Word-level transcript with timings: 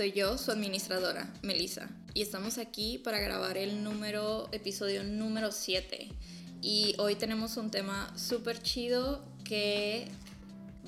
Soy 0.00 0.12
yo, 0.12 0.38
su 0.38 0.50
administradora, 0.50 1.30
Melissa, 1.42 1.90
y 2.14 2.22
estamos 2.22 2.56
aquí 2.56 2.96
para 2.96 3.20
grabar 3.20 3.58
el 3.58 3.84
número, 3.84 4.48
episodio 4.50 5.04
número 5.04 5.52
7. 5.52 6.08
Y 6.62 6.94
hoy 6.96 7.16
tenemos 7.16 7.58
un 7.58 7.70
tema 7.70 8.10
súper 8.16 8.62
chido 8.62 9.22
que 9.44 10.08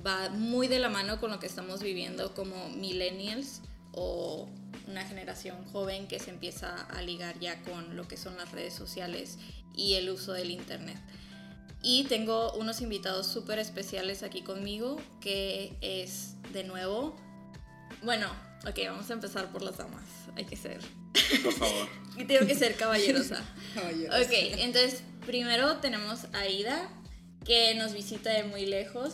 va 0.03 0.31
muy 0.31 0.67
de 0.67 0.79
la 0.79 0.89
mano 0.89 1.21
con 1.21 1.31
lo 1.31 1.41
que 1.41 1.47
estamos 1.47 1.83
viviendo 1.83 2.33
como 2.35 2.71
millennials 2.71 3.61
o 3.93 4.49
una 4.89 5.05
generación 5.05 5.63
joven 5.67 6.09
que 6.09 6.19
se 6.19 6.31
empieza 6.31 6.75
a 6.75 7.03
ligar 7.03 7.39
ya 7.39 7.61
con 7.65 7.95
lo 7.95 8.09
que 8.09 8.17
son 8.17 8.39
las 8.39 8.51
redes 8.51 8.73
sociales 8.73 9.37
y 9.77 9.93
el 9.97 10.09
uso 10.09 10.33
del 10.33 10.51
internet. 10.51 10.97
Y 11.83 12.05
tengo 12.05 12.55
unos 12.55 12.81
invitados 12.81 13.27
súper 13.27 13.59
especiales 13.59 14.23
aquí 14.23 14.41
conmigo, 14.41 14.97
que 15.21 15.77
es 15.83 16.37
de 16.55 16.65
nuevo, 16.65 17.15
bueno, 18.03 18.31
ok, 18.67 18.79
vamos 18.89 19.11
a 19.11 19.13
empezar 19.15 19.51
por 19.53 19.63
las 19.63 19.77
damas, 19.79 20.05
hay 20.37 20.45
que 20.45 20.57
ser. 20.57 20.81
Por 21.43 21.53
favor. 21.53 21.89
y 22.19 22.25
tengo 22.25 22.47
que 22.47 22.55
ser 22.55 22.75
caballerosa. 22.77 23.43
Caballerosa. 23.75 24.21
Ok, 24.23 24.31
entonces 24.59 25.03
primero 25.27 25.77
tenemos 25.79 26.21
a 26.33 26.47
Ida, 26.49 26.89
que 27.45 27.75
nos 27.75 27.93
visita 27.93 28.31
de 28.31 28.45
muy 28.45 28.67
lejos, 28.67 29.13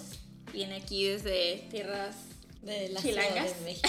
viene 0.53 0.77
aquí 0.77 1.05
desde 1.05 1.67
tierras 1.71 2.17
de 2.63 2.89
la 2.91 3.01
Chilangas. 3.01 3.59
De 3.59 3.65
México. 3.65 3.89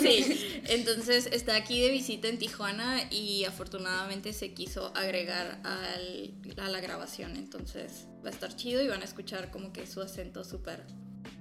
Sí, 0.00 0.60
entonces 0.68 1.28
está 1.32 1.56
aquí 1.56 1.80
de 1.82 1.90
visita 1.90 2.28
en 2.28 2.38
Tijuana 2.38 3.02
y 3.10 3.44
afortunadamente 3.44 4.32
se 4.32 4.54
quiso 4.54 4.92
agregar 4.96 5.60
al- 5.64 6.32
a 6.58 6.68
la 6.68 6.80
grabación, 6.80 7.36
entonces 7.36 8.06
va 8.24 8.28
a 8.28 8.32
estar 8.32 8.54
chido 8.56 8.82
y 8.82 8.88
van 8.88 9.02
a 9.02 9.04
escuchar 9.04 9.50
como 9.50 9.72
que 9.72 9.86
su 9.86 10.00
acento 10.00 10.44
súper 10.44 10.84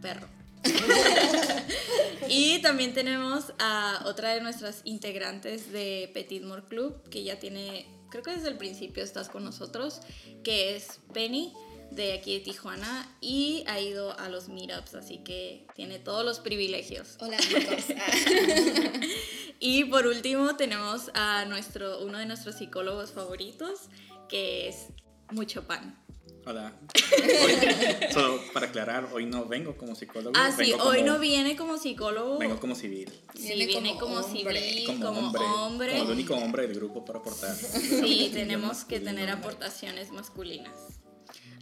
perro. 0.01 0.27
y 2.29 2.61
también 2.61 2.93
tenemos 2.93 3.53
a 3.59 4.03
otra 4.05 4.33
de 4.33 4.41
nuestras 4.41 4.81
integrantes 4.83 5.71
de 5.71 6.09
Petit 6.13 6.43
More 6.43 6.63
Club, 6.67 7.07
que 7.09 7.23
ya 7.23 7.39
tiene, 7.39 7.85
creo 8.09 8.23
que 8.23 8.31
desde 8.31 8.49
el 8.49 8.57
principio 8.57 9.03
estás 9.03 9.29
con 9.29 9.43
nosotros, 9.43 10.01
que 10.43 10.75
es 10.75 10.99
Penny 11.13 11.53
de 11.91 12.13
aquí 12.13 12.33
de 12.33 12.39
Tijuana 12.39 13.07
y 13.21 13.63
ha 13.67 13.79
ido 13.79 14.17
a 14.19 14.27
los 14.29 14.49
meetups, 14.49 14.95
así 14.95 15.19
que 15.19 15.65
tiene 15.75 15.99
todos 15.99 16.25
los 16.25 16.39
privilegios. 16.39 17.17
Hola 17.19 17.37
chicos. 17.37 17.85
Ah, 17.97 19.61
Y 19.67 19.85
por 19.85 20.05
último 20.05 20.55
tenemos 20.55 21.09
a 21.13 21.45
nuestro, 21.45 22.03
uno 22.03 22.17
de 22.17 22.25
nuestros 22.25 22.55
psicólogos 22.55 23.11
favoritos, 23.11 23.89
que 24.27 24.67
es 24.67 24.87
Mucho 25.31 25.65
Pan. 25.65 25.97
Hola. 26.45 26.73
Hoy- 27.43 28.11
solo 28.13 28.39
para 28.53 28.67
aclarar, 28.67 29.09
hoy 29.13 29.25
no 29.25 29.45
vengo 29.45 29.75
como 29.77 29.95
psicólogo. 29.95 30.31
Ah, 30.35 30.51
sí, 30.51 30.71
vengo 30.71 30.83
hoy 30.83 30.97
como- 30.99 31.11
no 31.13 31.19
viene 31.19 31.55
como 31.55 31.77
psicólogo. 31.77 32.37
Vengo 32.37 32.59
como 32.59 32.75
civil. 32.75 33.11
sí, 33.33 33.47
Viene 33.47 33.65
viene 33.65 33.89
como, 33.97 33.99
como 33.99 34.15
hombre. 34.27 34.59
civil, 34.61 34.85
Como, 34.85 35.05
como, 35.05 35.19
hombre, 35.27 35.41
hombre. 35.43 35.91
Como 35.93 36.03
el 36.03 36.11
único 36.11 36.35
hombre 36.35 36.67
del 36.67 36.75
grupo 36.75 37.03
para 37.03 37.19
aportar. 37.19 37.55
Sí, 37.55 38.29
tenemos 38.33 38.85
que 38.85 38.99
tener 38.99 39.29
aportaciones 39.31 40.11
masculinas. 40.11 40.77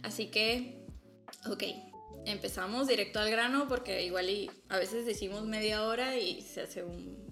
Así 0.02 0.26
que, 0.26 0.84
ok, 1.50 1.62
empezamos 2.26 2.86
directo 2.86 3.20
al 3.20 3.30
grano 3.30 3.66
porque 3.68 4.04
igual 4.04 4.28
y 4.28 4.50
a 4.68 4.76
veces 4.78 5.06
decimos 5.06 5.44
media 5.46 5.82
hora 5.84 6.18
y 6.18 6.42
se 6.42 6.60
hace 6.62 6.82
un 6.84 7.24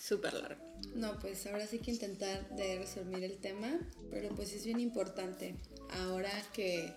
súper 0.00 0.34
largo. 0.34 0.64
No, 0.94 1.18
pues 1.18 1.46
ahora 1.46 1.66
sí 1.66 1.78
que 1.78 1.90
intentar 1.90 2.48
de 2.56 2.78
resumir 2.78 3.22
el 3.24 3.38
tema, 3.38 3.68
pero 4.10 4.34
pues 4.34 4.52
es 4.54 4.64
bien 4.64 4.80
importante. 4.80 5.56
Ahora 5.90 6.30
que 6.52 6.92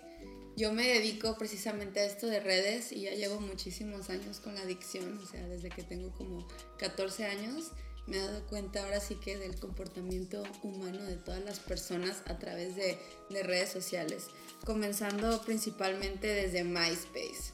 yo 0.55 0.71
me 0.71 0.87
dedico 0.87 1.37
precisamente 1.37 1.99
a 1.99 2.05
esto 2.05 2.27
de 2.27 2.39
redes 2.39 2.91
y 2.91 3.01
ya 3.01 3.11
llevo 3.11 3.39
muchísimos 3.39 4.09
años 4.09 4.39
con 4.39 4.55
la 4.55 4.61
adicción, 4.61 5.17
o 5.17 5.25
sea, 5.25 5.47
desde 5.47 5.69
que 5.69 5.83
tengo 5.83 6.11
como 6.11 6.47
14 6.77 7.25
años, 7.25 7.71
me 8.05 8.17
he 8.17 8.19
dado 8.19 8.45
cuenta 8.47 8.83
ahora 8.83 8.99
sí 8.99 9.15
que 9.15 9.37
del 9.37 9.59
comportamiento 9.59 10.43
humano 10.61 11.01
de 11.03 11.15
todas 11.15 11.43
las 11.43 11.59
personas 11.59 12.21
a 12.25 12.37
través 12.37 12.75
de, 12.75 12.99
de 13.29 13.43
redes 13.43 13.69
sociales, 13.69 14.27
comenzando 14.65 15.41
principalmente 15.43 16.27
desde 16.27 16.63
MySpace. 16.63 17.53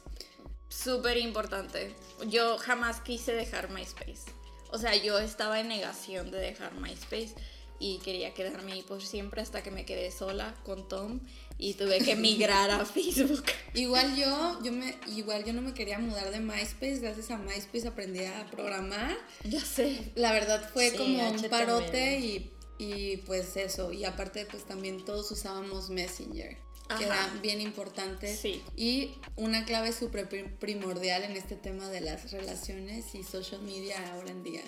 Súper 0.68 1.16
importante. 1.16 1.94
Yo 2.28 2.58
jamás 2.58 3.00
quise 3.00 3.32
dejar 3.32 3.70
MySpace. 3.70 4.30
O 4.72 4.78
sea, 4.78 4.94
yo 4.94 5.18
estaba 5.18 5.58
en 5.60 5.68
negación 5.68 6.30
de 6.30 6.38
dejar 6.38 6.74
MySpace 6.74 7.34
y 7.78 7.98
quería 8.00 8.34
quedarme 8.34 8.72
ahí 8.72 8.82
por 8.82 9.02
siempre 9.02 9.40
hasta 9.40 9.62
que 9.62 9.70
me 9.70 9.84
quedé 9.84 10.10
sola 10.10 10.54
con 10.64 10.86
Tom 10.86 11.20
y 11.60 11.74
tuve 11.74 11.98
que 11.98 12.16
migrar 12.16 12.70
a 12.70 12.84
Facebook. 12.86 13.44
Igual 13.74 14.16
yo, 14.16 14.58
yo 14.64 14.72
me, 14.72 14.96
igual 15.06 15.44
yo 15.44 15.52
no 15.52 15.60
me 15.62 15.74
quería 15.74 15.98
mudar 15.98 16.30
de 16.30 16.40
MySpace, 16.40 16.98
gracias 17.00 17.30
a 17.30 17.36
MySpace 17.38 17.86
aprendí 17.88 18.24
a 18.24 18.46
programar. 18.50 19.16
Ya 19.44 19.60
sé. 19.64 20.10
La 20.14 20.32
verdad 20.32 20.68
fue 20.72 20.90
Sí, 20.90 20.96
como 20.96 21.30
un 21.30 21.42
parote 21.50 22.18
y, 22.18 22.50
y 22.78 23.18
pues 23.18 23.56
eso, 23.56 23.92
y 23.92 24.04
aparte 24.04 24.46
pues 24.50 24.64
también 24.64 25.04
todos 25.04 25.30
usábamos 25.30 25.90
Messenger, 25.90 26.56
que 26.98 27.04
era 27.04 27.32
bien 27.42 27.60
importante. 27.60 28.34
Sí. 28.34 28.62
Y 28.76 29.12
una 29.36 29.64
clave 29.64 29.92
súper 29.92 30.28
pri- 30.28 30.48
primordial 30.58 31.22
en 31.24 31.32
este 31.36 31.54
tema 31.56 31.88
de 31.90 32.00
las 32.00 32.32
relaciones 32.32 33.14
y 33.14 33.22
social 33.22 33.62
media 33.62 34.12
ahora 34.14 34.30
en 34.30 34.42
día. 34.42 34.62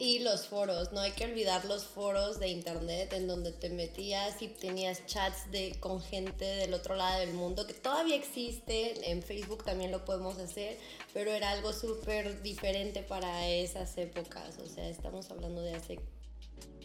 Y 0.00 0.20
los 0.20 0.46
foros, 0.46 0.92
no 0.92 1.00
hay 1.00 1.10
que 1.12 1.26
olvidar 1.26 1.66
los 1.66 1.84
foros 1.84 2.40
de 2.40 2.48
internet 2.48 3.12
en 3.12 3.28
donde 3.28 3.52
te 3.52 3.68
metías 3.68 4.40
y 4.40 4.48
tenías 4.48 5.04
chats 5.04 5.50
de, 5.50 5.76
con 5.78 6.00
gente 6.00 6.46
del 6.46 6.72
otro 6.72 6.94
lado 6.94 7.20
del 7.20 7.34
mundo, 7.34 7.66
que 7.66 7.74
todavía 7.74 8.16
existe, 8.16 9.10
en 9.10 9.22
Facebook 9.22 9.62
también 9.62 9.90
lo 9.90 10.02
podemos 10.06 10.38
hacer, 10.38 10.78
pero 11.12 11.30
era 11.30 11.50
algo 11.50 11.74
súper 11.74 12.40
diferente 12.40 13.02
para 13.02 13.46
esas 13.46 13.98
épocas, 13.98 14.56
o 14.64 14.66
sea, 14.66 14.88
estamos 14.88 15.30
hablando 15.30 15.60
de 15.60 15.74
hace... 15.74 16.00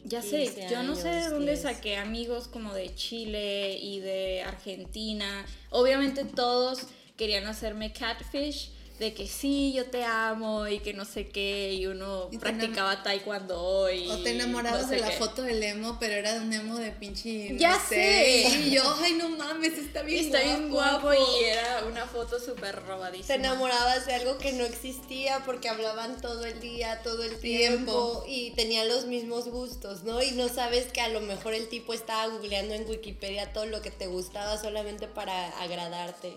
Ya 0.03 0.21
sé, 0.21 0.43
15 0.43 0.67
yo 0.69 0.83
no 0.83 0.97
sé 0.97 1.07
de 1.07 1.29
dónde 1.29 1.53
10. 1.53 1.61
saqué 1.61 1.95
amigos 1.95 2.49
como 2.49 2.73
de 2.73 2.93
Chile 2.93 3.77
y 3.81 4.01
de 4.01 4.43
Argentina. 4.43 5.45
Obviamente 5.71 6.25
todos 6.25 6.81
querían 7.15 7.47
hacerme 7.47 7.91
catfish 7.91 8.74
de 8.99 9.13
que 9.13 9.27
sí, 9.27 9.73
yo 9.75 9.85
te 9.87 10.05
amo 10.05 10.67
y 10.69 10.79
que 10.79 10.93
no 10.93 11.03
sé 11.03 11.27
qué, 11.27 11.73
y 11.73 11.85
uno 11.85 12.29
Y 12.31 12.37
practicaba 12.37 13.03
taekwondo 13.03 13.91
y 13.91 14.09
O 14.09 14.19
te 14.23 14.31
enamorabas 14.31 14.83
no 14.83 14.87
sé 14.87 14.95
de 14.95 15.01
la 15.01 15.09
qué. 15.09 15.17
foto 15.17 15.41
del 15.41 15.61
emo, 15.61 15.97
pero 15.99 16.13
era 16.13 16.31
de 16.33 16.39
un 16.39 16.53
emo 16.53 16.77
de 16.77 16.91
pinche. 16.91 17.49
no 17.51 17.59
Ya 17.59 17.77
sé. 17.77 18.47
Y 18.65 18.71
yo, 18.71 18.83
ay, 19.03 19.13
no 19.13 19.27
mames, 19.29 19.77
está 19.77 20.01
bien 20.01 20.25
Está 20.25 20.41
guapo. 20.41 20.57
bien 20.59 20.69
guapo 20.71 21.13
y 21.13 21.43
era 21.43 21.83
una 21.85 22.05
foto 22.05 22.39
súper 22.39 22.83
robadísima. 22.85 23.27
Te 23.27 23.33
enamorabas 23.35 24.05
de 24.05 24.13
algo 24.15 24.37
que 24.37 24.53
no 24.53 24.63
existía 24.63 25.43
porque 25.45 25.67
hablaban 25.67 26.21
todo 26.21 26.45
el 26.45 26.59
día, 26.61 27.01
todo 27.03 27.21
el 27.23 27.37
Tiempo. 27.39 28.21
tiempo 28.21 28.25
y 28.29 28.51
tenían 28.51 28.87
los 28.87 29.05
mismos 29.07 29.49
gustos, 29.49 30.03
¿no? 30.03 30.21
Y 30.23 30.31
no 30.31 30.47
sabes 30.47 30.85
que 30.93 31.01
a 31.01 31.09
lo 31.09 31.19
mejor 31.19 31.53
el 31.53 31.67
tipo 31.67 31.93
estaba 31.93 32.27
googleando 32.27 32.73
en 32.73 32.87
Wikipedia 32.87 33.51
todo 33.51 33.65
lo 33.65 33.81
que 33.81 33.91
te 33.91 34.07
gustaba 34.07 34.57
solamente 34.57 35.07
para 35.07 35.49
agradarte. 35.61 36.33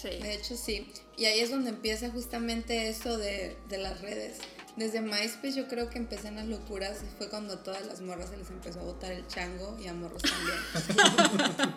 Sí. 0.00 0.08
De 0.08 0.34
hecho, 0.34 0.56
sí. 0.56 0.90
Y 1.16 1.26
ahí 1.26 1.40
es 1.40 1.50
donde 1.50 1.70
empieza 1.70 2.10
justamente 2.10 2.88
eso 2.88 3.18
de, 3.18 3.56
de 3.68 3.78
las 3.78 4.00
redes. 4.00 4.38
Desde 4.76 5.02
MySpace 5.02 5.52
yo 5.52 5.68
creo 5.68 5.90
que 5.90 5.98
empiezan 5.98 6.36
las 6.36 6.46
locuras. 6.46 6.98
Fue 7.18 7.28
cuando 7.28 7.54
a 7.54 7.62
todas 7.62 7.84
las 7.86 8.00
morras 8.00 8.30
se 8.30 8.38
les 8.38 8.48
empezó 8.48 8.80
a 8.80 8.84
botar 8.84 9.12
el 9.12 9.26
chango 9.26 9.78
y 9.78 9.86
a 9.86 9.92
morros 9.92 10.22
también. 10.22 11.74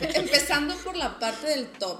Empezando 0.14 0.74
por 0.78 0.96
la 0.96 1.18
parte 1.18 1.48
del 1.48 1.66
top. 1.72 1.98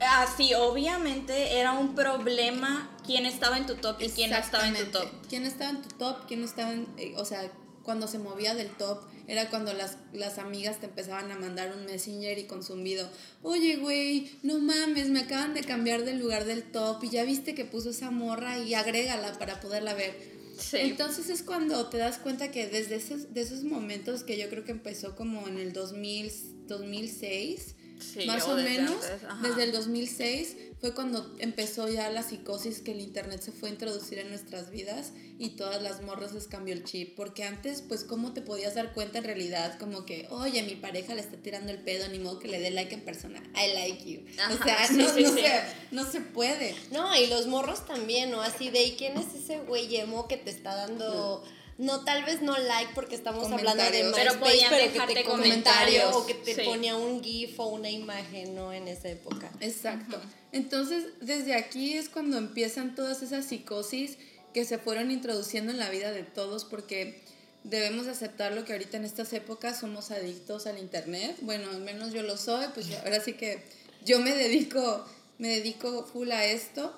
Ah, 0.00 0.26
sí, 0.36 0.54
obviamente 0.54 1.58
era 1.58 1.72
un 1.72 1.94
problema 1.94 2.90
quién 3.06 3.26
estaba 3.26 3.58
en 3.58 3.66
tu 3.66 3.76
top 3.76 4.00
y 4.00 4.08
quién 4.08 4.30
no 4.30 4.38
estaba 4.38 4.66
en 4.66 4.74
tu 4.74 4.86
top. 4.86 5.08
¿Quién 5.28 5.44
estaba 5.44 5.70
en 5.70 5.82
tu 5.82 5.88
top? 5.90 6.26
¿Quién 6.26 6.40
no 6.40 6.46
estaba 6.46 6.72
en...? 6.72 6.88
eh, 6.96 7.14
o 7.16 7.24
sea, 7.24 7.52
cuando 7.90 8.06
se 8.06 8.20
movía 8.20 8.54
del 8.54 8.68
top 8.68 9.00
era 9.26 9.50
cuando 9.50 9.72
las, 9.72 9.96
las 10.12 10.38
amigas 10.38 10.78
te 10.78 10.86
empezaban 10.86 11.28
a 11.32 11.36
mandar 11.36 11.74
un 11.76 11.86
messenger 11.86 12.38
y 12.38 12.44
con 12.44 12.62
zumbido. 12.62 13.10
Oye, 13.42 13.78
güey, 13.78 14.30
no 14.44 14.60
mames, 14.60 15.08
me 15.08 15.18
acaban 15.18 15.54
de 15.54 15.64
cambiar 15.64 16.04
del 16.04 16.20
lugar 16.20 16.44
del 16.44 16.62
top 16.62 17.02
y 17.02 17.08
ya 17.08 17.24
viste 17.24 17.52
que 17.52 17.64
puso 17.64 17.90
esa 17.90 18.12
morra 18.12 18.58
y 18.58 18.74
agrégala 18.74 19.36
para 19.40 19.58
poderla 19.58 19.94
ver. 19.94 20.16
Sí. 20.56 20.76
Entonces 20.76 21.30
es 21.30 21.42
cuando 21.42 21.88
te 21.88 21.98
das 21.98 22.18
cuenta 22.18 22.52
que 22.52 22.68
desde 22.68 22.94
esos, 22.94 23.34
de 23.34 23.40
esos 23.40 23.64
momentos 23.64 24.22
que 24.22 24.38
yo 24.38 24.48
creo 24.48 24.62
que 24.62 24.70
empezó 24.70 25.16
como 25.16 25.48
en 25.48 25.58
el 25.58 25.72
2000, 25.72 26.68
2006, 26.68 27.74
Sí, 28.00 28.26
más 28.26 28.46
o 28.48 28.56
desde 28.56 28.70
menos, 28.70 29.04
antes, 29.28 29.50
desde 29.50 29.62
el 29.64 29.72
2006 29.72 30.56
fue 30.80 30.94
cuando 30.94 31.34
empezó 31.38 31.88
ya 31.88 32.08
la 32.10 32.22
psicosis 32.22 32.80
que 32.80 32.92
el 32.92 33.00
internet 33.00 33.42
se 33.42 33.52
fue 33.52 33.68
a 33.68 33.72
introducir 33.72 34.18
en 34.18 34.30
nuestras 34.30 34.70
vidas 34.70 35.12
y 35.38 35.50
todas 35.50 35.82
las 35.82 36.02
morras 36.02 36.32
les 36.32 36.46
cambió 36.46 36.72
el 36.72 36.84
chip, 36.84 37.14
porque 37.14 37.44
antes 37.44 37.82
pues 37.82 38.04
cómo 38.04 38.32
te 38.32 38.40
podías 38.40 38.74
dar 38.74 38.94
cuenta 38.94 39.18
en 39.18 39.24
realidad 39.24 39.78
como 39.78 40.06
que, 40.06 40.26
oye, 40.30 40.62
mi 40.62 40.76
pareja 40.76 41.14
le 41.14 41.20
está 41.20 41.36
tirando 41.36 41.70
el 41.70 41.78
pedo, 41.78 42.08
ni 42.08 42.18
modo 42.18 42.38
que 42.38 42.48
le 42.48 42.60
dé 42.60 42.70
like 42.70 42.94
en 42.94 43.02
persona, 43.02 43.42
I 43.54 43.74
like 43.74 44.10
you. 44.10 44.20
Ajá, 44.38 44.54
o 44.54 44.64
sea, 44.64 44.86
sí, 44.86 44.96
no, 44.96 45.08
sí, 45.12 45.22
no 45.22 45.28
sí. 45.30 45.40
Se, 45.40 45.62
no 45.90 46.10
se 46.10 46.20
puede. 46.20 46.74
No, 46.92 47.14
y 47.14 47.26
los 47.26 47.46
morros 47.46 47.86
también, 47.86 48.30
¿no? 48.30 48.40
Así 48.40 48.70
de, 48.70 48.82
¿y 48.82 48.96
quién 48.96 49.18
es 49.18 49.34
ese 49.34 49.60
güey 49.60 49.94
emo 49.96 50.28
que 50.28 50.38
te 50.38 50.50
está 50.50 50.74
dando... 50.74 51.44
No, 51.80 52.04
tal 52.04 52.24
vez 52.24 52.42
no 52.42 52.56
like 52.58 52.92
porque 52.94 53.14
estamos 53.14 53.50
hablando 53.50 53.82
de. 53.82 54.04
MySpace, 54.04 54.22
Pero 54.22 54.38
podían 54.40 54.70
pero, 54.70 55.06
que 55.06 55.14
te 55.14 55.24
comentarios. 55.24 56.04
comentario 56.04 56.10
o 56.18 56.26
que 56.26 56.34
te 56.34 56.54
Sí. 56.54 56.60
ponía 56.64 56.94
un 56.96 57.22
GIF 57.24 57.58
o 57.58 57.68
una 57.68 57.88
imagen, 57.88 58.54
¿no? 58.54 58.72
En 58.72 58.86
esa 58.86 59.08
época. 59.08 59.50
Exacto. 59.60 60.20
Entonces, 60.52 61.04
desde 61.22 61.54
aquí 61.54 61.94
es 61.94 62.10
cuando 62.10 62.36
empiezan 62.36 62.94
todas 62.94 63.22
esas 63.22 63.46
psicosis 63.46 64.18
que 64.52 64.64
se 64.66 64.76
fueron 64.78 65.10
introduciendo 65.10 65.72
en 65.72 65.78
la 65.78 65.88
vida 65.88 66.12
de 66.12 66.22
todos 66.22 66.64
porque 66.66 67.22
debemos 67.64 68.08
aceptar 68.08 68.52
lo 68.52 68.64
que 68.64 68.72
ahorita 68.72 68.98
en 68.98 69.04
estas 69.06 69.32
épocas 69.32 69.80
somos 69.80 70.10
adictos 70.10 70.66
al 70.66 70.78
internet. 70.78 71.36
Bueno, 71.40 71.70
al 71.70 71.80
menos 71.80 72.12
yo 72.12 72.22
lo 72.22 72.36
soy, 72.36 72.66
pues 72.74 72.86
ahora 73.04 73.20
sí 73.20 73.32
que 73.34 73.62
yo 74.04 74.18
me 74.18 74.34
dedico, 74.34 75.04
me 75.38 75.48
dedico 75.48 76.04
full 76.04 76.30
a 76.32 76.44
esto, 76.44 76.94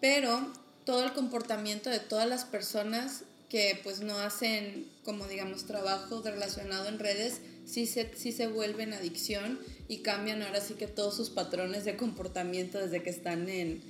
pero 0.00 0.52
todo 0.84 1.04
el 1.04 1.12
comportamiento 1.14 1.88
de 1.88 2.00
todas 2.00 2.28
las 2.28 2.44
personas 2.44 3.22
que 3.48 3.80
pues 3.82 4.00
no 4.00 4.18
hacen 4.18 4.86
como 5.04 5.26
digamos 5.26 5.64
trabajo 5.64 6.22
relacionado 6.22 6.88
en 6.88 6.98
redes, 6.98 7.40
sí 7.64 7.86
se, 7.86 8.10
sí 8.16 8.32
se 8.32 8.46
vuelven 8.46 8.92
adicción 8.92 9.58
y 9.88 9.98
cambian 9.98 10.42
ahora 10.42 10.60
sí 10.60 10.74
que 10.74 10.86
todos 10.86 11.16
sus 11.16 11.30
patrones 11.30 11.84
de 11.84 11.96
comportamiento 11.96 12.78
desde 12.78 13.02
que 13.02 13.10
están 13.10 13.48
en, 13.48 13.80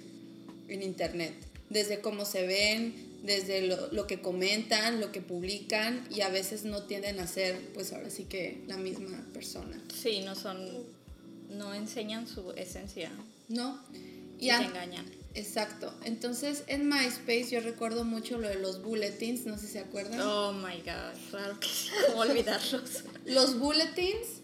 en 0.69 0.83
internet, 0.83 1.35
desde 1.71 2.01
cómo 2.01 2.25
se 2.25 2.47
ven, 2.47 2.95
desde 3.25 3.67
lo, 3.67 3.93
lo, 3.93 4.07
que 4.07 4.21
comentan, 4.21 5.01
lo 5.01 5.11
que 5.11 5.21
publican 5.21 6.07
y 6.09 6.21
a 6.21 6.29
veces 6.29 6.65
no 6.65 6.85
tienden 6.85 7.19
a 7.19 7.27
ser 7.27 7.59
pues 7.75 7.93
ahora 7.93 8.11
sí 8.11 8.25
que 8.25 8.63
la 8.69 8.77
misma 8.77 9.25
persona. 9.33 9.83
Sí, 9.93 10.21
no 10.21 10.37
son, 10.37 10.69
no 11.51 11.75
enseñan 11.75 12.29
su 12.29 12.53
esencia. 12.53 13.11
No. 13.49 13.83
Y, 14.39 14.49
te 14.49 14.55
engañan. 14.55 15.05
Exacto. 15.39 15.95
Entonces 16.05 16.65
en 16.67 16.89
MySpace 16.89 17.51
yo 17.51 17.61
recuerdo 17.61 18.05
mucho 18.05 18.39
lo 18.39 18.49
de 18.49 18.57
los 18.57 18.83
bulletins, 18.83 19.47
no 19.47 19.57
sé 19.57 19.67
si 19.67 19.73
se 19.75 19.79
acuerdan. 19.79 20.21
Oh 20.21 20.53
my 20.53 20.79
god, 20.79 21.17
claro 21.31 21.61
que 21.61 21.69
sí, 21.69 21.91
¿cómo 22.09 22.23
olvidarlos? 22.23 23.05
los 23.25 23.59
bulletins, 23.59 24.43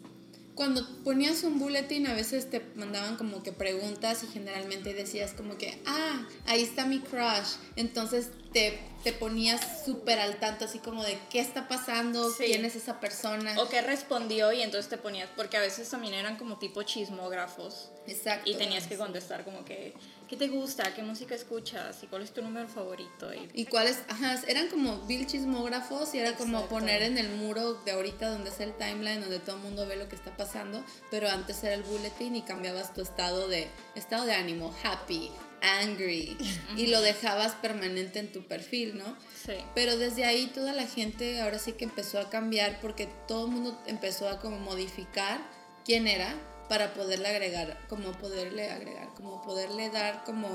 cuando 0.55 0.87
ponías 1.03 1.43
un 1.43 1.59
bulletin 1.59 2.07
a 2.07 2.15
veces 2.15 2.49
te 2.49 2.61
mandaban 2.77 3.17
como 3.17 3.43
que 3.43 3.53
preguntas 3.53 4.23
y 4.23 4.29
generalmente 4.29 4.95
decías 4.95 5.33
como 5.33 5.59
que, 5.59 5.83
ah, 5.85 6.29
ahí 6.47 6.63
está 6.63 6.87
mi 6.87 7.01
crush. 7.01 7.57
Entonces 7.75 8.31
te, 8.53 8.79
te 9.03 9.13
ponías 9.13 9.85
súper 9.85 10.21
al 10.21 10.39
tanto, 10.39 10.65
así 10.67 10.79
como 10.79 11.03
de 11.03 11.19
qué 11.29 11.41
está 11.41 11.67
pasando, 11.67 12.33
quién 12.37 12.65
es 12.65 12.77
esa 12.77 13.01
persona. 13.01 13.61
O 13.61 13.69
qué 13.69 13.83
respondió 13.83 14.53
y 14.53 14.63
entonces 14.63 14.89
te 14.89 14.97
ponías, 14.97 15.29
porque 15.35 15.57
a 15.57 15.61
veces 15.61 15.91
también 15.91 16.15
eran 16.15 16.37
como 16.37 16.59
tipo 16.59 16.85
chismógrafos. 16.85 17.91
Exacto. 18.07 18.49
Y 18.49 18.55
tenías 18.55 18.87
que 18.87 18.97
contestar 18.97 19.45
como 19.45 19.65
que, 19.65 19.95
¿qué 20.29 20.37
te 20.37 20.49
gusta? 20.49 20.95
¿Qué 20.95 21.03
música 21.03 21.35
escuchas? 21.35 22.03
¿Y 22.03 22.07
cuál 22.07 22.23
es 22.23 22.33
tu 22.33 22.43
número 22.43 22.69
favorito? 22.69 23.33
Y, 23.33 23.49
¿Y 23.53 23.67
cuáles? 23.67 24.03
Ajá, 24.09 24.41
eran 24.47 24.69
como 24.69 25.01
bill 25.07 25.27
chismógrafos 25.27 26.15
y 26.15 26.19
era 26.19 26.35
como 26.37 26.67
poner 26.67 27.03
en 27.03 27.19
el 27.19 27.31
muro 27.31 27.75
de 27.85 27.93
ahorita 27.93 28.31
donde 28.31 28.51
es 28.51 28.61
el 28.61 28.73
timeline, 28.75 29.21
donde 29.21 29.39
todo 29.39 29.57
el 29.57 29.63
mundo 29.63 29.87
ve 29.87 29.97
lo 29.97 30.09
que 30.09 30.17
está 30.17 30.37
pasando, 30.37 30.85
pero 31.11 31.29
antes 31.29 31.63
era 31.65 31.75
el 31.75 31.83
bulletin 31.83 32.37
y 32.37 32.43
cambiabas 32.43 32.95
tu 32.95 33.03
estado 33.03 33.49
de, 33.49 33.69
estado 33.95 34.25
de 34.25 34.35
ánimo, 34.35 34.75
happy, 34.83 35.31
angry 35.65 36.37
y 36.77 36.87
lo 36.89 37.01
dejabas 37.01 37.55
permanente 37.55 38.19
en 38.19 38.33
tu 38.33 38.47
perfil, 38.47 38.99
¿no? 38.99 39.17
Sí. 39.45 39.55
Pero 39.75 39.97
desde 39.97 40.25
ahí 40.25 40.47
toda 40.47 40.73
la 40.73 40.87
gente 40.87 41.41
ahora 41.41 41.59
sí 41.59 41.73
que 41.73 41.85
empezó 41.85 42.19
a 42.21 42.31
cambiar 42.31 42.81
porque 42.81 43.09
todo 43.29 43.47
el 43.47 43.53
mundo 43.53 43.83
empezó 43.87 44.29
a 44.29 44.39
como 44.39 44.59
modificar 44.59 45.41
quién 45.85 46.07
era 46.07 46.35
para 46.69 46.95
poderle 46.95 47.29
agregar, 47.29 47.79
como 47.89 48.13
poderle 48.13 48.71
agregar, 48.71 49.09
como 49.15 49.43
poderle 49.43 49.91
dar 49.91 50.25
como 50.25 50.49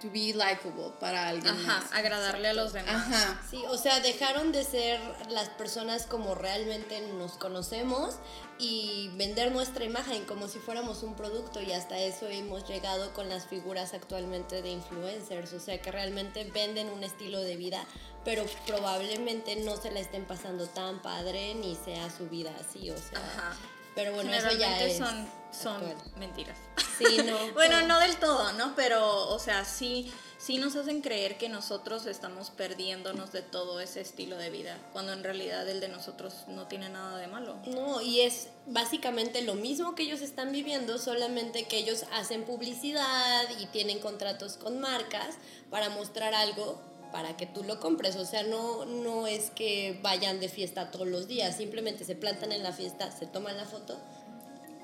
to 0.00 0.10
be 0.10 0.34
likable 0.34 0.92
para 1.00 1.28
alguien 1.28 1.54
Ajá, 1.54 1.82
agradarle 1.92 2.48
a 2.48 2.52
los 2.52 2.72
demás. 2.72 2.94
Ajá. 2.94 3.40
Sí, 3.48 3.62
o 3.68 3.78
sea, 3.78 4.00
dejaron 4.00 4.52
de 4.52 4.64
ser 4.64 5.00
las 5.30 5.48
personas 5.50 6.06
como 6.06 6.34
realmente 6.34 7.00
nos 7.18 7.32
conocemos 7.32 8.16
y 8.58 9.10
vender 9.14 9.50
nuestra 9.52 9.84
imagen 9.84 10.24
como 10.26 10.48
si 10.48 10.58
fuéramos 10.58 11.02
un 11.02 11.14
producto 11.14 11.60
y 11.60 11.72
hasta 11.72 11.98
eso 11.98 12.28
hemos 12.28 12.68
llegado 12.68 13.12
con 13.14 13.28
las 13.28 13.46
figuras 13.46 13.94
actualmente 13.94 14.62
de 14.62 14.70
influencers, 14.70 15.52
o 15.52 15.60
sea, 15.60 15.80
que 15.80 15.90
realmente 15.90 16.44
venden 16.52 16.88
un 16.90 17.02
estilo 17.02 17.40
de 17.40 17.56
vida, 17.56 17.84
pero 18.24 18.44
probablemente 18.66 19.56
no 19.56 19.76
se 19.76 19.90
la 19.90 20.00
estén 20.00 20.24
pasando 20.24 20.66
tan 20.68 21.02
padre 21.02 21.54
ni 21.54 21.76
sea 21.76 22.10
su 22.10 22.28
vida 22.28 22.52
así, 22.60 22.90
o 22.90 22.98
sea. 22.98 23.18
Ajá. 23.18 23.56
Pero 23.94 24.12
bueno, 24.12 24.32
eso 24.32 24.50
ya 24.52 24.82
es 24.84 24.98
son, 24.98 25.28
son 25.52 25.82
mentiras. 26.16 26.58
Sí, 26.98 27.18
no. 27.24 27.36
bueno, 27.54 27.86
no 27.86 28.00
del 28.00 28.16
todo, 28.16 28.52
¿no? 28.54 28.74
Pero, 28.74 29.28
o 29.28 29.38
sea, 29.38 29.64
sí, 29.64 30.12
sí 30.38 30.58
nos 30.58 30.74
hacen 30.76 31.00
creer 31.00 31.38
que 31.38 31.48
nosotros 31.48 32.06
estamos 32.06 32.50
perdiéndonos 32.50 33.32
de 33.32 33.42
todo 33.42 33.80
ese 33.80 34.00
estilo 34.00 34.36
de 34.36 34.50
vida, 34.50 34.78
cuando 34.92 35.12
en 35.12 35.22
realidad 35.22 35.68
el 35.68 35.80
de 35.80 35.88
nosotros 35.88 36.44
no 36.48 36.66
tiene 36.66 36.88
nada 36.88 37.18
de 37.18 37.28
malo. 37.28 37.56
No, 37.66 38.00
y 38.00 38.22
es 38.22 38.48
básicamente 38.66 39.42
lo 39.42 39.54
mismo 39.54 39.94
que 39.94 40.02
ellos 40.02 40.22
están 40.22 40.50
viviendo, 40.50 40.98
solamente 40.98 41.66
que 41.66 41.78
ellos 41.78 42.04
hacen 42.12 42.44
publicidad 42.44 43.44
y 43.60 43.66
tienen 43.66 44.00
contratos 44.00 44.56
con 44.56 44.80
marcas 44.80 45.36
para 45.70 45.88
mostrar 45.88 46.34
algo 46.34 46.80
para 47.14 47.36
que 47.36 47.46
tú 47.46 47.62
lo 47.62 47.78
compres. 47.78 48.16
O 48.16 48.24
sea, 48.24 48.42
no, 48.42 48.86
no 48.86 49.28
es 49.28 49.50
que 49.50 50.00
vayan 50.02 50.40
de 50.40 50.48
fiesta 50.48 50.90
todos 50.90 51.06
los 51.06 51.28
días, 51.28 51.56
simplemente 51.56 52.04
se 52.04 52.16
plantan 52.16 52.50
en 52.50 52.64
la 52.64 52.72
fiesta, 52.72 53.12
se 53.12 53.26
toman 53.26 53.56
la 53.56 53.64
foto 53.64 53.96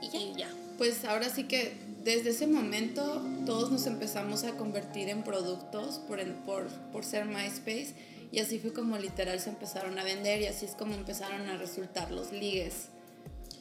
y 0.00 0.38
ya. 0.38 0.48
Pues 0.78 1.04
ahora 1.04 1.28
sí 1.28 1.48
que 1.48 1.76
desde 2.04 2.30
ese 2.30 2.46
momento 2.46 3.20
todos 3.46 3.72
nos 3.72 3.84
empezamos 3.86 4.44
a 4.44 4.52
convertir 4.52 5.08
en 5.08 5.24
productos 5.24 5.98
por, 6.06 6.24
por, 6.44 6.68
por 6.92 7.04
ser 7.04 7.24
MySpace 7.24 7.96
y 8.30 8.38
así 8.38 8.60
fue 8.60 8.72
como 8.72 8.96
literal 8.96 9.40
se 9.40 9.50
empezaron 9.50 9.98
a 9.98 10.04
vender 10.04 10.40
y 10.40 10.46
así 10.46 10.66
es 10.66 10.76
como 10.76 10.94
empezaron 10.94 11.48
a 11.48 11.56
resultar 11.56 12.12
los 12.12 12.30
ligues 12.30 12.90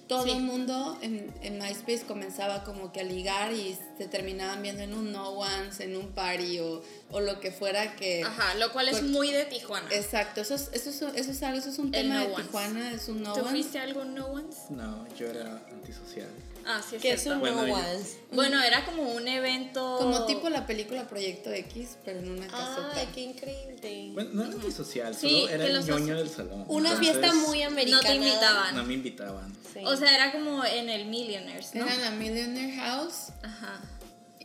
todo 0.10 0.26
el 0.26 0.42
mundo 0.42 0.98
en, 1.02 1.32
en, 1.44 1.60
MySpace 1.60 2.04
comenzaba 2.06 2.64
como 2.64 2.92
que 2.92 3.02
a 3.02 3.04
ligar 3.04 3.54
y 3.54 3.78
se 3.98 4.08
terminaban 4.08 4.64
viendo 4.64 4.82
en 4.82 4.96
un 4.96 5.12
no 5.12 5.30
ones, 5.30 5.80
en 5.82 5.96
un 5.96 6.08
party 6.08 6.60
o, 6.60 6.82
o 7.12 7.22
lo 7.22 7.40
que 7.40 7.52
fuera 7.52 7.96
que... 7.96 8.24
Ajá, 8.24 8.56
lo 8.56 8.74
cual 8.74 8.90
es 8.90 9.04
muy 9.04 9.32
de 9.32 9.46
Tijuana. 9.46 9.88
Exacto, 9.92 10.42
eso 10.42 10.56
es, 10.56 10.72
eso 10.74 10.90
es, 10.90 11.02
eso 11.16 11.32
es, 11.32 11.44
algo, 11.44 11.60
eso 11.60 11.70
es 11.70 11.78
un 11.78 11.92
tema 11.92 12.22
de 12.22 12.36
Tijuana, 12.36 12.92
es 12.92 13.08
un 13.08 13.22
no 13.22 13.34
¿Tú 13.34 13.46
fuiste 13.46 13.78
algo 13.78 14.04
no 14.04 14.26
ones? 14.26 14.58
No, 14.72 15.08
yo 15.16 15.28
era 15.28 15.64
antisocial. 15.72 16.30
Ah, 16.72 16.84
sí, 16.88 16.98
es 16.98 17.02
¿Qué 17.02 17.18
cierto. 17.18 17.30
es 17.30 17.34
un 17.34 17.40
Bueno, 17.40 17.66
no 17.66 17.74
ones? 17.74 18.18
Bueno, 18.32 18.62
era 18.62 18.86
como 18.86 19.02
un 19.02 19.28
evento... 19.28 19.98
Como 19.98 20.28
tipo 20.28 20.50
la 20.50 20.68
película 20.68 21.08
Proyecto 21.08 21.52
X, 21.52 21.98
pero 22.06 22.20
en 22.20 22.30
una 22.30 22.46
casota. 22.46 22.92
Ay, 22.94 23.10
qué 23.12 23.22
increíble. 23.22 24.12
Bueno, 24.14 24.30
no 24.34 24.44
era 24.44 24.54
antisocial, 24.54 25.16
Sí, 25.16 25.42
solo 25.42 25.50
era 25.50 25.66
que 25.66 25.72
el 25.72 25.86
ñoño 25.86 26.16
del 26.16 26.30
salón. 26.30 26.66
Una 26.68 26.92
Entonces, 26.92 27.18
fiesta 27.18 27.34
muy 27.34 27.64
americana. 27.64 28.04
No 28.04 28.08
te 28.08 28.16
invitaban. 28.16 28.76
No 28.76 28.84
me 28.84 28.94
invitaban. 28.94 29.58
Sí. 29.74 29.80
O 29.84 29.96
sea, 29.96 30.14
era 30.14 30.32
como 30.32 30.64
en 30.64 30.90
el 30.90 31.08
Millionaires, 31.08 31.74
¿no? 31.74 31.88
Era 31.88 31.98
la 31.98 32.12
Millionaire 32.12 32.76
House 32.76 33.30
Ajá. 33.42 33.82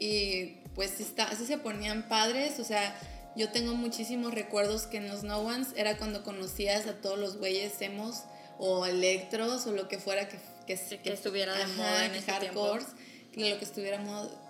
y 0.01 0.61
pues 0.75 1.01
está, 1.01 1.25
así 1.25 1.45
se 1.45 1.59
ponían 1.59 2.09
padres, 2.09 2.59
o 2.59 2.65
sea, 2.65 2.99
yo 3.37 3.51
tengo 3.51 3.75
muchísimos 3.75 4.33
recuerdos 4.33 4.87
que 4.87 4.97
en 4.97 5.09
los 5.09 5.25
No 5.25 5.41
Ones 5.41 5.69
era 5.77 5.99
cuando 5.99 6.25
conocías 6.25 6.87
a 6.87 6.95
todos 6.95 7.19
los 7.19 7.37
güeyes 7.37 7.81
emos 7.83 8.23
o 8.59 8.87
electros 8.87 9.67
o 9.67 9.73
lo 9.73 9.89
que 9.89 9.99
fuera 9.99 10.29
que, 10.29 10.39
que, 10.67 10.77
Sí, 10.77 10.99
que 10.99 11.13
estuviera 11.13 11.55
de 11.55 11.67
moda 11.69 12.07
en 12.07 12.13
que 12.13 12.19
ese 12.19 12.33
tiempo. 12.41 12.63
hardcores, 12.65 12.87
que 13.33 13.51
lo 13.51 13.59
que 13.59 13.65
estuviera 13.65 13.97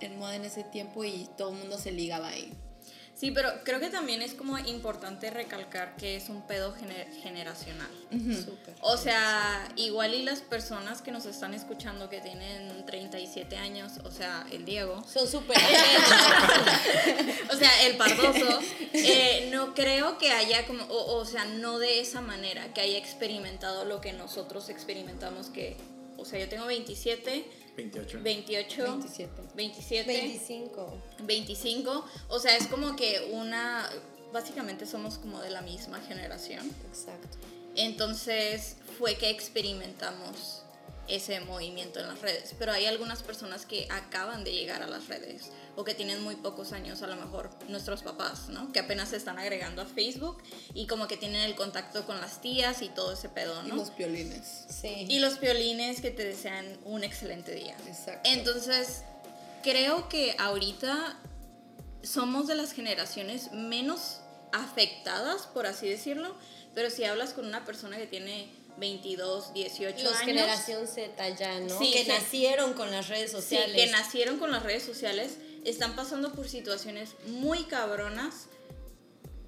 en 0.00 0.18
moda 0.18 0.36
en 0.36 0.44
ese 0.44 0.64
tiempo 0.64 1.04
y 1.04 1.28
todo 1.38 1.50
el 1.52 1.56
mundo 1.58 1.78
se 1.78 1.92
ligaba 1.92 2.28
ahí. 2.28 2.52
Sí, 3.16 3.30
pero 3.30 3.48
creo 3.62 3.78
que 3.78 3.90
también 3.90 4.22
es 4.22 4.34
como 4.34 4.58
importante 4.58 5.30
recalcar 5.30 5.94
que 5.94 6.16
es 6.16 6.28
un 6.28 6.42
pedo 6.48 6.74
gener- 6.74 7.08
generacional. 7.22 7.88
Súper. 8.10 8.74
O 8.80 8.96
sea, 8.96 9.68
igual 9.76 10.14
y 10.14 10.24
las 10.24 10.40
personas 10.40 11.00
que 11.00 11.12
nos 11.12 11.24
están 11.24 11.54
escuchando 11.54 12.08
que 12.10 12.20
tienen 12.20 12.84
37 12.84 13.56
años, 13.56 13.92
o 14.02 14.10
sea, 14.10 14.44
el 14.50 14.64
Diego, 14.64 15.04
Son 15.06 15.28
súper. 15.30 15.56
o 17.52 17.56
sea, 17.56 17.86
el 17.86 17.96
Pardoso, 17.96 18.60
eh, 18.92 19.48
no 19.52 19.74
creo 19.74 20.18
que 20.18 20.32
haya 20.32 20.66
como, 20.66 20.82
o, 20.84 21.16
o 21.18 21.24
sea, 21.24 21.44
no 21.44 21.78
de 21.78 22.00
esa 22.00 22.20
manera, 22.20 22.72
que 22.74 22.80
haya 22.80 22.98
experimentado 22.98 23.84
lo 23.84 24.00
que 24.00 24.12
nosotros 24.12 24.68
experimentamos, 24.68 25.48
que, 25.50 25.76
o 26.24 26.26
sea, 26.26 26.40
yo 26.40 26.48
tengo 26.48 26.64
27, 26.64 27.44
28. 27.76 28.18
28, 28.22 28.82
27. 28.82 29.42
27, 29.54 30.06
25. 30.06 31.02
25, 31.22 32.04
o 32.28 32.38
sea, 32.38 32.56
es 32.56 32.66
como 32.68 32.96
que 32.96 33.30
una, 33.32 33.86
básicamente 34.32 34.86
somos 34.86 35.18
como 35.18 35.42
de 35.42 35.50
la 35.50 35.60
misma 35.60 36.00
generación. 36.00 36.66
Exacto. 36.88 37.36
Entonces 37.76 38.76
fue 38.98 39.16
que 39.16 39.28
experimentamos 39.28 40.63
ese 41.08 41.40
movimiento 41.40 42.00
en 42.00 42.08
las 42.08 42.20
redes. 42.20 42.54
Pero 42.58 42.72
hay 42.72 42.86
algunas 42.86 43.22
personas 43.22 43.66
que 43.66 43.86
acaban 43.90 44.44
de 44.44 44.52
llegar 44.52 44.82
a 44.82 44.86
las 44.86 45.08
redes 45.08 45.50
o 45.76 45.84
que 45.84 45.94
tienen 45.94 46.22
muy 46.22 46.36
pocos 46.36 46.72
años, 46.72 47.02
a 47.02 47.06
lo 47.06 47.16
mejor 47.16 47.50
nuestros 47.68 48.02
papás, 48.02 48.48
¿no? 48.48 48.72
Que 48.72 48.80
apenas 48.80 49.10
se 49.10 49.16
están 49.16 49.38
agregando 49.38 49.82
a 49.82 49.86
Facebook 49.86 50.42
y 50.72 50.86
como 50.86 51.08
que 51.08 51.16
tienen 51.16 51.42
el 51.42 51.54
contacto 51.54 52.06
con 52.06 52.20
las 52.20 52.40
tías 52.40 52.82
y 52.82 52.88
todo 52.88 53.12
ese 53.12 53.28
pedo, 53.28 53.62
Y 53.64 53.68
¿no? 53.68 53.76
los 53.76 53.90
piolines. 53.90 54.64
Sí. 54.68 55.06
Y 55.08 55.18
los 55.18 55.40
violines 55.40 56.00
que 56.00 56.10
te 56.10 56.24
desean 56.24 56.78
un 56.84 57.04
excelente 57.04 57.52
día. 57.54 57.76
Exacto. 57.86 58.28
Entonces, 58.30 59.02
creo 59.62 60.08
que 60.08 60.36
ahorita 60.38 61.18
somos 62.02 62.46
de 62.46 62.54
las 62.54 62.72
generaciones 62.72 63.52
menos 63.52 64.20
afectadas, 64.52 65.42
por 65.48 65.66
así 65.66 65.88
decirlo, 65.88 66.36
pero 66.74 66.90
si 66.90 67.04
hablas 67.04 67.32
con 67.32 67.46
una 67.46 67.64
persona 67.64 67.96
que 67.96 68.06
tiene 68.06 68.48
22, 68.78 69.52
18 69.54 70.02
Los 70.02 70.12
años, 70.14 70.24
generación 70.24 70.86
Z 70.86 71.28
ya, 71.30 71.60
¿no? 71.60 71.78
Sí, 71.78 71.92
que 71.92 72.04
nacieron 72.04 72.74
con 72.74 72.90
las 72.90 73.08
redes 73.08 73.30
sí, 73.30 73.36
sociales. 73.36 73.76
que 73.76 73.90
nacieron 73.90 74.38
con 74.38 74.50
las 74.50 74.62
redes 74.62 74.82
sociales, 74.82 75.38
están 75.64 75.96
pasando 75.96 76.32
por 76.32 76.48
situaciones 76.48 77.10
muy 77.26 77.64
cabronas 77.64 78.46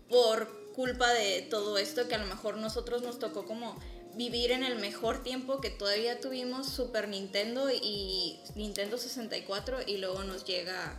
por 0.08 0.72
culpa 0.74 1.10
de 1.12 1.42
todo 1.42 1.78
esto 1.78 2.06
que 2.06 2.14
a 2.14 2.18
lo 2.18 2.26
mejor 2.26 2.58
nosotros 2.58 3.02
nos 3.02 3.18
tocó 3.18 3.46
como 3.46 3.76
vivir 4.14 4.50
en 4.52 4.62
el 4.62 4.76
mejor 4.76 5.22
tiempo 5.22 5.60
que 5.60 5.70
todavía 5.70 6.20
tuvimos 6.20 6.68
Super 6.68 7.08
Nintendo 7.08 7.70
y 7.70 8.38
Nintendo 8.54 8.96
64 8.96 9.80
y 9.86 9.98
luego 9.98 10.24
nos 10.24 10.44
llega 10.44 10.96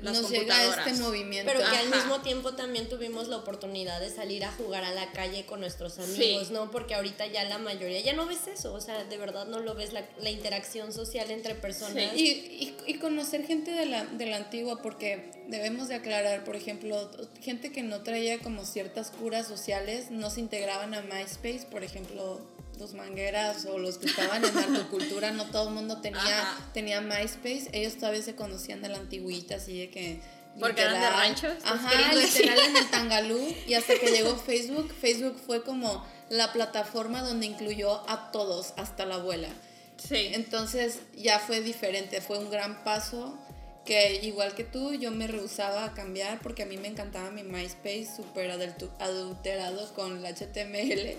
las 0.00 0.20
Nos 0.20 0.30
llega 0.30 0.64
este 0.64 1.00
movimiento. 1.02 1.50
Pero 1.52 1.68
que 1.70 1.76
al 1.76 1.88
mismo 1.90 2.20
tiempo 2.22 2.54
también 2.54 2.88
tuvimos 2.88 3.28
la 3.28 3.36
oportunidad 3.36 4.00
de 4.00 4.10
salir 4.10 4.44
a 4.44 4.52
jugar 4.52 4.84
a 4.84 4.92
la 4.92 5.12
calle 5.12 5.44
con 5.46 5.60
nuestros 5.60 5.98
amigos, 5.98 6.48
Sí. 6.48 6.52
¿no? 6.52 6.70
Porque 6.70 6.94
ahorita 6.94 7.26
ya 7.26 7.44
la 7.44 7.58
mayoría 7.58 8.00
ya 8.00 8.12
no 8.12 8.26
ves 8.26 8.46
eso, 8.46 8.72
o 8.74 8.80
sea, 8.80 9.04
de 9.04 9.16
verdad 9.18 9.46
no 9.46 9.60
lo 9.60 9.74
ves 9.74 9.92
la, 9.92 10.04
la 10.20 10.30
interacción 10.30 10.92
social 10.92 11.30
entre 11.30 11.54
personas. 11.54 12.16
Y, 12.16 12.26
y, 12.26 12.76
y 12.86 12.94
conocer 12.98 13.46
gente 13.46 13.70
de 13.70 13.86
la, 13.86 14.04
de 14.06 14.26
la 14.26 14.36
antigua, 14.36 14.82
porque 14.82 15.30
debemos 15.48 15.88
de 15.88 15.96
aclarar, 15.96 16.44
por 16.44 16.56
ejemplo, 16.56 17.10
gente 17.40 17.70
que 17.70 17.82
no 17.82 18.02
traía 18.02 18.38
como 18.40 18.64
ciertas 18.64 19.10
curas 19.10 19.46
sociales, 19.46 20.10
no 20.10 20.30
se 20.30 20.40
integraban 20.40 20.94
a 20.94 21.02
MySpace, 21.02 21.66
por 21.70 21.84
ejemplo, 21.84 22.40
los 22.82 22.94
mangueras 22.94 23.64
o 23.66 23.78
los 23.78 23.96
que 23.98 24.06
estaban 24.06 24.44
en 24.44 24.54
narcocultura, 24.54 25.30
no 25.30 25.44
todo 25.46 25.68
el 25.68 25.74
mundo 25.74 26.00
tenía, 26.00 26.20
Ajá. 26.42 26.70
tenía 26.74 27.00
MySpace, 27.00 27.68
ellos 27.72 27.94
todavía 27.96 28.22
se 28.22 28.34
conocían 28.34 28.82
de 28.82 28.88
la 28.88 28.98
antigüita, 28.98 29.54
así 29.56 29.78
de 29.78 29.88
que... 29.90 30.20
Porque 30.60 30.82
eran 30.82 30.94
de 31.00 31.00
literal- 31.30 31.58
Ajá, 31.64 32.12
literal 32.12 32.58
en 32.58 32.76
el 32.76 32.90
Tangalú, 32.90 33.54
y 33.66 33.74
hasta 33.74 33.94
que 33.98 34.10
llegó 34.10 34.36
Facebook, 34.36 34.92
Facebook 35.00 35.40
fue 35.46 35.62
como 35.62 36.04
la 36.28 36.52
plataforma 36.52 37.22
donde 37.22 37.46
incluyó 37.46 38.02
a 38.10 38.30
todos, 38.32 38.74
hasta 38.76 39.06
la 39.06 39.14
abuela. 39.14 39.48
Sí. 39.96 40.30
Entonces 40.32 40.98
ya 41.16 41.38
fue 41.38 41.60
diferente, 41.60 42.20
fue 42.20 42.38
un 42.38 42.50
gran 42.50 42.82
paso 42.84 43.38
que 43.84 44.20
igual 44.24 44.54
que 44.54 44.62
tú 44.64 44.92
yo 44.94 45.10
me 45.10 45.26
rehusaba 45.26 45.84
a 45.84 45.92
cambiar 45.94 46.40
porque 46.40 46.62
a 46.62 46.66
mí 46.66 46.76
me 46.76 46.88
encantaba 46.88 47.30
mi 47.30 47.42
MySpace 47.42 48.08
súper 48.16 48.50
adultu- 48.50 48.90
adulterado 49.00 49.92
con 49.94 50.18
el 50.18 50.24
HTML, 50.26 51.16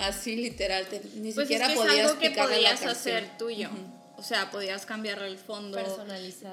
así 0.00 0.36
literal, 0.36 0.86
te- 0.86 1.00
ni 1.14 1.32
Pues 1.32 1.46
siquiera 1.46 1.66
es 1.66 1.72
que 1.72 1.78
es 1.78 1.80
podías 1.86 2.06
algo 2.08 2.20
que 2.20 2.30
la 2.30 2.42
podías 2.44 2.82
hacer 2.86 3.38
tuyo. 3.38 3.68
O 4.16 4.22
sea, 4.22 4.50
podías 4.50 4.84
cambiarle 4.84 5.28
el 5.28 5.38
fondo, 5.38 5.78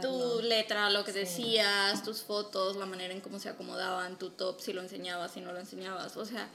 tu 0.02 0.42
letra, 0.42 0.90
lo 0.90 1.04
que 1.04 1.12
decías, 1.12 2.02
tus 2.04 2.22
fotos, 2.22 2.78
la 2.78 2.86
manera 2.86 3.14
en 3.14 3.20
cómo 3.20 3.40
se 3.40 3.50
acomodaban, 3.50 4.18
tu 4.18 4.30
top, 4.30 4.62
si 4.62 4.72
lo 4.72 4.82
enseñabas, 4.82 5.34
si 5.34 5.42
no 5.42 5.52
lo 5.52 5.60
enseñabas. 5.60 6.16
O 6.16 6.26
sea, 6.26 6.50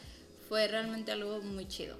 fue 0.48 0.68
realmente 0.68 1.12
algo 1.12 1.40
muy 1.42 1.68
chido. 1.68 1.98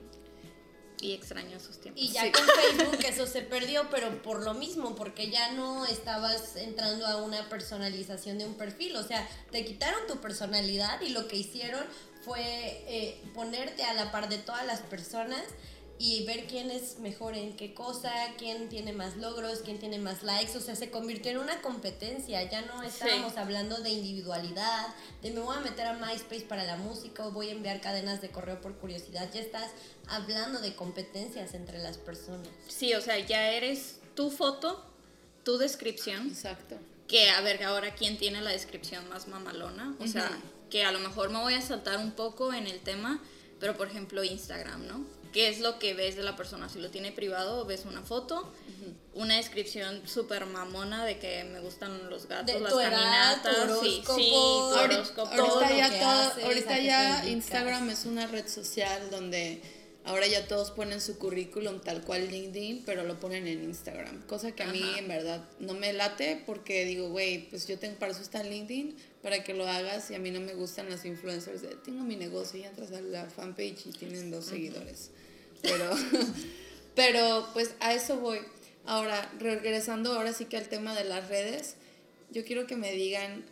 Y 1.01 1.13
extraño 1.15 1.57
esos 1.57 1.81
tiempos. 1.81 2.03
Y 2.03 2.09
ya 2.13 2.23
Sí. 2.25 2.33
con 2.33 2.47
Facebook 2.47 3.05
eso 3.07 3.27
se 3.27 3.43
perdió, 3.43 3.89
pero 3.91 4.23
por 4.23 4.43
lo 4.45 4.55
mismo, 4.55 4.95
porque 4.95 5.31
ya 5.31 5.53
no 5.53 5.85
estabas 5.87 6.55
entrando 6.57 7.07
a 7.07 7.17
una 7.23 7.49
personalización 7.49 8.39
de 8.39 8.45
un 8.45 8.55
perfil. 8.55 8.95
O 8.97 9.03
sea, 9.03 9.29
te 9.51 9.65
quitaron 9.65 10.07
tu 10.07 10.21
personalidad 10.21 11.01
y 11.01 11.09
lo 11.09 11.27
que 11.27 11.37
hicieron 11.37 11.85
fue 12.25 12.41
eh, 12.87 13.21
ponerte 13.35 13.83
a 13.83 13.95
la 13.95 14.13
par 14.13 14.29
de 14.29 14.39
todas 14.39 14.65
las 14.65 14.81
personas 14.81 15.43
y 16.05 16.25
ver 16.25 16.49
quién 16.49 16.73
es 16.73 16.99
mejor 16.99 17.37
en 17.37 17.55
qué 17.55 17.75
cosa, 17.75 18.13
quién 18.37 18.69
tiene 18.69 18.93
más 18.93 19.17
logros, 19.19 19.61
quién 19.61 19.79
tiene 19.79 19.99
más 19.99 20.25
likes. 20.25 20.59
O 20.59 20.61
sea, 20.61 20.75
se 20.75 20.91
convirtió 20.91 21.31
en 21.31 21.39
una 21.39 21.63
competencia. 21.63 22.43
Ya 22.51 22.63
no 22.63 22.83
estábamos 22.83 23.37
hablando 23.37 23.77
de 23.77 23.91
individualidad, 23.91 24.89
de 25.23 25.31
me 25.31 25.39
voy 25.39 25.57
a 25.57 25.61
meter 25.61 25.87
a 25.87 25.93
MySpace 25.93 26.41
para 26.41 26.65
la 26.65 26.75
música 26.77 27.25
o 27.25 27.31
voy 27.31 27.51
a 27.51 27.53
enviar 27.53 27.81
cadenas 27.81 28.21
de 28.21 28.31
correo 28.31 28.61
por 28.61 28.75
curiosidad. 28.79 29.31
Ya 29.33 29.41
estás 29.41 29.71
hablando 30.09 30.59
de 30.59 30.75
competencias 30.75 31.55
entre 31.55 31.79
las 31.79 31.99
personas. 31.99 32.49
Sí, 32.67 32.93
o 32.95 33.01
sea, 33.01 33.21
ya 33.21 33.53
eres 33.53 34.01
tu 34.17 34.33
foto, 34.33 34.85
tu 35.45 35.57
descripción. 35.57 36.27
Exacto. 36.27 36.81
Que 37.07 37.31
a 37.31 37.41
ver, 37.43 37.63
ahora 37.63 37.95
quién 37.95 38.19
tiene 38.19 38.41
la 38.41 38.51
descripción 38.51 39.09
más 39.09 39.29
mamalona. 39.29 39.95
O 40.01 40.09
sea, 40.09 40.37
que 40.69 40.83
a 40.83 40.91
lo 40.91 40.99
mejor 40.99 41.31
me 41.31 41.39
voy 41.39 41.55
a 41.55 41.61
saltar 41.61 41.99
un 41.99 42.11
poco 42.11 42.53
en 42.53 42.67
el 42.67 42.81
tema, 42.81 43.23
pero 43.61 43.77
por 43.77 43.87
ejemplo 43.87 44.25
Instagram, 44.25 44.89
¿no? 44.89 45.22
¿Qué 45.33 45.49
es 45.49 45.61
lo 45.61 45.79
que 45.79 45.95
ves 45.95 46.17
de 46.17 46.23
la 46.23 46.37
persona? 46.37 46.69
Si 46.69 46.79
lo 46.79 46.91
tiene 46.91 47.11
privado, 47.13 47.65
ves 47.65 47.85
una 47.87 48.03
foto, 48.03 48.53
una 49.15 49.37
descripción 49.37 50.07
súper 50.07 50.45
mamona 50.47 51.05
de 51.07 51.19
que 51.19 51.45
me 51.45 51.61
gustan 51.61 52.11
los 52.11 52.27
gatos, 52.27 52.55
De 52.55 52.61
las 52.61 52.73
tu 52.73 52.81
edad, 52.81 52.91
caminatas, 53.43 53.57
tu 53.57 53.61
sí, 53.87 54.03
horóscopo, 54.03 54.19
sí, 54.19 54.31
tu 54.31 54.37
Ahorita, 54.79 54.95
horóscopo. 54.95 55.31
ya, 55.77 55.91
que 55.91 55.99
todo- 55.99 56.09
haces, 56.11 56.45
ahorita 56.45 56.79
ya. 56.81 57.27
Instagram 57.29 57.89
es 57.91 58.05
una 58.05 58.27
red 58.27 58.47
social 58.47 59.11
donde 59.11 59.63
ahora 60.05 60.27
ya 60.27 60.47
todos 60.49 60.71
ponen 60.73 61.01
su 61.01 61.17
currículum 61.19 61.81
tal 61.81 62.03
cual 62.03 62.29
LinkedIn, 62.29 62.83
pero 62.85 63.05
lo 63.05 63.19
ponen 63.21 63.47
en 63.47 63.63
Instagram. 63.65 64.21
Cosa 64.27 64.53
que 64.53 64.65
a 64.65 64.67
mí 64.67 64.83
en 64.99 65.09
verdad 65.09 65.43
no 65.61 65.75
me 65.75 65.93
late 65.95 66.43
porque 66.45 66.85
digo, 66.85 67.09
güey, 67.09 67.49
pues 67.49 67.67
yo 67.69 67.79
tengo 67.79 67.99
para 67.99 68.13
eso 68.13 68.21
está 68.21 68.43
LinkedIn, 68.43 68.97
para 69.23 69.45
que 69.45 69.55
lo 69.55 69.67
hagas 69.69 70.11
y 70.11 70.15
a 70.15 70.19
mí 70.19 70.31
no 70.31 70.41
me 70.41 70.55
gustan 70.55 70.91
las 70.91 71.05
influencers 71.05 71.63
de 71.63 71.69
tengo 71.77 72.03
mi 72.05 72.17
negocio 72.17 72.59
y 72.61 72.65
entras 72.65 72.91
a 72.93 73.01
la 73.01 73.27
fanpage 73.31 73.87
y 73.87 73.93
tienen 73.93 74.31
dos 74.31 74.45
seguidores. 74.47 75.11
Pero, 75.63 75.91
pero 76.95 77.49
pues 77.53 77.75
a 77.81 77.95
eso 77.95 78.19
voy. 78.19 78.41
Ahora, 78.85 79.31
regresando 79.39 80.13
ahora 80.13 80.33
sí 80.33 80.47
que 80.47 80.57
al 80.57 80.69
tema 80.69 80.95
de 80.95 81.05
las 81.05 81.29
redes, 81.29 81.77
yo 82.31 82.45
quiero 82.45 82.67
que 82.67 82.77
me 82.77 82.93
digan 82.93 83.45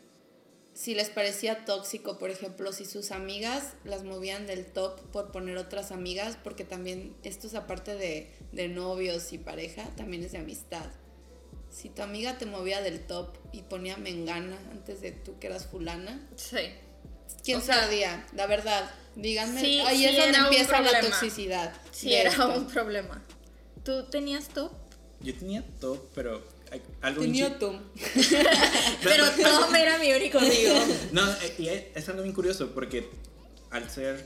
si 0.75 0.95
les 0.95 1.11
parecía 1.11 1.65
tóxico, 1.65 2.19
por 2.19 2.31
ejemplo, 2.31 2.73
si 2.73 2.85
sus 2.85 3.11
amigas 3.11 3.75
las 3.85 4.03
movían 4.05 4.47
del 4.47 4.65
top 4.67 4.99
por 5.13 5.31
poner 5.31 5.57
otras 5.59 5.93
amigas, 5.93 6.39
porque 6.43 6.65
también 6.65 7.15
esto 7.23 7.49
es 7.49 7.55
aparte 7.55 7.97
de, 7.97 8.31
de 8.53 8.69
novios 8.69 9.33
y 9.33 9.39
pareja, 9.39 9.85
también 9.97 10.23
es 10.25 10.33
de 10.33 10.39
amistad. 10.39 10.87
Si 11.71 11.89
tu 11.89 12.03
amiga 12.03 12.39
te 12.39 12.47
movía 12.47 12.81
del 12.83 13.01
top 13.07 13.37
y 13.53 13.63
ponía 13.63 13.97
mengana 13.97 14.59
antes 14.73 15.01
de 15.01 15.13
tú 15.13 15.39
que 15.39 15.49
eras 15.49 15.67
fulana, 15.67 16.27
Sí. 16.37 16.59
¿quién 17.45 17.59
O 17.59 17.61
sea, 17.61 17.83
sabía? 17.83 18.27
La 18.35 18.47
verdad, 18.47 18.91
díganme. 19.17 19.61
sí, 19.61 19.81
ahí 19.81 19.99
sí 19.99 20.07
es 20.07 20.17
donde 20.17 20.39
empieza 20.39 20.81
la 20.81 21.01
toxicidad. 21.01 21.73
Sí, 21.91 22.15
era 22.15 22.31
esto. 22.31 22.55
un 22.55 22.67
problema. 22.67 23.23
¿Tú 23.85 24.05
tenías 24.11 24.49
top? 24.49 24.73
Yo 25.21 25.35
tenía 25.35 25.65
top, 25.81 25.99
pero 26.15 26.43
algo 27.01 27.23
Tenía 27.23 27.59
tú. 27.59 27.73
Pero 29.03 29.25
Tom 29.31 29.75
era 29.75 29.99
mi 29.99 30.13
único 30.13 30.39
amigo. 30.39 30.75
No, 31.13 31.29
eh, 31.29 31.55
y 31.59 31.69
es 31.69 31.85
es 31.95 32.09
algo 32.09 32.23
bien 32.23 32.35
curioso 32.35 32.71
porque 32.73 33.09
al 33.71 33.91
ser 33.91 34.25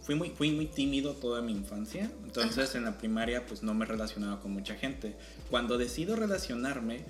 fui 0.00 0.14
muy 0.14 0.30
fui 0.30 0.50
muy 0.50 0.66
tímido 0.66 1.12
toda 1.14 1.42
mi 1.42 1.52
infancia, 1.52 2.10
entonces 2.24 2.74
en 2.74 2.84
la 2.84 2.98
primaria 2.98 3.44
pues 3.46 3.62
no 3.62 3.74
me 3.74 3.84
relacionaba 3.84 4.40
con 4.40 4.52
mucha 4.52 4.74
gente. 4.76 5.14
Cuando 5.50 5.76
decido 5.76 6.16
relacionarme, 6.16 7.04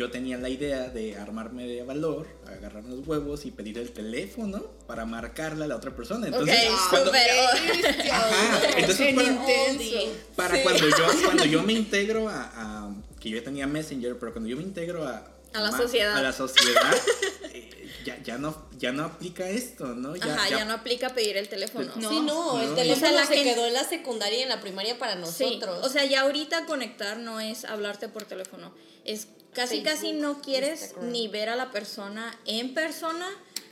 yo 0.00 0.10
tenía 0.10 0.38
la 0.38 0.48
idea 0.48 0.88
de 0.88 1.16
armarme 1.18 1.66
de 1.66 1.82
valor, 1.82 2.26
agarrar 2.46 2.84
los 2.84 3.06
huevos 3.06 3.44
y 3.44 3.50
pedir 3.50 3.76
el 3.78 3.92
teléfono 3.92 4.64
para 4.86 5.04
marcarle 5.04 5.64
a 5.64 5.68
la 5.68 5.76
otra 5.76 5.94
persona. 5.94 6.26
Entonces, 6.28 6.56
cuando. 6.88 7.12
Ajá, 7.12 8.60
para- 8.60 9.28
intenso. 9.28 10.12
para 10.36 10.56
Sí. 10.56 10.62
cuando 10.62 10.88
yo 10.88 11.06
cuando 11.24 11.44
yo 11.44 11.62
me 11.62 11.72
integro 11.74 12.28
a, 12.28 12.50
a- 12.54 12.94
que 13.20 13.28
yo 13.30 13.42
tenía 13.42 13.66
Messenger 13.66 14.18
pero 14.18 14.32
cuando 14.32 14.48
yo 14.48 14.56
me 14.56 14.62
integro 14.62 15.06
a 15.06 15.22
A 15.52 15.60
la 15.60 15.70
ma- 15.70 15.76
sociedad. 15.76 16.16
a 16.16 16.22
la 16.22 16.32
sociedad 16.32 16.94
eh, 17.52 17.90
ya, 18.04 18.22
ya 18.22 18.38
no 18.38 18.56
ya 18.78 18.92
no 18.92 19.04
aplica 19.04 19.48
esto 19.50 19.86
no 19.94 20.16
ya, 20.16 20.34
Ajá, 20.34 20.48
ya, 20.48 20.58
ya- 20.60 20.64
no 20.64 20.72
aplica 20.74 21.10
pedir 21.10 21.36
el 21.36 21.48
teléfono. 21.48 21.92
No. 21.96 22.08
sí, 22.08 22.20
no, 22.20 22.60
el 22.62 22.70
no. 22.70 22.74
teléfono 22.74 23.06
O 23.06 23.10
sea, 23.10 23.20
la 23.20 23.26
se 23.26 23.34
gente- 23.34 23.52
quedó 23.54 23.66
en 23.66 23.74
la 23.74 23.84
secundaria 23.84 24.38
y 24.38 24.42
en 24.42 24.48
la 24.48 24.60
primaria 24.62 24.98
para 24.98 25.14
Sí, 25.14 25.20
nosotros. 25.20 25.84
o 25.84 25.88
sea, 25.90 26.04
ya 26.06 26.22
ahorita 26.22 26.64
conectar 26.64 27.18
no 27.18 27.38
es 27.40 27.64
hablarte 27.66 28.08
por 28.08 28.24
teléfono. 28.24 28.72
Es 29.04 29.28
casi, 29.54 29.82
casi 29.82 30.12
no 30.12 30.40
quieres 30.40 30.80
Instagram. 30.82 31.12
ni 31.12 31.28
ver 31.28 31.48
a 31.48 31.56
la 31.56 31.70
persona 31.70 32.38
en 32.46 32.74
persona 32.74 33.26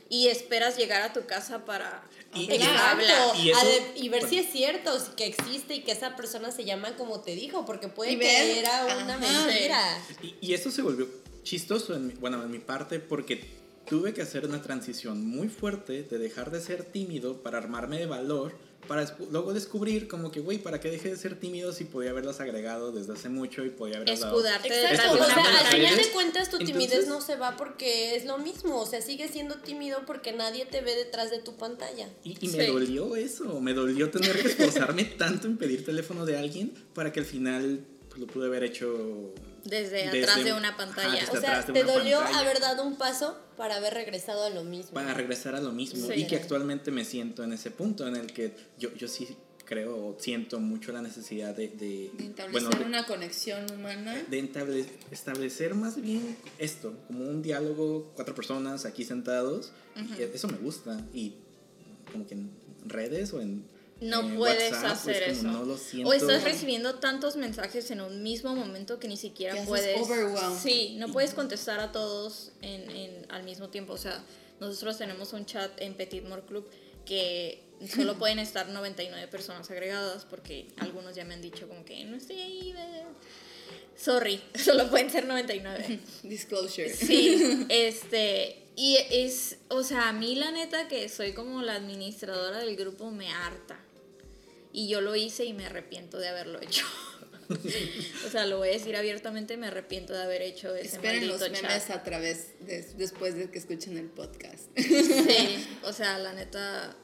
y 0.09 0.27
esperas 0.27 0.77
llegar 0.77 1.01
a 1.03 1.13
tu 1.13 1.25
casa 1.25 1.65
para 1.65 2.03
Y-. 2.35 2.51
Exacto, 2.51 3.03
Y 3.41 3.49
eso- 3.51 3.59
a 3.59 3.63
de- 3.65 3.93
y 3.95 4.09
ver 4.09 4.27
si 4.27 4.37
es 4.39 4.51
cierto, 4.51 4.99
si 4.99 5.11
que 5.13 5.25
existe 5.25 5.73
y 5.75 5.81
que 5.83 5.91
esa 5.91 6.15
persona 6.15 6.51
se 6.51 6.63
llama 6.65 6.95
como 6.95 7.21
te 7.21 7.35
dijo, 7.35 7.65
porque 7.65 7.87
puede 7.87 8.17
que 8.19 8.59
era 8.59 8.85
una 9.03 9.15
ajá. 9.15 9.45
mentira. 9.47 9.97
y, 10.21 10.35
y 10.41 10.53
eso 10.53 10.69
se 10.71 10.81
volvió 10.83 11.07
chistoso 11.43 11.95
en 11.95 12.07
mi, 12.07 12.13
bueno 12.15 12.43
en 12.43 12.51
mi 12.51 12.59
parte 12.59 12.99
porque 12.99 13.43
tuve 13.87 14.13
que 14.13 14.21
hacer 14.21 14.45
una 14.45 14.61
transición 14.61 15.25
muy 15.25 15.47
fuerte 15.47 16.03
de 16.03 16.17
dejar 16.19 16.51
de 16.51 16.61
ser 16.61 16.83
tímido 16.83 17.41
para 17.41 17.57
armarme 17.57 17.97
de 17.97 18.05
valor 18.05 18.55
para 18.87 19.15
luego 19.31 19.53
descubrir 19.53 20.07
como 20.07 20.31
que 20.31 20.39
güey 20.39 20.57
para 20.57 20.79
qué 20.79 20.89
dejé 20.89 21.09
de 21.09 21.17
ser 21.17 21.39
tímido 21.39 21.73
si 21.73 21.83
podía 21.83 22.09
haberlas 22.11 22.39
agregado 22.39 22.91
desde 22.91 23.13
hace 23.13 23.29
mucho 23.29 23.63
y 23.65 23.69
podía 23.69 23.97
haber 23.97 24.09
hablado 24.11 24.35
Escudarte 24.39 24.67
Exacto, 24.67 25.15
de 25.15 25.21
o 25.21 25.25
sea, 25.25 25.59
al 25.59 25.65
final 25.67 25.95
de 25.97 26.07
cuentas 26.09 26.49
tu 26.49 26.57
Entonces- 26.57 26.75
timidez 26.89 27.07
no 27.07 27.21
se 27.21 27.35
va 27.35 27.55
porque 27.57 28.15
es 28.15 28.25
lo 28.25 28.37
mismo, 28.39 28.79
o 28.81 28.85
sea, 28.85 29.01
sigues 29.01 29.31
siendo 29.31 29.55
tímido 29.55 29.99
porque 30.07 30.31
nadie 30.33 30.65
te 30.65 30.81
ve 30.81 30.95
detrás 30.95 31.29
de 31.29 31.39
tu 31.39 31.55
pantalla. 31.57 32.09
Y, 32.23 32.37
y 32.43 32.47
me 32.49 32.65
Sí. 32.65 32.71
dolió 32.71 33.15
eso, 33.15 33.59
me 33.61 33.73
dolió 33.73 34.09
tener 34.09 34.39
que 34.41 34.47
esforzarme 34.47 35.03
tanto 35.17 35.47
en 35.47 35.57
pedir 35.57 35.85
teléfono 35.85 36.25
de 36.25 36.37
alguien 36.37 36.73
para 36.93 37.11
que 37.11 37.19
al 37.19 37.25
final 37.25 37.85
pues, 38.09 38.19
lo 38.19 38.27
pude 38.27 38.47
haber 38.47 38.63
hecho 38.63 39.33
Desde, 39.63 40.05
Desde- 40.05 40.23
atrás 40.23 40.43
de 40.43 40.53
una 40.53 40.75
pantalla. 40.77 41.21
ajá, 41.23 41.31
O 41.31 41.39
sea, 41.41 41.65
te 41.65 41.83
dolió 41.83 42.17
pantalla. 42.19 42.39
haber 42.39 42.59
dado 42.59 42.83
un 42.83 42.97
paso 42.97 43.37
para 43.57 43.75
haber 43.75 43.93
regresado 43.93 44.43
a 44.45 44.49
lo 44.49 44.63
mismo. 44.63 44.91
para 44.93 45.13
regresar 45.13 45.55
a 45.55 45.61
lo 45.61 45.71
mismo 45.71 46.07
Sí. 46.07 46.13
y 46.21 46.27
que 46.27 46.35
actualmente 46.37 46.91
me 46.91 47.03
siento 47.05 47.43
en 47.43 47.53
ese 47.53 47.71
punto 47.71 48.07
en 48.07 48.15
el 48.15 48.27
que 48.33 48.53
yo, 48.77 48.93
yo 48.95 49.07
sí 49.07 49.27
creo 49.65 49.95
o 49.97 50.17
siento 50.19 50.59
mucho 50.59 50.91
la 50.91 51.01
necesidad 51.03 51.53
de... 51.55 51.67
De, 51.67 52.09
de 52.17 52.25
establecer 52.25 52.79
de- 52.79 52.85
una 52.85 53.05
conexión 53.05 53.71
humana. 53.71 54.15
de 54.27 54.39
entable- 54.39 54.85
establecer 55.11 55.75
más 55.75 56.01
bien 56.01 56.35
esto, 56.57 56.95
como 57.05 57.25
un 57.29 57.43
diálogo, 57.43 58.11
cuatro 58.15 58.33
personas 58.33 58.85
aquí 58.85 59.03
sentados. 59.03 59.71
y 60.17 60.23
eso 60.23 60.47
me 60.47 60.57
gusta. 60.57 60.99
Y 61.13 61.33
como 62.11 62.25
que 62.25 62.33
en 62.33 62.49
redes 62.85 63.31
o 63.33 63.41
en... 63.41 63.63
No 64.01 64.21
puedes 64.37 64.71
WhatsApp, 64.71 64.91
hacer 64.93 65.23
eso. 65.23 65.43
no 65.43 65.63
lo 65.65 65.77
siento. 65.77 66.09
O 66.09 66.13
estás 66.13 66.43
recibiendo 66.43 66.95
tantos 66.95 67.35
mensajes 67.35 67.91
en 67.91 67.99
un 68.01 68.23
mismo 68.23 68.55
momento 68.55 68.97
que 68.99 69.07
ni 69.07 69.17
siquiera 69.17 69.53
Que 69.55 69.61
puedes. 69.63 69.97
Sí, 70.61 70.95
no 70.97 71.11
puedes 71.11 71.33
contestar 71.33 71.79
a 71.79 71.91
todos 71.91 72.51
en, 72.61 72.89
en- 72.91 73.25
al 73.29 73.43
mismo 73.43 73.69
tiempo. 73.69 73.93
O 73.93 73.97
sea, 73.97 74.23
nosotros 74.59 74.97
tenemos 74.97 75.33
un 75.33 75.45
chat 75.45 75.71
en 75.81 75.95
Petit 75.95 76.23
More 76.23 76.43
Club 76.43 76.65
que 77.05 77.61
solo 77.93 78.15
pueden 78.19 78.39
estar 78.39 78.69
99 78.69 79.27
personas 79.27 79.69
agregadas 79.69 80.25
porque 80.29 80.67
algunos 80.77 81.15
ya 81.15 81.25
me 81.25 81.33
han 81.33 81.41
dicho 81.41 81.67
como 81.67 81.83
que 81.83 82.03
no 82.05 82.15
estoy 82.15 82.39
ahí. 82.39 82.71
ve". 82.73 83.03
Sorry, 83.97 84.41
solo 84.55 84.89
pueden 84.89 85.09
ser 85.09 85.25
99. 85.25 85.99
Disclosure. 86.23 86.93
Sí, 86.93 87.65
este, 87.67 88.63
y 88.77 88.95
es, 89.11 89.57
o 89.67 89.83
sea, 89.83 90.07
a 90.07 90.13
mí 90.13 90.35
la 90.35 90.51
neta 90.51 90.87
que 90.87 91.09
soy 91.09 91.33
como 91.33 91.61
la 91.61 91.75
administradora 91.75 92.59
del 92.59 92.77
grupo 92.77 93.11
me 93.11 93.29
harta. 93.29 93.77
Y 94.79 94.87
yo 94.87 95.01
lo 95.01 95.13
hice 95.13 95.43
y 95.43 95.51
me 95.51 95.65
arrepiento 95.65 96.19
de 96.19 96.29
haberlo 96.29 96.61
hecho. 96.61 96.85
o 98.25 98.29
sea, 98.29 98.45
lo 98.45 98.59
voy 98.59 98.69
a 98.69 98.71
decir 98.71 98.95
abiertamente, 98.95 99.57
me 99.57 99.67
arrepiento 99.67 100.13
de 100.13 100.23
haber 100.23 100.41
hecho 100.41 100.73
ese 100.73 100.95
Esperen 100.95 101.27
los 101.27 101.41
memes 101.41 101.61
chat. 101.61 101.89
a 101.89 102.03
través 102.03 102.57
de, 102.65 102.81
después 102.95 103.35
de 103.35 103.51
que 103.51 103.57
escuchen 103.59 103.97
el 103.97 104.05
podcast. 104.05 104.69
Sí, 104.77 105.67
o 105.83 105.91
sea, 105.91 106.17
la 106.17 106.31
neta 106.31 106.95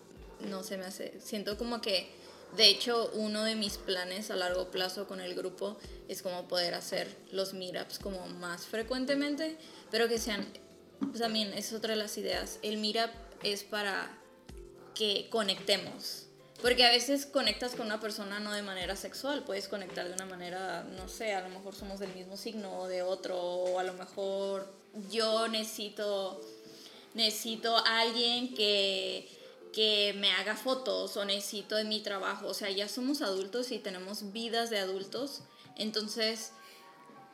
no 0.48 0.64
se 0.64 0.78
me 0.78 0.86
hace. 0.86 1.20
Siento 1.20 1.58
como 1.58 1.82
que, 1.82 2.08
de 2.56 2.70
hecho, 2.70 3.12
uno 3.14 3.44
de 3.44 3.56
mis 3.56 3.76
planes 3.76 4.32
a 4.32 4.38
largo 4.38 4.72
plazo 4.72 5.06
con 5.06 5.20
el 5.20 5.36
grupo 5.36 5.78
es 6.08 6.22
como 6.22 6.48
poder 6.48 6.76
hacer 6.76 7.14
los 7.34 7.54
meetups 7.54 8.00
como 8.00 8.26
más 8.28 8.68
frecuentemente, 8.68 9.58
pero 9.92 10.08
que 10.08 10.18
sean, 10.18 10.48
pues, 11.02 11.20
también 11.20 11.52
es 11.52 11.74
otra 11.74 11.92
de 11.92 11.98
las 11.98 12.18
ideas. 12.18 12.58
El 12.62 12.78
meetup 12.78 13.12
es 13.44 13.66
para 13.66 14.18
que 14.94 15.28
conectemos. 15.30 16.25
Porque 16.62 16.86
a 16.86 16.92
veces 16.92 17.26
conectas 17.26 17.76
con 17.76 17.86
una 17.86 18.00
persona 18.00 18.40
no 18.40 18.54
de 18.54 18.64
manera 18.64 18.96
sexual, 18.96 19.44
puedes 19.44 19.68
conectar 19.68 20.08
de 20.08 20.14
una 20.14 20.26
manera, 20.26 20.84
no 20.84 21.08
sé, 21.08 21.34
a 21.34 21.42
lo 21.42 21.50
mejor 21.50 21.76
somos 21.76 22.00
del 22.00 22.14
mismo 22.16 22.38
signo 22.38 22.80
o 22.80 22.88
de 22.88 23.04
otro, 23.04 23.38
o 23.38 23.80
a 23.80 23.84
lo 23.84 23.94
mejor 23.94 24.68
yo 25.12 25.48
necesito 25.48 26.42
necesito 27.16 27.78
a 27.78 28.02
alguien 28.02 28.54
que, 28.54 29.28
que 29.74 30.14
me 30.20 30.32
haga 30.34 30.56
fotos 30.56 31.18
o 31.18 31.26
necesito 31.26 31.76
de 31.76 31.86
mi 31.86 32.02
trabajo. 32.02 32.48
O 32.48 32.54
sea, 32.54 32.70
ya 32.70 32.88
somos 32.88 33.22
adultos 33.22 33.72
y 33.72 33.80
tenemos 33.80 34.32
vidas 34.32 34.70
de 34.70 34.78
adultos. 34.78 35.42
Entonces, 35.78 36.52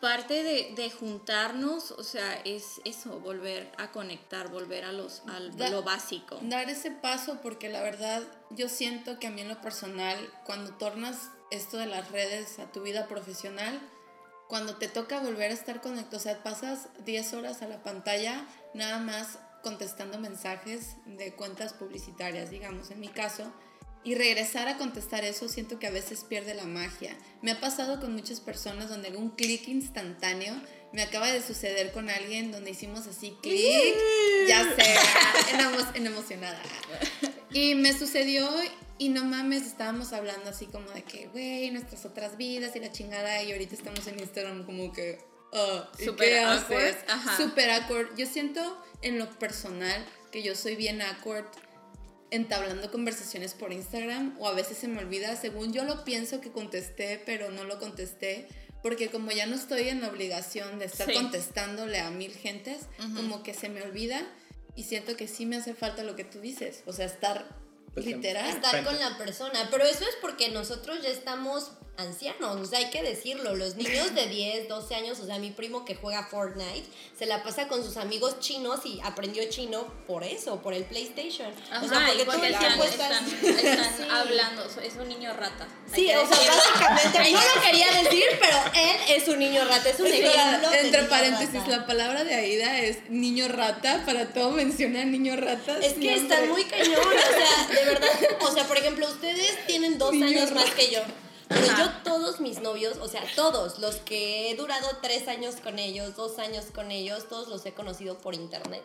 parte 0.01 0.43
de, 0.43 0.73
de 0.75 0.89
juntarnos, 0.91 1.91
o 1.91 2.03
sea, 2.03 2.33
es 2.43 2.81
eso, 2.83 3.19
volver 3.19 3.71
a 3.77 3.91
conectar, 3.91 4.49
volver 4.49 4.83
a 4.83 4.91
los, 4.91 5.21
a 5.27 5.39
Da- 5.55 5.69
lo 5.69 5.83
básico. 5.83 6.39
Dar 6.41 6.69
ese 6.69 6.91
paso 6.91 7.39
porque 7.41 7.69
la 7.69 7.81
verdad 7.81 8.23
yo 8.49 8.67
siento 8.67 9.19
que 9.19 9.27
a 9.27 9.31
mí 9.31 9.41
en 9.41 9.47
lo 9.47 9.61
personal, 9.61 10.17
cuando 10.43 10.73
tornas 10.73 11.29
esto 11.51 11.77
de 11.77 11.85
las 11.85 12.11
redes 12.11 12.59
a 12.59 12.71
tu 12.71 12.81
vida 12.81 13.07
profesional, 13.07 13.79
cuando 14.49 14.75
te 14.75 14.87
toca 14.89 15.19
volver 15.21 15.51
a 15.51 15.53
estar 15.53 15.79
conectado, 15.81 16.17
o 16.17 16.19
sea, 16.19 16.43
pasas 16.43 16.89
10 17.05 17.33
horas 17.33 17.61
a 17.61 17.67
la 17.67 17.81
pantalla 17.83 18.45
nada 18.73 18.97
más 18.99 19.39
contestando 19.63 20.17
mensajes 20.17 20.95
de 21.05 21.35
cuentas 21.35 21.73
publicitarias, 21.73 22.49
digamos, 22.49 22.89
en 22.91 22.99
mi 22.99 23.07
caso, 23.09 23.53
y 24.03 24.15
regresar 24.15 24.67
a 24.67 24.77
contestar 24.77 25.23
eso 25.25 25.47
siento 25.47 25.77
que 25.79 25.87
a 25.87 25.91
veces 25.91 26.23
pierde 26.23 26.53
la 26.55 26.65
magia. 26.65 27.15
Me 27.41 27.51
ha 27.51 27.59
pasado 27.59 27.99
con 27.99 28.13
muchas 28.13 28.39
personas 28.39 28.89
donde 28.89 29.15
un 29.15 29.29
clic 29.31 29.67
instantáneo 29.67 30.55
me 30.93 31.01
acaba 31.03 31.31
de 31.31 31.41
suceder 31.41 31.91
con 31.91 32.09
alguien 32.09 32.51
donde 32.51 32.71
hicimos 32.71 33.07
así 33.07 33.37
clic, 33.41 33.95
ya 34.47 34.63
sé, 34.75 34.95
emo- 35.55 35.91
en 35.95 36.07
emocionada. 36.07 36.61
Y 37.53 37.75
me 37.75 37.97
sucedió 37.97 38.49
y 38.97 39.09
no 39.09 39.23
mames, 39.25 39.63
estábamos 39.65 40.13
hablando 40.13 40.49
así 40.49 40.65
como 40.65 40.89
de 40.91 41.03
que, 41.03 41.27
güey, 41.27 41.69
nuestras 41.71 42.05
otras 42.05 42.37
vidas 42.37 42.75
y 42.75 42.79
la 42.79 42.91
chingada 42.91 43.41
y 43.43 43.51
ahorita 43.51 43.75
estamos 43.75 44.05
en 44.07 44.19
Instagram 44.19 44.65
como 44.65 44.91
que, 44.91 45.19
¿y 45.99 46.03
Súper 46.05 46.29
qué 46.29 46.39
awkward, 46.39 46.83
haces? 46.83 46.97
ajá. 47.07 47.37
Súper 47.37 47.69
awkward. 47.71 48.15
Yo 48.17 48.25
siento 48.25 48.81
en 49.01 49.17
lo 49.19 49.29
personal 49.39 50.05
que 50.31 50.43
yo 50.43 50.55
soy 50.55 50.75
bien 50.75 51.01
awkward 51.01 51.45
entablando 52.31 52.89
conversaciones 52.91 53.53
por 53.53 53.71
Instagram 53.73 54.35
o 54.39 54.47
a 54.47 54.53
veces 54.53 54.77
se 54.77 54.87
me 54.87 54.99
olvida, 54.99 55.35
según 55.35 55.73
yo 55.73 55.83
lo 55.83 56.03
pienso 56.03 56.41
que 56.41 56.51
contesté, 56.51 57.21
pero 57.25 57.51
no 57.51 57.63
lo 57.65 57.77
contesté, 57.79 58.47
porque 58.81 59.09
como 59.09 59.31
ya 59.31 59.45
no 59.45 59.55
estoy 59.55 59.89
en 59.89 60.01
la 60.01 60.07
obligación 60.07 60.79
de 60.79 60.85
estar 60.85 61.07
Sí. 61.07 61.13
contestándole 61.13 61.99
a 61.99 62.09
mil 62.09 62.33
gentes, 62.33 62.83
como 63.15 63.43
que 63.43 63.53
se 63.53 63.69
me 63.69 63.81
olvida 63.83 64.21
y 64.75 64.83
siento 64.83 65.15
que 65.17 65.27
sí 65.27 65.45
me 65.45 65.57
hace 65.57 65.73
falta 65.73 66.03
lo 66.03 66.15
que 66.15 66.23
tú 66.23 66.39
dices, 66.39 66.81
o 66.85 66.93
sea, 66.93 67.05
estar 67.05 67.59
Pues, 67.93 68.05
literal. 68.05 68.49
estar 68.49 68.83
con 68.85 68.97
la 68.97 69.17
persona. 69.17 69.67
Pero 69.69 69.83
eso 69.83 70.05
es 70.05 70.15
porque 70.21 70.49
nosotros 70.49 71.01
ya 71.03 71.09
estamos 71.09 71.73
ancianos, 71.97 72.55
o 72.57 72.65
sea, 72.65 72.79
hay 72.79 72.89
que 72.89 73.03
decirlo. 73.03 73.55
Los 73.55 73.75
niños 73.75 74.15
de 74.15 74.27
10, 74.27 74.67
12 74.67 74.95
años, 74.95 75.19
o 75.19 75.25
sea, 75.25 75.37
mi 75.37 75.51
primo 75.51 75.85
que 75.85 75.93
juega 75.95 76.25
Fortnite, 76.25 76.85
se 77.17 77.25
la 77.27 77.43
pasa 77.43 77.67
con 77.67 77.83
sus 77.83 77.97
amigos 77.97 78.39
chinos 78.39 78.79
y 78.85 78.99
aprendió 79.03 79.47
chino 79.49 79.85
por 80.07 80.23
eso, 80.23 80.61
por 80.61 80.73
el 80.73 80.83
PlayStation. 80.85 81.53
Ajá, 81.71 81.85
o 81.85 81.89
sea, 81.89 82.07
porque 82.07 82.25
todo 82.25 82.43
el 82.43 82.53
están, 82.53 82.65
tiempo 82.67 82.83
estás... 82.85 83.11
están- 83.21 83.57
están 83.65 83.97
Sí. 83.97 84.03
hablando, 84.09 84.63
es 84.65 84.95
un 84.95 85.09
niño 85.09 85.33
rata. 85.33 85.67
Sí, 85.93 86.07
o 86.09 86.27
sea, 86.27 86.37
básicamente, 86.53 87.31
no 87.33 87.39
lo 87.55 87.61
quería 87.61 87.91
decir, 88.03 88.23
pero 88.39 88.57
él 88.73 88.97
es 89.09 89.27
un 89.27 89.39
niño 89.39 89.65
rata, 89.65 89.89
es 89.89 89.99
un 89.99 90.05
que 90.07 90.25
ejemplo 90.25 90.69
de 90.71 90.79
entre 90.79 91.03
paréntesis, 91.03 91.53
rata. 91.55 91.69
la 91.69 91.85
palabra 91.85 92.23
de 92.23 92.33
Aida 92.33 92.79
es 92.79 93.09
niño 93.09 93.47
rata, 93.47 94.03
para 94.05 94.33
todo 94.33 94.51
menciona 94.51 95.03
niño 95.05 95.35
rata. 95.35 95.77
Es 95.79 95.93
que 95.93 96.15
están 96.15 96.49
muy 96.49 96.63
cañón, 96.63 96.95
o 96.99 97.11
sea, 97.37 97.67
de 97.79 97.85
verdad. 97.85 98.09
O 98.41 98.51
sea, 98.51 98.63
por 98.63 98.77
ejemplo, 98.77 99.07
ustedes 99.07 99.67
tienen 99.67 99.97
dos 99.99 100.13
años 100.13 100.51
más 100.51 100.71
que 100.71 100.89
yo. 100.91 101.01
Pero 101.53 101.77
yo 101.77 101.89
todos 102.03 102.39
mis 102.39 102.61
novios, 102.61 102.97
o 103.01 103.07
sea, 103.07 103.23
todos 103.35 103.79
los 103.79 103.95
que 103.97 104.49
he 104.49 104.55
durado 104.55 104.87
tres 105.01 105.27
años 105.27 105.55
con 105.55 105.79
ellos, 105.79 106.15
dos 106.15 106.39
años 106.39 106.65
con 106.73 106.91
ellos, 106.91 107.27
todos 107.27 107.47
los 107.47 107.65
he 107.65 107.73
conocido 107.73 108.17
por 108.19 108.35
internet. 108.35 108.83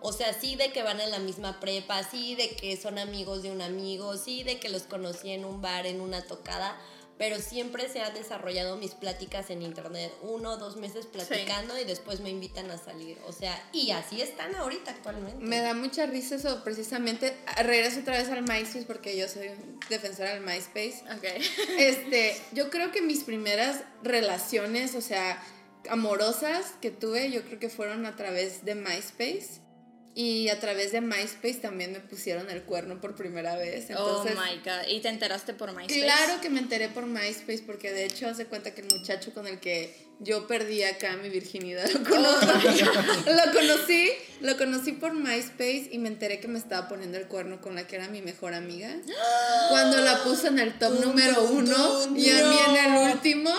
O 0.00 0.12
sea, 0.12 0.32
sí 0.32 0.54
de 0.56 0.72
que 0.72 0.82
van 0.82 1.00
en 1.00 1.10
la 1.10 1.18
misma 1.18 1.58
prepa, 1.60 2.02
sí 2.04 2.34
de 2.34 2.50
que 2.50 2.76
son 2.76 2.98
amigos 2.98 3.42
de 3.42 3.50
un 3.50 3.60
amigo, 3.60 4.16
sí 4.16 4.44
de 4.44 4.60
que 4.60 4.68
los 4.68 4.82
conocí 4.82 5.30
en 5.30 5.44
un 5.44 5.60
bar, 5.60 5.86
en 5.86 6.00
una 6.00 6.24
tocada, 6.24 6.78
pero 7.18 7.40
siempre 7.40 7.88
se 7.88 8.00
han 8.00 8.14
desarrollado 8.14 8.76
mis 8.76 8.92
pláticas 8.92 9.50
en 9.50 9.62
internet, 9.62 10.12
uno 10.22 10.52
o 10.52 10.56
dos 10.56 10.76
meses 10.76 11.06
platicando 11.06 11.78
y 11.78 11.84
después 11.84 12.20
me 12.20 12.30
invitan 12.30 12.70
a 12.70 12.78
salir. 12.78 13.18
O 13.26 13.32
sea, 13.32 13.60
y 13.72 13.90
así 13.90 14.22
están 14.22 14.54
ahorita 14.54 14.92
actualmente. 14.92 15.44
Me 15.44 15.60
da 15.60 15.74
mucha 15.74 16.06
risa 16.06 16.36
eso, 16.36 16.62
precisamente. 16.62 17.34
Ah, 17.46 17.64
Regreso 17.64 18.00
otra 18.00 18.18
vez 18.18 18.28
al 18.28 18.42
MySpace 18.42 18.84
porque 18.86 19.16
yo 19.16 19.28
soy 19.28 19.50
defensora 19.90 20.34
del 20.34 20.42
MySpace. 20.42 21.02
Ok. 21.16 21.24
Este, 21.78 22.36
yo 22.52 22.70
creo 22.70 22.92
que 22.92 23.02
mis 23.02 23.24
primeras 23.24 23.82
relaciones, 24.02 24.94
o 24.94 25.00
sea, 25.00 25.42
amorosas 25.88 26.74
que 26.80 26.90
tuve, 26.90 27.30
yo 27.30 27.42
creo 27.42 27.58
que 27.58 27.68
fueron 27.68 28.06
a 28.06 28.16
través 28.16 28.64
de 28.64 28.74
MySpace. 28.74 29.60
Y 30.20 30.48
a 30.48 30.58
través 30.58 30.90
de 30.90 31.00
MySpace 31.00 31.60
también 31.62 31.92
me 31.92 32.00
pusieron 32.00 32.50
el 32.50 32.64
cuerno 32.64 33.00
por 33.00 33.14
primera 33.14 33.54
vez. 33.54 33.88
Entonces, 33.88 34.36
oh 34.36 34.40
my 34.40 34.56
god. 34.64 34.88
¿Y 34.88 34.98
te 34.98 35.10
enteraste 35.10 35.54
por 35.54 35.72
MySpace? 35.72 36.00
Claro 36.00 36.40
que 36.40 36.50
me 36.50 36.58
enteré 36.58 36.88
por 36.88 37.06
MySpace 37.06 37.62
porque 37.64 37.92
de 37.92 38.06
hecho 38.06 38.26
hace 38.26 38.46
cuenta 38.46 38.74
que 38.74 38.80
el 38.80 38.88
muchacho 38.92 39.32
con 39.32 39.46
el 39.46 39.60
que 39.60 39.94
yo 40.18 40.48
perdí 40.48 40.82
acá 40.82 41.16
mi 41.22 41.28
virginidad 41.28 41.88
lo 41.92 42.02
conocí, 42.02 42.84
lo 43.26 43.52
conocí, 43.52 44.10
lo 44.40 44.56
conocí 44.56 44.92
por 44.94 45.14
MySpace 45.14 45.90
y 45.92 45.98
me 45.98 46.08
enteré 46.08 46.40
que 46.40 46.48
me 46.48 46.58
estaba 46.58 46.88
poniendo 46.88 47.16
el 47.16 47.28
cuerno 47.28 47.60
con 47.60 47.76
la 47.76 47.86
que 47.86 47.94
era 47.94 48.08
mi 48.08 48.20
mejor 48.20 48.54
amiga. 48.54 48.96
Cuando 49.70 49.98
la 49.98 50.24
puso 50.24 50.48
en 50.48 50.58
el 50.58 50.76
top 50.80 50.98
número 50.98 51.44
uno 51.44 52.16
y 52.16 52.28
a 52.30 52.44
mí 52.48 52.56
en 52.70 52.92
el 52.92 53.12
último 53.12 53.54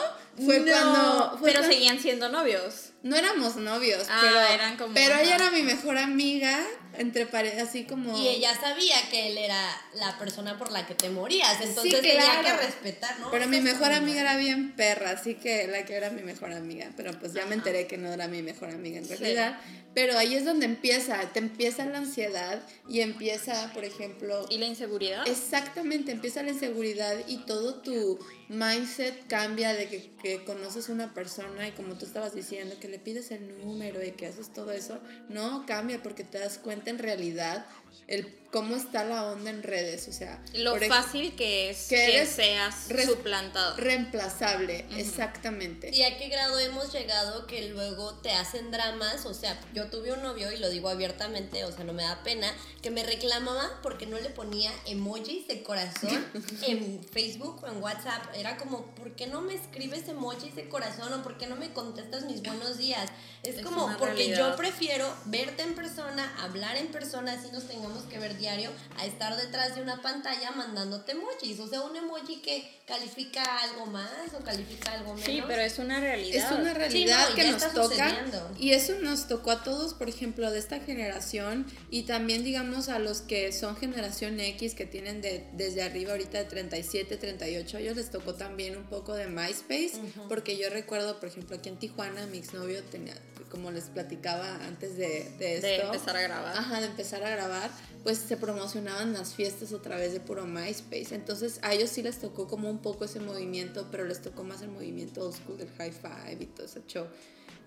fue 0.46 0.60
No. 0.60 0.66
cuando 0.72 1.38
fue 1.40 1.50
Pero 1.52 1.60
cuando- 1.60 1.74
seguían 1.76 2.00
siendo 2.00 2.30
novios. 2.30 2.92
no 3.04 3.16
éramos 3.16 3.56
novios, 3.56 4.06
Ah, 4.10 4.20
pero 4.22 4.40
eran 4.42 4.78
como- 4.78 4.94
pero 4.94 5.16
ella 5.16 5.36
era 5.36 5.52
mi 5.52 5.64
mejor 5.64 5.98
amiga 5.98 6.60
entre 6.98 7.26
pare- 7.28 7.60
así 7.62 7.86
como 7.86 8.18
Y 8.18 8.28
ella 8.28 8.54
sabía 8.60 8.96
que 9.10 9.28
él 9.32 9.38
era 9.38 9.64
la 9.94 10.18
persona 10.20 10.58
por 10.58 10.72
la 10.72 10.86
que 10.86 10.96
te 10.96 11.10
morías, 11.10 11.62
entonces 11.62 11.96
Sí, 11.96 12.02
tenía 12.02 12.42
claro. 12.42 12.60
que 12.60 12.66
respetar, 12.66 13.18
¿no? 13.22 13.32
Pero 13.32 13.48
mi 13.48 13.62
mejor 13.62 13.94
amiga 13.94 14.20
era 14.22 14.36
bien 14.36 14.74
perra, 14.76 15.12
así 15.12 15.36
que 15.36 15.68
la 15.68 15.86
que 15.86 15.94
era 15.96 16.10
mi 16.10 16.24
mejor 16.24 16.52
amiga. 16.52 16.92
Pero 16.98 17.18
pues 17.20 17.32
ya 17.34 17.46
me 17.46 17.56
enteré 17.56 17.88
que 17.88 17.98
no 17.98 18.12
era 18.12 18.28
mi 18.28 18.42
mejor 18.42 18.70
amiga 18.70 18.98
en 18.98 19.08
realidad. 19.08 19.60
Pero 19.94 20.18
ahí 20.18 20.36
es 20.36 20.44
donde 20.46 20.66
empieza, 20.66 21.20
te 21.34 21.40
empieza 21.40 21.86
la 21.86 22.00
ansiedad 22.00 22.62
y 22.90 23.00
empieza, 23.02 23.72
por 23.74 23.86
ejemplo, 23.86 24.46
¿Y 24.50 24.58
la 24.58 24.66
inseguridad? 24.66 25.28
exactamente, 25.28 26.12
empieza 26.12 26.44
la 26.44 26.52
inseguridad 26.52 27.16
y 27.28 27.38
todo 27.46 27.76
tu 27.76 28.20
mindset 28.50 29.28
cambia 29.28 29.74
de 29.74 29.88
que, 29.88 30.12
que 30.22 30.44
conoces 30.44 30.90
una 30.90 31.14
persona 31.14 31.68
y 31.68 31.72
como 31.72 31.98
tú 31.98 32.06
estabas 32.06 32.34
diciendo, 32.34 32.76
que 32.80 32.88
le 32.88 32.98
pides 33.00 33.32
el 33.32 33.60
número 33.62 34.04
y 34.04 34.12
que 34.12 34.26
haces 34.26 34.52
todo 34.52 34.72
eso. 34.72 35.00
No, 35.30 35.66
cambia 35.66 36.02
porque 36.02 36.24
te 36.24 36.40
das 36.40 36.58
cuenta 36.58 36.90
en 36.90 36.98
realidad 36.98 37.66
el 38.08 38.40
cómo 38.52 38.76
está 38.76 39.04
la 39.04 39.26
onda 39.26 39.52
en 39.52 39.62
redes, 39.62 40.08
o 40.08 40.12
sea, 40.12 40.44
Lo 40.54 40.76
fácil 40.76 41.36
que 41.36 41.70
es 41.70 41.88
que 41.88 41.96
que, 41.96 42.18
eres 42.18 42.30
seas 42.30 42.88
suplantado. 43.06 43.78
reemplazable, 43.78 44.86
exactamente. 44.98 45.96
¿Y 45.96 46.04
a 46.04 46.18
qué 46.18 46.30
grado 46.30 46.58
hemos 46.58 46.92
llegado 46.92 47.46
que 47.46 47.70
luego 47.70 48.16
te 48.16 48.32
hacen 48.32 48.72
dramas? 48.72 49.26
O 49.26 49.34
sea, 49.34 49.60
yo 49.74 49.90
tuve 49.90 50.14
un 50.14 50.24
novio, 50.24 50.52
y 50.52 50.58
lo 50.58 50.70
digo 50.70 50.90
abiertamente, 50.90 51.64
o 51.66 51.72
sea, 51.72 51.84
no 51.84 51.94
me 51.94 52.04
da 52.04 52.24
pena, 52.24 52.52
que 52.82 52.90
me 52.90 53.04
reclamaba 53.04 53.80
porque 53.84 54.08
no 54.08 54.20
le 54.20 54.30
ponía 54.30 54.72
emojis 54.88 55.48
de 55.48 55.62
corazón 55.62 56.26
en 56.64 57.04
Facebook 57.04 57.64
o 57.64 57.68
en 57.68 57.82
WhatsApp. 57.82 58.34
Era 58.36 58.58
como, 58.58 58.88
¿por 58.96 59.16
qué 59.16 59.28
no 59.28 59.42
me 59.42 59.54
escribes 59.54 60.08
emojis 60.08 60.56
de 60.56 60.68
corazón 60.70 61.14
o 61.14 61.22
por 61.22 61.38
qué 61.38 61.46
no 61.46 61.56
me 61.56 61.72
contestas 61.72 62.26
mis 62.26 62.42
buenos 62.42 62.78
días? 62.78 63.12
Es, 63.44 63.58
Es 63.58 63.66
como, 63.66 63.88
porque 63.98 64.16
realidad. 64.16 64.52
yo 64.52 64.56
prefiero 64.58 65.14
verte 65.26 65.64
en 65.64 65.74
persona, 65.74 66.30
hablar 66.42 66.76
en 66.76 66.88
persona, 66.88 67.34
así 67.34 67.50
nos 67.52 67.68
tengamos 67.68 68.04
que 68.04 68.20
ver 68.20 68.38
diario, 68.38 68.70
a 68.98 69.06
estar 69.06 69.36
detrás 69.38 69.76
de 69.76 69.82
una 69.82 70.02
pantalla 70.02 70.52
mandándote 70.52 71.14
emojis. 71.14 71.60
O 71.60 71.68
sea, 71.68 71.82
un 71.82 71.96
emoji 71.96 72.42
que 72.42 72.79
califica 72.90 73.44
algo 73.62 73.86
más 73.86 74.10
o 74.38 74.44
califica 74.44 74.92
algo 74.94 75.14
menos. 75.14 75.26
Sí, 75.26 75.42
pero 75.48 75.62
es 75.62 75.80
una 75.80 76.00
realidad. 76.02 76.52
Es 76.52 76.60
una 76.60 76.74
realidad 76.74 77.26
Sí, 77.28 77.30
no, 77.30 77.36
que 77.36 77.52
nos 77.52 77.74
toca 77.74 78.10
sucediendo. 78.10 78.52
y 78.60 78.72
eso 78.72 78.94
nos 79.00 79.28
tocó 79.28 79.52
a 79.52 79.64
todos, 79.64 79.94
por 79.94 80.10
ejemplo, 80.10 80.52
de 80.52 80.60
esta 80.60 80.80
generación 80.80 81.66
y 81.90 82.04
también 82.04 82.44
digamos 82.44 82.90
a 82.90 83.00
los 83.00 83.22
que 83.22 83.54
son 83.54 83.78
generación 83.78 84.40
X 84.40 84.74
que 84.76 84.86
tienen 84.86 85.22
de, 85.22 85.46
desde 85.54 85.84
arriba 85.84 86.12
ahorita 86.12 86.40
de 86.40 86.46
37, 86.46 87.16
38, 87.18 87.78
a 87.78 87.80
ellos 87.80 87.96
les 87.96 88.10
tocó 88.10 88.34
también 88.36 88.76
un 88.76 88.86
poco 88.86 89.14
de 89.14 89.28
MySpace, 89.28 89.94
porque 90.28 90.58
yo 90.58 90.70
recuerdo, 90.70 91.20
por 91.20 91.30
ejemplo, 91.30 91.56
aquí 91.58 91.70
en 91.70 91.78
Tijuana 91.78 92.26
mi 92.28 92.40
exnovio 92.40 92.84
tenía, 92.84 93.14
como 93.52 93.72
les 93.72 93.86
platicaba 93.86 94.56
antes 94.66 94.98
de, 94.98 95.32
de 95.38 95.56
esto, 95.56 95.68
de 95.68 95.76
empezar 95.82 96.18
a 96.18 96.22
grabar. 96.22 96.58
Ajá, 96.58 96.80
de 96.82 96.88
empezar 96.88 97.24
a 97.24 97.30
grabar, 97.30 97.70
pues 98.04 98.18
se 98.18 98.38
promocionaban 98.38 99.14
las 99.14 99.34
fiestas 99.36 99.74
a 99.74 99.82
través 99.82 100.14
de 100.14 100.20
puro 100.20 100.46
MySpace. 100.46 101.14
Entonces 101.14 101.60
a 101.62 101.74
ellos 101.74 101.90
sí 101.90 102.02
les 102.02 102.20
tocó 102.20 102.48
como 102.48 102.70
un 102.70 102.79
poco 102.82 103.06
ese 103.06 103.20
movimiento, 103.20 103.88
pero 103.92 104.06
les 104.06 104.22
tocó 104.22 104.44
más 104.44 104.62
el 104.62 104.70
movimiento 104.70 105.22
old 105.26 105.36
school 105.36 105.58
del 105.58 105.70
high 105.78 105.92
five 105.92 106.38
y 106.40 106.46
todo 106.48 106.66
ese 106.66 106.82
show. 106.88 107.06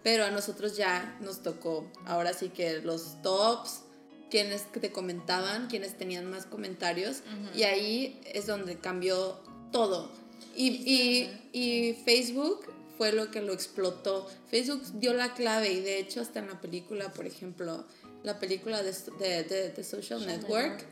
Pero 0.03 0.25
a 0.25 0.31
nosotros 0.31 0.77
ya 0.77 1.17
nos 1.21 1.43
tocó, 1.43 1.91
ahora 2.07 2.33
sí 2.35 2.49
que 2.49 2.81
los 2.83 3.23
tops, 3.23 3.83
quienes 4.31 4.71
te 4.73 4.91
comentaban, 4.91 5.69
quienes 5.69 5.97
tenían 5.97 6.29
más 6.31 6.47
comentarios, 6.47 7.23
y 7.55 7.63
ahí 7.65 8.21
es 8.33 8.47
donde 8.47 8.79
cambió 8.79 9.39
todo. 9.71 10.11
Y, 10.57 10.69
y, 10.69 11.51
y 11.53 11.95
Facebook 12.05 12.67
fue 12.99 13.13
lo 13.13 13.31
que 13.31 13.41
lo 13.43 13.53
explotó. 13.53 14.29
Facebook 14.51 14.83
dio 14.95 15.13
la 15.15 15.35
clave 15.35 15.73
y 15.73 15.81
de 15.81 15.99
hecho 15.99 16.21
hasta 16.21 16.41
en 16.41 16.49
la 16.49 16.61
película, 16.61 17.13
por 17.13 17.27
ejemplo, 17.27 17.85
la 18.23 18.39
película 18.39 18.83
de, 18.83 18.93
de, 19.19 19.45
de- 19.45 19.71
de 19.71 19.85
Social 19.85 20.25
Network, 20.27 20.85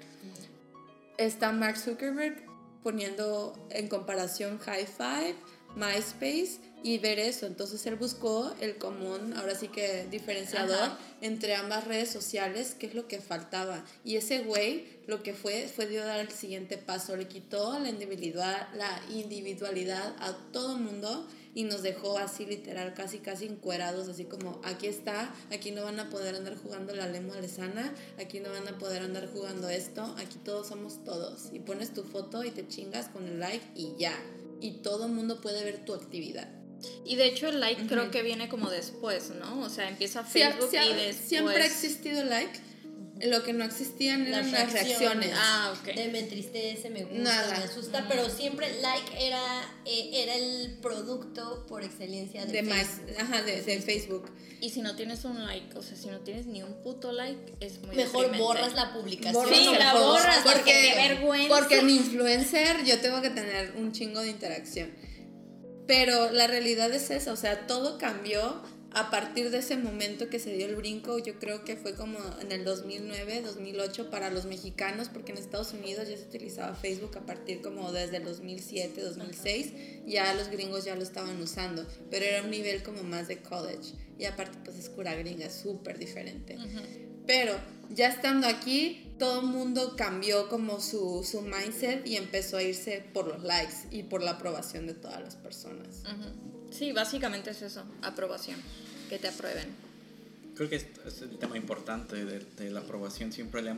está 1.19 1.53
Mark 1.53 1.77
Zuckerberg 1.79 2.43
poniendo 2.83 3.55
en 3.71 3.89
comparación 3.89 4.59
High 4.59 4.87
Five, 4.87 5.37
MySpace 5.77 6.59
y 6.83 6.99
ver 6.99 7.19
eso. 7.19 7.47
Entonces 7.47 7.85
él 7.87 7.97
buscó 7.97 8.55
el 8.61 8.77
común, 8.77 9.35
ahora 9.35 9.55
sí 9.55 9.69
que 9.69 10.07
diferenciador 10.11 10.83
Ajá. 10.83 10.99
entre 11.21 11.55
ambas 11.55 11.87
redes 11.87 12.11
sociales, 12.11 12.75
que 12.75 12.87
es 12.87 12.95
lo 12.95 13.07
que 13.07 13.21
faltaba. 13.21 13.85
Y 14.05 14.17
ese 14.17 14.41
güey 14.41 15.01
lo 15.07 15.23
que 15.23 15.35
fue 15.35 15.69
fue 15.69 15.87
dio 15.87 16.05
dar 16.05 16.21
el 16.21 16.31
siguiente 16.31 16.79
paso, 16.79 17.17
le 17.17 17.29
quitó 17.29 17.79
la 17.79 17.89
individualidad, 17.89 18.69
la 18.75 19.03
individualidad 19.11 20.15
a 20.19 20.37
todo 20.53 20.77
mundo 20.79 21.27
y 21.55 21.65
nos 21.65 21.83
dejó 21.83 22.19
así 22.19 22.47
literal 22.47 22.95
casi 22.95 23.19
casi 23.19 23.47
encuerados 23.47 24.09
así 24.09 24.25
como 24.25 24.61
aquí 24.65 24.87
está 24.87 25.35
aquí 25.53 25.71
no 25.73 25.83
van 25.83 25.99
a 25.99 26.09
poder 26.09 26.35
andar 26.37 26.57
jugando 26.57 26.95
la 26.95 27.09
lengua 27.09 27.41
lesana 27.41 27.93
aquí 28.21 28.39
no 28.41 28.51
van 28.51 28.69
a 28.69 28.79
poder 28.79 29.03
andar 29.03 29.29
jugando 29.33 29.69
esto 29.69 30.15
aquí 30.19 30.39
todos 30.45 30.69
somos 30.69 31.03
todos 31.05 31.49
y 31.53 31.59
pones 31.59 31.93
tu 31.93 32.05
foto 32.05 32.45
y 32.45 32.51
te 32.51 32.67
chingas 32.69 33.09
con 33.09 33.27
el 33.27 33.41
like 33.41 33.65
y 33.75 33.95
ya. 33.99 34.15
Y 34.61 34.83
todo 34.83 35.07
el 35.07 35.13
mundo 35.13 35.41
puede 35.41 35.65
ver 35.65 35.85
tu 35.87 35.95
actividad. 35.95 36.47
Y 37.05 37.17
de 37.17 37.27
hecho 37.27 37.49
el 37.49 37.61
like 37.61 37.87
creo 37.87 38.11
que 38.11 38.23
viene 38.23 38.49
como 38.49 38.69
después, 38.71 39.31
¿no? 39.31 39.61
O 39.63 39.69
sea, 39.71 39.89
empieza 39.89 40.23
Facebook 40.23 40.71
sie- 40.71 40.85
y 40.91 40.95
después... 40.95 41.17
siempre 41.29 41.63
ha 41.63 41.67
existido 41.67 42.25
like 42.25 42.59
lo 43.23 43.43
que 43.43 43.53
no 43.53 43.65
existían 43.65 44.27
eran 44.27 44.51
las 44.51 44.73
reacciones 44.73 45.31
Ah, 45.35 45.75
ok. 45.79 45.95
De 45.95 46.09
me 46.09 46.21
entristece, 46.21 46.91
me 46.91 47.05
gusta, 47.05 47.19
Nada. 47.23 47.59
me 47.59 47.65
asusta, 47.65 48.07
pero 48.09 48.29
siempre 48.31 48.81
like 48.81 49.27
era, 49.27 49.43
eh, 49.85 50.11
era 50.23 50.35
el 50.37 50.79
producto 50.81 51.67
por 51.69 51.85
excelencia 51.85 52.45
de, 52.47 52.53
de, 52.53 52.63
más, 52.63 52.79
Facebook. 52.87 53.15
ajá, 53.19 53.43
de, 53.43 53.63
de 53.63 53.81
Facebook 53.81 54.31
Y 54.61 54.71
si 54.71 54.81
no 54.83 54.97
tienes 54.97 55.25
un 55.25 55.45
like, 55.45 55.77
o 55.77 55.83
sea, 55.83 55.97
si 55.97 56.09
no 56.09 56.21
tienes 56.21 56.47
ni 56.47 56.63
un 56.63 56.83
puto 56.83 57.13
like, 57.13 57.55
es 57.61 57.81
muy 57.83 57.97
Mejor 57.97 58.23
deprimente. 58.23 58.39
borras 58.43 58.75
la 58.75 58.93
publicación. 58.93 59.35
Borras 59.45 59.59
Sí, 59.59 59.67
la 59.79 59.93
post, 59.93 60.05
borras, 60.07 60.37
porque 60.45 60.59
porque 60.61 60.73
qué 60.73 61.09
vergüenza. 61.09 61.57
Porque 61.57 61.83
mi 61.83 61.97
influencer 61.97 62.85
yo 62.85 62.99
tengo 63.01 63.21
que 63.23 63.31
tener 63.31 63.73
un 63.77 63.93
chingo 63.93 64.21
de 64.21 64.29
interacción. 64.29 64.91
Pero 65.87 66.31
la 66.31 66.47
realidad 66.47 66.93
es 66.95 67.11
esa, 67.11 67.33
o 67.33 67.37
sea, 67.37 67.67
todo 67.67 67.99
cambió 67.99 68.63
a 68.93 69.11
partir 69.11 69.51
de 69.51 69.59
ese 69.59 69.77
momento 69.77 70.29
que 70.29 70.39
se 70.39 70.53
dio 70.53 70.67
el 70.67 70.75
brinco. 70.75 71.19
Yo 71.19 71.39
creo 71.39 71.65
que 71.65 71.77
fue 71.77 71.95
como 71.95 72.19
en 72.41 72.51
el 72.51 72.65
2009, 72.65 73.43
2008 73.43 74.11
para 74.11 74.31
los 74.31 74.47
mexicanos, 74.47 75.09
porque 75.09 75.33
en 75.33 75.39
Estados 75.39 75.73
Unidos 75.73 76.09
ya 76.09 76.17
se 76.17 76.25
utilizaba 76.25 76.75
Facebook 76.75 77.17
a 77.17 77.27
partir 77.27 77.61
como 77.61 77.93
desde 77.93 78.17
el 78.17 78.25
2007, 78.25 79.01
2006. 79.01 79.73
Ya 80.07 80.35
los 80.35 80.49
gringos 80.49 80.85
ya 80.85 80.97
lo 80.97 81.03
estaban 81.03 81.41
usando, 81.41 81.87
pero 82.11 82.25
era 82.25 82.43
un 82.43 82.51
nivel 82.51 82.83
como 82.83 83.03
más 83.05 83.29
de 83.29 83.39
college. 83.39 83.95
Y 84.19 84.25
aparte 84.25 84.59
pues 84.65 84.77
es 84.79 84.89
cura 84.89 85.15
gringa, 85.15 85.47
es 85.47 85.55
súper 85.55 85.99
diferente. 85.99 86.59
Pero 87.27 87.55
ya 87.91 88.09
estando 88.09 88.49
aquí, 88.49 89.13
todo 89.19 89.41
el 89.41 89.47
mundo 89.47 89.95
cambió 89.97 90.49
como 90.49 90.81
su, 90.81 91.23
su 91.23 91.43
mindset 91.43 92.05
y 92.07 92.17
empezó 92.17 92.57
a 92.57 92.63
irse 92.63 93.05
por 93.13 93.29
los 93.29 93.45
likes 93.45 93.87
y 93.91 94.03
por 94.03 94.23
la 94.23 94.33
aprobación 94.33 94.87
de 94.87 94.95
todas 94.95 95.21
las 95.21 95.37
personas. 95.37 96.03
Ujú. 96.05 96.60
Sí, 96.71 96.93
básicamente 96.93 97.51
es 97.51 97.63
eso, 97.63 97.85
aprobación, 98.03 98.59
que 99.09 99.19
te 99.19 99.29
aprueben. 99.29 99.69
Creo 100.55 100.69
que 100.69 100.77
es, 100.77 100.87
es 101.07 101.23
el 101.23 101.39
tema 101.39 101.57
importante 101.57 102.25
de, 102.25 102.41
de 102.59 102.71
la 102.71 102.81
aprobación. 102.81 103.33
Siempre 103.33 103.63
le, 103.63 103.75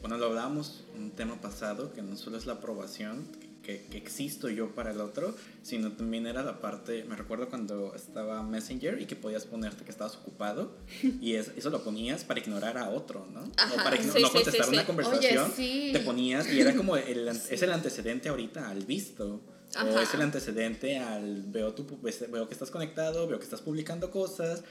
cuando 0.00 0.18
lo 0.18 0.26
hablamos 0.26 0.84
en 0.96 1.02
un 1.04 1.10
tema 1.12 1.40
pasado, 1.40 1.92
que 1.92 2.02
no 2.02 2.16
solo 2.16 2.36
es 2.38 2.46
la 2.46 2.54
aprobación, 2.54 3.26
que, 3.62 3.82
que 3.90 3.96
existo 3.96 4.50
yo 4.50 4.74
para 4.74 4.90
el 4.90 5.00
otro, 5.00 5.34
sino 5.62 5.92
también 5.92 6.26
era 6.26 6.42
la 6.42 6.60
parte, 6.60 7.04
me 7.04 7.16
recuerdo 7.16 7.48
cuando 7.48 7.94
estaba 7.94 8.42
Messenger 8.42 9.00
y 9.00 9.06
que 9.06 9.16
podías 9.16 9.46
ponerte 9.46 9.84
que 9.84 9.90
estabas 9.90 10.16
ocupado 10.16 10.76
y 11.22 11.34
es- 11.36 11.50
eso 11.56 11.70
lo 11.70 11.82
ponías 11.82 12.24
para 12.24 12.40
ignorar 12.40 12.76
a 12.76 12.90
otro, 12.90 13.26
¿no? 13.32 13.40
Ajá, 13.56 13.72
o 13.72 13.76
para 13.82 13.96
sí, 14.02 14.08
no 14.20 14.30
contestar 14.30 14.64
sí, 14.66 14.70
una 14.72 14.80
sí. 14.82 14.86
conversación, 14.86 15.44
Oye, 15.44 15.54
sí. 15.56 15.90
te 15.94 16.00
ponías 16.00 16.46
y 16.52 16.60
era 16.60 16.74
como 16.76 16.96
el, 16.98 17.26
es 17.50 17.62
el 17.62 17.72
antecedente 17.72 18.28
ahorita 18.28 18.68
al 18.68 18.84
visto. 18.84 19.40
O 19.76 19.78
Ajá. 19.80 20.02
es 20.02 20.14
el 20.14 20.20
antecedente 20.22 20.98
al 20.98 21.42
veo, 21.48 21.74
tu, 21.74 22.00
ves- 22.00 22.30
veo 22.30 22.46
que 22.46 22.54
estás 22.54 22.70
conectado, 22.70 23.26
veo 23.26 23.38
que 23.38 23.44
estás 23.44 23.60
publicando 23.60 24.10
cosas, 24.10 24.62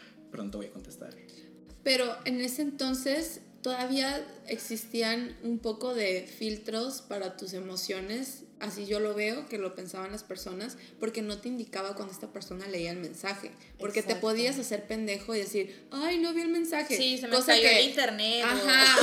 te 0.51 0.57
voy 0.57 0.67
a 0.67 0.71
contestar. 0.71 1.13
Pero 1.83 2.15
en 2.25 2.39
ese 2.41 2.61
entonces 2.61 3.41
todavía 3.61 4.25
existían 4.47 5.35
un 5.43 5.59
poco 5.59 5.93
de 5.93 6.25
filtros 6.27 7.01
para 7.01 7.35
tus 7.37 7.53
emociones, 7.53 8.43
así 8.63 8.85
yo 8.85 8.99
lo 8.99 9.13
veo, 9.13 9.47
que 9.47 9.57
lo 9.57 9.75
pensaban 9.75 10.11
las 10.11 10.23
personas, 10.23 10.77
porque 10.99 11.21
no 11.21 11.37
te 11.39 11.47
indicaba 11.49 11.95
cuando 11.95 12.13
esta 12.13 12.27
persona 12.33 12.65
leía 12.67 12.91
el 12.91 12.97
mensaje, 12.97 13.51
porque 13.77 14.01
te 14.01 14.15
podías 14.15 14.57
hacer 14.57 14.87
pendejo 14.87 15.35
y 15.35 15.39
decir, 15.39 15.85
ay, 15.91 16.17
no 16.17 16.33
vi 16.33 16.41
el 16.41 16.47
mensaje. 16.49 16.97
Sí, 16.97 17.17
se 17.17 17.27
me 17.27 17.35
Cosa 17.35 17.53
cayó 17.53 17.61
que- 17.63 17.79
el 17.79 17.89
internet. 17.89 18.43
o- 18.43 18.47
Ajá. 18.47 18.97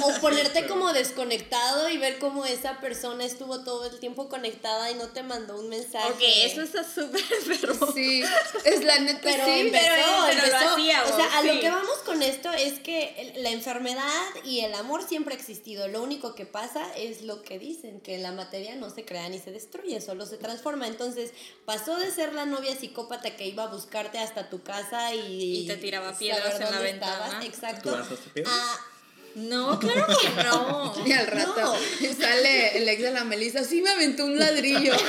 O 0.04 0.20
ponerte 0.20 0.66
como 0.66 0.92
desconectado 0.92 1.88
y 1.88 1.96
ver 1.98 2.18
cómo 2.18 2.44
esa 2.46 2.80
persona 2.80 3.24
estuvo 3.24 3.64
todo 3.64 3.86
el 3.90 3.98
tiempo 3.98 4.28
conectada 4.28 4.90
y 4.90 4.94
no 4.94 5.08
te 5.08 5.22
mandó 5.22 5.58
un 5.58 5.68
mensaje. 5.68 6.06
Porque 6.08 6.44
eso 6.46 6.62
está 6.62 6.84
súper 6.84 7.22
enfermo. 7.50 7.92
Sí, 7.94 8.22
es 8.64 8.84
la 8.84 8.98
neta, 9.00 9.20
Pero 9.22 9.44
sí. 9.46 9.50
empezó, 9.60 9.84
pero- 9.86 10.04
pero 10.26 10.38
lo 10.38 10.44
empezó. 10.44 10.68
hacíamos, 10.74 11.10
o 11.12 11.16
sea, 11.16 11.38
a 11.38 11.42
sí. 11.42 11.46
lo 11.48 11.60
que 11.60 11.70
vamos 11.70 11.96
con 12.04 12.22
esto 12.22 12.52
es 12.52 12.78
que 12.80 13.32
la 13.38 13.50
enfermedad 13.50 14.22
y 14.44 14.60
el 14.60 14.74
amor 14.74 15.02
siempre 15.08 15.34
ha 15.34 15.38
existido. 15.38 15.88
Lo 15.88 16.02
único 16.02 16.34
que 16.34 16.44
pasa 16.46 16.94
es 16.96 17.22
lo 17.22 17.42
que 17.42 17.58
dicen, 17.58 18.00
que 18.00 18.18
la 18.18 18.32
materia 18.32 18.74
no 18.76 18.90
se 18.90 19.04
crea 19.06 19.28
ni 19.30 19.38
se 19.38 19.50
destruye, 19.52 20.00
solo 20.02 20.26
se 20.26 20.36
transforma. 20.36 20.86
Entonces, 20.86 21.32
pasó 21.64 21.96
de 21.96 22.10
ser 22.10 22.34
la 22.34 22.44
novia 22.44 22.76
psicópata 22.76 23.34
que 23.36 23.46
iba 23.46 23.62
a 23.62 23.68
buscarte 23.68 24.18
hasta 24.18 24.50
tu 24.50 24.62
casa 24.62 25.14
y, 25.14 25.60
Y 25.62 25.66
te 25.66 25.76
tiraba 25.76 26.12
piedras 26.18 26.60
en 26.60 26.70
la 26.70 26.80
ventana. 26.80 27.40
estabas. 27.40 27.40
¿Tú 27.40 27.46
Exacto. 27.46 27.96
No, 29.36 29.78
claro 29.78 30.06
que 30.06 30.42
no. 30.42 30.94
Y 31.06 31.12
al 31.12 31.26
rato 31.26 31.54
No. 31.60 31.74
sale 32.18 32.78
el 32.78 32.88
ex 32.88 33.02
de 33.02 33.10
la 33.12 33.22
Melissa, 33.24 33.64
sí 33.64 33.82
me 33.82 33.90
aventó 33.90 34.24
un 34.24 34.38
ladrillo. 34.38 34.94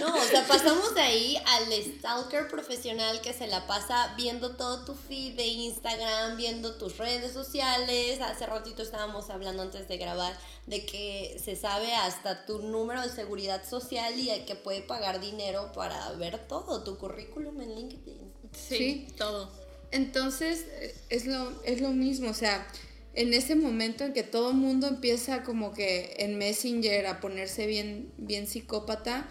No, 0.00 0.14
o 0.16 0.24
sea, 0.24 0.46
pasamos 0.46 0.94
de 0.94 1.02
ahí 1.02 1.36
al 1.44 1.70
stalker 1.98 2.48
profesional 2.48 3.20
que 3.20 3.34
se 3.34 3.46
la 3.46 3.66
pasa 3.66 4.14
viendo 4.16 4.56
todo 4.56 4.82
tu 4.86 4.94
feed 4.94 5.34
de 5.36 5.46
Instagram, 5.46 6.38
viendo 6.38 6.76
tus 6.76 6.96
redes 6.96 7.34
sociales. 7.34 8.18
Hace 8.22 8.46
ratito 8.46 8.82
estábamos 8.82 9.28
hablando 9.28 9.60
antes 9.62 9.88
de 9.88 9.98
grabar 9.98 10.34
de 10.66 10.86
que 10.86 11.38
se 11.44 11.54
sabe 11.54 11.94
hasta 11.94 12.46
tu 12.46 12.60
número 12.60 13.02
de 13.02 13.10
seguridad 13.10 13.62
social 13.68 14.18
y 14.18 14.30
el 14.30 14.46
que 14.46 14.54
puede 14.54 14.80
pagar 14.80 15.20
dinero 15.20 15.70
para 15.74 16.10
ver 16.12 16.38
todo, 16.48 16.82
tu 16.82 16.96
currículum 16.96 17.60
en 17.60 17.74
LinkedIn. 17.74 18.32
Sí, 18.56 18.76
Sí. 18.78 19.06
todo. 19.18 19.50
Entonces, 19.90 20.64
eh, 20.80 20.94
es 21.10 21.26
lo, 21.26 21.52
es 21.62 21.82
lo 21.82 21.90
mismo, 21.90 22.30
o 22.30 22.34
sea, 22.34 22.66
en 23.14 23.34
ese 23.34 23.56
momento 23.56 24.04
en 24.04 24.12
que 24.12 24.22
todo 24.22 24.50
el 24.50 24.56
mundo 24.56 24.86
empieza 24.86 25.42
como 25.42 25.72
que 25.72 26.14
en 26.18 26.38
Messenger 26.38 27.06
a 27.06 27.20
ponerse 27.20 27.66
bien, 27.66 28.12
bien 28.18 28.46
psicópata, 28.46 29.28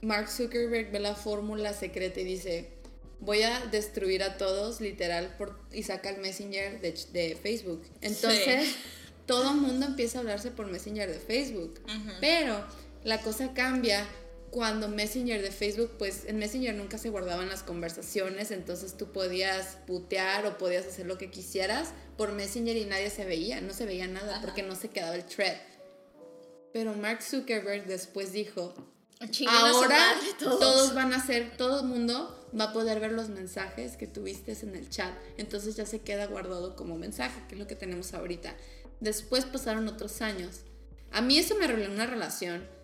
Mark 0.00 0.28
Zuckerberg 0.30 0.92
ve 0.92 1.00
la 1.00 1.14
fórmula 1.14 1.72
secreta 1.72 2.20
y 2.20 2.24
dice, 2.24 2.68
voy 3.20 3.42
a 3.42 3.66
destruir 3.66 4.22
a 4.22 4.36
todos, 4.36 4.80
literal, 4.80 5.34
por, 5.36 5.58
y 5.72 5.82
saca 5.82 6.10
el 6.10 6.20
Messenger 6.20 6.80
de, 6.80 6.94
de 7.12 7.36
Facebook. 7.36 7.82
Entonces, 8.00 8.76
todo 9.26 9.50
el 9.50 9.56
mundo 9.56 9.86
empieza 9.86 10.18
a 10.18 10.20
hablarse 10.20 10.50
por 10.50 10.66
Messenger 10.66 11.12
de 11.12 11.18
Facebook. 11.18 11.80
Pero 12.20 12.64
la 13.04 13.20
cosa 13.20 13.52
cambia 13.52 14.06
cuando 14.50 14.88
Messenger 14.88 15.42
de 15.42 15.50
Facebook, 15.50 15.92
pues 15.98 16.24
en 16.26 16.38
Messenger 16.38 16.74
nunca 16.74 16.98
se 16.98 17.10
guardaban 17.10 17.48
las 17.48 17.62
conversaciones, 17.62 18.50
entonces 18.50 18.96
tú 18.96 19.12
podías 19.12 19.78
putear 19.86 20.46
o 20.46 20.58
podías 20.58 20.86
hacer 20.86 21.06
lo 21.06 21.18
que 21.18 21.30
quisieras 21.30 21.90
por 22.16 22.32
Messenger 22.32 22.76
y 22.76 22.84
nadie 22.84 23.10
se 23.10 23.24
veía, 23.24 23.60
no 23.60 23.72
se 23.72 23.86
veía 23.86 24.06
nada 24.06 24.40
porque 24.40 24.62
no 24.62 24.74
se 24.74 24.88
quedaba 24.88 25.14
el 25.16 25.24
thread. 25.24 25.56
Pero 26.72 26.94
Mark 26.94 27.22
Zuckerberg 27.22 27.86
después 27.86 28.32
dijo, 28.32 28.74
ahora 29.48 29.98
todos. 30.38 30.94
van 30.94 31.12
a 31.12 31.24
ser, 31.24 31.56
todo 31.56 31.80
el 31.80 31.86
mundo 31.86 32.48
va 32.58 32.64
a 32.64 32.72
poder 32.72 33.00
ver 33.00 33.12
los 33.12 33.28
mensajes 33.28 33.96
que 33.96 34.06
tuviste 34.06 34.56
en 34.62 34.76
el 34.76 34.88
chat, 34.88 35.14
entonces 35.36 35.76
ya 35.76 35.86
se 35.86 36.00
queda 36.00 36.26
guardado 36.26 36.76
como 36.76 36.96
mensaje, 36.96 37.42
que 37.48 37.54
es 37.54 37.58
lo 37.58 37.66
que 37.66 37.76
tenemos 37.76 38.14
ahorita. 38.14 38.54
Después 39.00 39.44
pasaron 39.44 39.88
otros 39.88 40.22
años. 40.22 40.62
A 41.10 41.20
mí 41.20 41.38
eso 41.38 41.54
me 41.56 41.66
arruinó 41.66 41.92
una 41.92 42.06
relación 42.06 42.77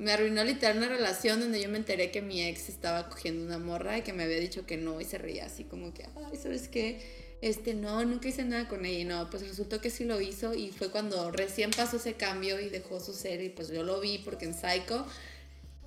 me 0.00 0.12
arruinó 0.12 0.42
literal 0.44 0.78
una 0.78 0.88
relación 0.88 1.40
donde 1.40 1.60
yo 1.60 1.68
me 1.68 1.76
enteré 1.76 2.10
que 2.10 2.22
mi 2.22 2.42
ex 2.42 2.70
estaba 2.70 3.10
cogiendo 3.10 3.44
una 3.44 3.58
morra 3.58 3.98
y 3.98 4.02
que 4.02 4.14
me 4.14 4.22
había 4.22 4.40
dicho 4.40 4.64
que 4.64 4.78
no 4.78 4.98
y 4.98 5.04
se 5.04 5.18
reía 5.18 5.44
así 5.44 5.64
como 5.64 5.92
que, 5.92 6.04
ay, 6.04 6.38
¿sabes 6.42 6.68
qué? 6.68 7.36
Este, 7.42 7.74
no, 7.74 8.02
nunca 8.06 8.28
hice 8.28 8.44
nada 8.44 8.66
con 8.66 8.86
ella 8.86 8.98
y 8.98 9.04
no, 9.04 9.28
pues 9.28 9.46
resultó 9.46 9.78
que 9.82 9.90
sí 9.90 10.04
lo 10.04 10.18
hizo 10.22 10.54
y 10.54 10.70
fue 10.72 10.90
cuando 10.90 11.30
recién 11.30 11.70
pasó 11.70 11.98
ese 11.98 12.14
cambio 12.14 12.58
y 12.60 12.70
dejó 12.70 12.98
su 12.98 13.12
serie 13.12 13.46
y 13.46 13.50
pues 13.50 13.68
yo 13.68 13.82
lo 13.82 14.00
vi 14.00 14.18
porque 14.18 14.46
en 14.46 14.54
Psycho 14.54 15.06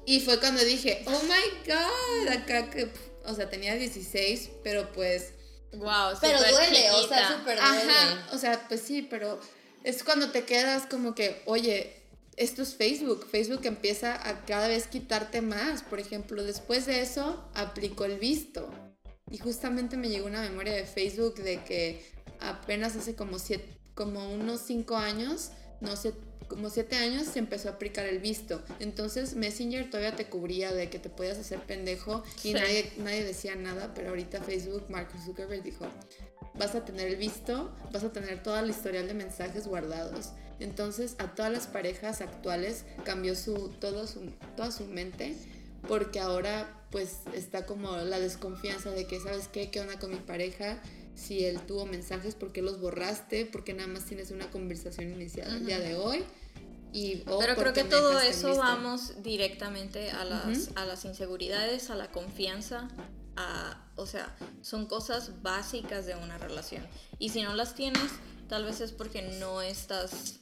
y 0.06 0.20
fue 0.20 0.40
cuando 0.40 0.64
dije, 0.64 1.04
oh 1.08 1.24
my 1.24 1.68
god, 1.68 2.28
acá 2.34 2.70
que, 2.70 2.90
o 3.26 3.34
sea, 3.34 3.50
tenía 3.50 3.74
16, 3.74 4.50
pero 4.64 4.92
pues... 4.92 5.32
Wow, 5.72 6.14
pero 6.22 6.38
duele, 6.38 6.92
o 6.92 7.08
sea, 7.08 7.30
súper 7.30 7.58
duele. 7.58 7.92
Ajá, 7.92 8.28
o 8.32 8.38
sea, 8.38 8.68
pues 8.68 8.82
sí, 8.82 9.08
pero 9.10 9.40
es 9.84 10.04
cuando 10.04 10.30
te 10.30 10.44
quedas 10.44 10.86
como 10.86 11.16
que, 11.16 11.42
oye, 11.46 12.03
esto 12.38 12.62
es 12.62 12.76
Facebook. 12.76 13.26
Facebook 13.30 13.62
empieza 13.64 14.28
a 14.28 14.46
cada 14.46 14.68
vez 14.68 14.88
quitarte 14.88 15.42
más. 15.42 15.84
Por 15.84 16.00
ejemplo, 16.00 16.44
después 16.44 16.86
de 16.86 17.02
eso, 17.02 17.44
aplicó 17.54 18.06
el 18.06 18.20
visto. 18.20 18.70
Y 19.32 19.38
justamente 19.38 19.98
me 19.98 20.10
llegó 20.10 20.28
una 20.28 20.42
memoria 20.42 20.74
de 20.74 20.86
Facebook 20.86 21.36
de 21.36 21.64
que 21.64 22.06
apenas 22.40 22.96
hace 22.96 23.16
como, 23.16 23.40
siete, 23.40 23.66
como 23.96 24.32
unos 24.32 24.62
cinco 24.62 24.96
años, 24.98 25.52
no 25.82 25.96
sé, 25.96 26.14
como 26.48 26.70
siete 26.70 26.98
años 26.98 27.28
se 27.28 27.40
empezó 27.40 27.70
a 27.70 27.74
aplicar 27.74 28.06
el 28.06 28.20
visto. 28.20 28.62
Entonces 28.80 29.36
Messenger 29.36 29.90
todavía 29.90 30.16
te 30.16 30.26
cubría 30.26 30.72
de 30.74 30.90
que 30.90 31.00
te 31.00 31.10
podías 31.10 31.38
hacer 31.38 31.60
pendejo 31.60 32.24
y 32.44 32.54
nadie, 32.54 32.92
nadie 32.98 33.24
decía 33.24 33.56
nada, 33.56 33.94
pero 33.96 34.10
ahorita 34.10 34.42
Facebook, 34.44 34.86
Mark 34.90 35.10
Zuckerberg 35.26 35.64
dijo, 35.64 35.88
vas 36.56 36.76
a 36.76 36.86
tener 36.86 37.08
el 37.08 37.16
visto, 37.16 37.76
vas 37.92 38.04
a 38.04 38.12
tener 38.12 38.44
toda 38.44 38.62
la 38.62 38.70
historial 38.70 39.08
de 39.08 39.14
mensajes 39.14 39.68
guardados. 39.68 40.32
Entonces 40.60 41.16
a 41.20 41.36
todas 41.36 41.52
las 41.52 41.68
parejas 41.68 42.22
actuales 42.22 42.86
cambió 43.04 43.36
su, 43.36 43.70
todo 43.80 44.08
su, 44.08 44.32
toda 44.56 44.72
su 44.72 44.86
mente 44.86 45.36
porque 45.88 46.20
ahora 46.20 46.82
pues 46.92 47.20
está 47.34 47.66
como 47.66 47.98
la 47.98 48.20
desconfianza 48.20 48.92
de 48.92 49.08
que, 49.08 49.20
¿sabes 49.20 49.48
qué? 49.48 49.70
¿Qué 49.72 49.80
onda 49.80 50.00
con 50.00 50.12
mi 50.12 50.18
pareja? 50.18 50.82
Si 51.16 51.44
él 51.44 51.60
tuvo 51.62 51.86
mensajes, 51.86 52.36
¿por 52.36 52.52
qué 52.52 52.62
los 52.62 52.80
borraste? 52.80 53.46
Porque 53.46 53.74
nada 53.74 53.88
más 53.88 54.06
tienes 54.06 54.32
una 54.32 54.50
conversación 54.50 55.12
inicial 55.12 55.52
el 55.52 55.66
día 55.66 55.80
de 55.80 55.96
hoy. 55.96 56.24
Y, 56.92 57.24
Pero 57.26 57.56
creo 57.56 57.74
que 57.74 57.84
todo 57.84 58.20
eso 58.20 58.56
vamos 58.56 59.24
directamente 59.24 60.12
a 60.12 60.24
las, 60.26 60.70
a 60.76 60.86
las 60.86 61.06
inseguridades, 61.06 61.90
a 61.90 61.96
la 61.96 62.12
confianza, 62.12 62.88
a, 63.36 63.84
o 63.96 64.06
sea, 64.06 64.36
son 64.62 64.86
cosas 64.86 65.42
básicas 65.42 66.06
de 66.06 66.16
una 66.16 66.38
relación. 66.38 66.86
Y 67.18 67.30
si 67.30 67.42
no 67.42 67.56
las 67.56 67.74
tienes, 67.74 68.12
tal 68.48 68.66
vez 68.66 68.82
es 68.82 68.92
porque 68.92 69.22
no 69.22 69.62
estás, 69.62 70.40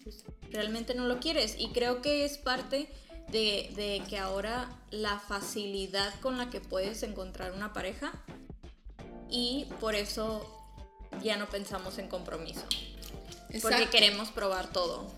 realmente 0.52 0.94
no 0.96 1.06
lo 1.06 1.20
quieres. 1.20 1.56
Y 1.58 1.70
creo 1.70 2.02
que 2.02 2.26
es 2.26 2.38
parte 2.38 2.90
de, 3.32 4.04
que 4.10 4.18
ahora 4.18 4.70
la 4.90 5.20
facilidad 5.20 6.14
con 6.20 6.38
la 6.38 6.50
que 6.50 6.62
puedes 6.62 7.04
encontrar 7.04 7.54
una 7.54 7.74
pareja 7.74 8.12
y 9.30 9.68
por 9.80 9.96
eso 9.96 10.46
ya 11.24 11.38
no 11.38 11.48
pensamos 11.50 11.98
en 11.98 12.08
compromiso. 12.08 12.64
Porque 13.62 13.90
queremos 13.90 14.30
probar 14.30 14.72
todo. 14.72 15.12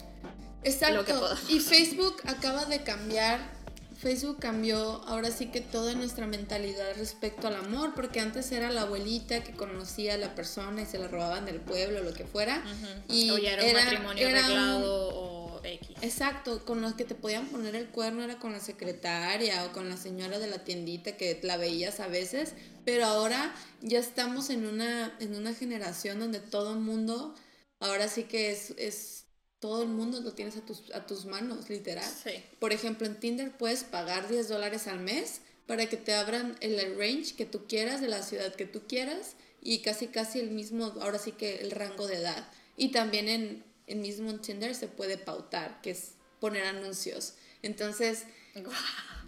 Exacto. 0.63 1.35
y 1.49 1.59
Facebook 1.59 2.21
acaba 2.25 2.65
de 2.65 2.83
cambiar 2.83 3.62
Facebook 4.03 4.37
cambió 4.39 5.01
ahora 5.05 5.31
sí 5.31 5.45
que 5.45 5.61
toda 5.61 5.93
nuestra 5.95 6.27
mentalidad 6.27 6.93
respecto 6.97 7.47
al 7.47 7.55
amor, 7.55 7.93
porque 7.95 8.19
antes 8.19 8.51
era 8.51 8.69
la 8.69 8.81
abuelita 8.81 9.45
que 9.45 9.53
conocía 9.53 10.15
a 10.15 10.17
la 10.17 10.35
persona 10.35 10.81
y 10.81 10.85
se 10.85 10.99
la 10.99 11.07
robaban 11.07 11.45
del 11.45 11.61
pueblo 11.61 12.01
o 12.01 12.03
lo 12.03 12.13
que 12.13 12.25
fuera. 12.25 12.61
Y 13.07 13.29
o 13.29 13.37
ya 13.37 13.53
era, 13.53 13.63
un 13.63 13.73
matrimonio 13.73 14.27
arreglado 14.27 15.09
o 15.15 15.61
X. 15.63 15.97
Exacto, 16.01 16.65
con 16.65 16.81
los 16.81 16.95
que 16.95 17.05
te 17.05 17.15
podían 17.15 17.47
poner 17.47 17.75
el 17.77 17.87
cuerno 17.87 18.23
era 18.23 18.39
con 18.39 18.51
la 18.51 18.59
secretaria 18.59 19.63
o 19.65 19.71
con 19.71 19.87
la 19.87 19.95
señora 19.95 20.37
de 20.37 20.47
la 20.47 20.65
tiendita 20.65 21.15
que 21.15 21.39
la 21.41 21.55
veías 21.55 22.01
a 22.01 22.07
veces, 22.07 22.55
pero 22.83 23.05
ahora 23.05 23.55
ya 23.81 23.99
estamos 23.99 24.49
en 24.49 24.67
una, 24.67 25.15
en 25.21 25.33
una 25.33 25.53
generación 25.53 26.19
donde 26.19 26.41
todo 26.41 26.73
el 26.73 26.79
mundo, 26.79 27.35
ahora 27.79 28.09
sí 28.09 28.23
que 28.23 28.51
es, 28.51 28.71
es 28.77 29.22
todo 29.63 29.81
el 29.81 29.87
mundo 29.87 30.19
lo 30.19 30.33
tienes 30.33 30.57
a 30.57 30.65
tus, 30.65 30.91
a 30.93 31.05
tus 31.05 31.23
manos, 31.23 31.69
literal. 31.69 32.11
Por 32.59 32.73
ejemplo, 32.73 33.07
en 33.07 33.17
Tinder 33.17 33.49
puedes 33.49 33.85
pagar 33.85 34.27
10 34.27 34.49
dólares 34.49 34.87
al 34.87 34.99
mes 34.99 35.39
para 35.67 35.85
que 35.85 35.95
te 35.95 36.13
abran 36.13 36.57
el 36.59 36.97
range 36.97 37.35
que 37.37 37.45
tú 37.45 37.65
quieras, 37.65 38.01
de 38.01 38.09
la 38.09 38.23
ciudad 38.23 38.53
que 38.55 38.65
tú 38.65 38.81
quieras, 38.89 39.37
y 39.61 39.79
casi 39.79 40.07
casi 40.07 40.41
el 40.41 40.51
mismo, 40.51 40.87
ahora 40.99 41.17
sí 41.17 41.31
que 41.31 41.61
el 41.61 41.71
rango 41.71 42.07
de 42.07 42.17
edad. 42.17 42.45
Y 42.75 42.89
también 42.89 43.29
en 43.29 43.63
el 43.87 43.99
mismo 43.99 44.29
en 44.31 44.41
Tinder 44.41 44.75
se 44.75 44.89
puede 44.89 45.17
pautar, 45.17 45.79
que 45.79 45.91
es 45.91 46.15
poner 46.41 46.65
anuncios. 46.65 47.35
Entonces, 47.61 48.23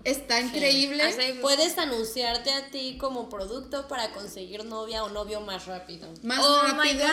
Está 0.05 0.39
increíble. 0.39 1.03
Puedes 1.41 1.77
anunciarte 1.79 2.51
a 2.51 2.69
ti 2.69 2.97
como 2.99 3.27
producto 3.27 3.87
para 3.87 4.11
conseguir 4.13 4.63
novia 4.63 5.03
o 5.03 5.09
novio 5.09 5.41
más 5.41 5.65
rápido. 5.65 6.07
Más 6.21 6.39
oh 6.45 6.61
rápido. 6.61 7.05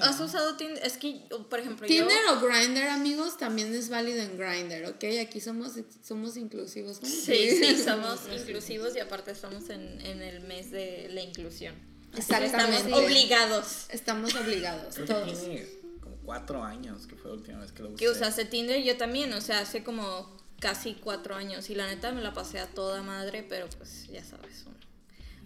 ¿Has, 0.00 0.18
usado 0.18 0.56
Tinder? 0.56 0.82
Es 0.82 0.96
que, 0.96 1.20
por 1.50 1.60
ejemplo, 1.60 1.86
Tinder 1.86 2.16
o 2.30 2.40
Grindr, 2.40 2.88
amigos, 2.88 3.36
también 3.36 3.74
es 3.74 3.90
válido 3.90 4.22
en 4.22 4.38
Grindr, 4.38 4.88
¿ok? 4.88 5.04
Aquí 5.20 5.40
somos, 5.40 5.72
somos 6.02 6.38
inclusivos. 6.38 7.00
Sí, 7.02 7.50
sí, 7.50 7.76
somos 7.84 8.20
inclusivos 8.34 8.96
y 8.96 9.00
aparte 9.00 9.32
estamos 9.32 9.68
en, 9.68 10.00
en 10.00 10.22
el 10.22 10.40
mes 10.40 10.70
de 10.70 11.08
la 11.10 11.20
inclusión. 11.20 11.74
Exactamente. 12.16 12.76
Estamos 12.76 13.04
obligados. 13.04 13.86
Estamos 13.90 14.34
obligados, 14.36 14.94
todos. 15.06 15.40
Tiene 15.40 15.66
como 16.00 16.16
cuatro 16.24 16.64
años 16.64 17.06
que 17.06 17.16
fue 17.16 17.30
la 17.30 17.36
última 17.36 17.60
vez 17.60 17.72
que 17.72 17.82
lo 17.82 17.90
usé. 17.90 17.96
¿Que 17.96 18.08
usaste 18.08 18.46
Tinder? 18.46 18.82
Yo 18.82 18.96
también, 18.96 19.32
o 19.34 19.40
sea, 19.42 19.60
hace 19.60 19.84
como 19.84 20.34
casi 20.60 20.94
cuatro 20.94 21.34
años 21.34 21.70
y 21.70 21.74
la 21.74 21.86
neta 21.86 22.12
me 22.12 22.22
la 22.22 22.32
pasé 22.32 22.58
a 22.58 22.66
toda 22.66 23.02
madre, 23.02 23.44
pero 23.48 23.68
pues 23.78 24.06
ya 24.08 24.24
sabes, 24.24 24.64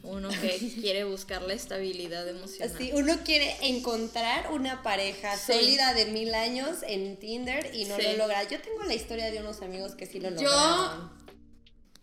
uno, 0.03 0.29
que 0.29 0.59
quiere 0.81 1.05
buscar 1.05 1.43
la 1.43 1.55
estabilidad 1.55 2.27
emocional. 2.29 2.75
Sí, 2.77 2.91
uno 2.95 3.15
quiere 3.25 3.57
encontrar 3.63 4.51
una 4.53 4.83
pareja 4.83 5.37
sólida 5.37 5.95
de 5.95 6.07
mil 6.07 6.35
años 6.35 6.79
en 6.87 7.17
Tinder 7.17 7.75
y 7.75 7.85
no 7.87 7.99
lo 7.99 8.17
logra. 8.17 8.43
Yo 8.45 8.61
tengo 8.61 8.85
la 8.85 8.95
historia 8.95 9.31
de 9.31 9.41
unos 9.41 9.63
amigos 9.63 9.95
que 9.95 10.07
sí 10.07 10.21
lo 10.21 10.31
lograron. 10.31 11.11
Yo 11.11 11.11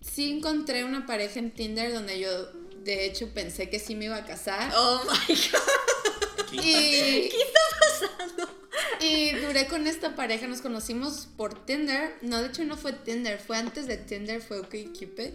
sí 0.02 0.32
encontré 0.32 0.84
una 0.84 1.06
pareja 1.06 1.40
en 1.40 1.52
Tinder 1.52 1.94
donde 1.94 2.20
yo 2.20 2.52
de 2.84 3.06
hecho 3.06 3.34
pensé 3.34 3.70
que 3.70 3.80
sí 3.80 3.96
me 3.96 4.06
iba 4.06 4.18
a 4.18 4.26
casar. 4.26 4.72
Oh 4.76 5.02
my 5.06 5.36
god. 5.52 6.35
¿Qué 6.62 7.28
está 7.28 7.60
pasando? 7.80 8.66
Y 9.02 9.32
duré 9.34 9.68
con 9.68 9.88
esta 9.88 10.16
pareja, 10.16 10.48
nos 10.48 10.62
conocimos 10.62 11.28
por 11.38 11.66
Tinder. 11.66 12.16
No, 12.22 12.42
de 12.42 12.48
hecho 12.48 12.64
no 12.66 12.78
fue 12.78 12.94
Tinder, 12.94 13.40
fue 13.40 13.58
antes 13.58 13.88
de 13.88 13.98
Tinder, 13.98 14.42
fue 14.42 14.60
OkCupid. 14.60 15.34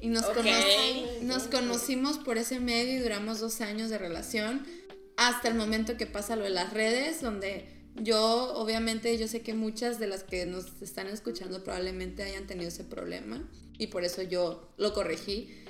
Y 0.00 0.08
nos, 0.08 0.26
nos 1.22 1.44
conocimos 1.44 2.18
por 2.18 2.36
ese 2.38 2.60
medio 2.60 2.94
y 2.94 2.98
duramos 2.98 3.40
dos 3.40 3.60
años 3.60 3.90
de 3.90 3.98
relación. 3.98 4.66
Hasta 5.16 5.48
el 5.48 5.54
momento 5.54 5.96
que 5.96 6.06
pasa 6.06 6.36
lo 6.36 6.44
de 6.44 6.50
las 6.50 6.72
redes, 6.72 7.22
donde 7.22 7.66
yo, 7.94 8.52
obviamente, 8.54 9.16
yo 9.16 9.26
sé 9.26 9.40
que 9.40 9.54
muchas 9.54 9.98
de 9.98 10.06
las 10.06 10.22
que 10.22 10.44
nos 10.44 10.82
están 10.82 11.06
escuchando 11.06 11.64
probablemente 11.64 12.22
hayan 12.22 12.46
tenido 12.46 12.68
ese 12.68 12.84
problema. 12.84 13.42
Y 13.78 13.86
por 13.88 14.04
eso 14.04 14.22
yo 14.22 14.68
lo 14.76 14.92
corregí. 14.92 15.64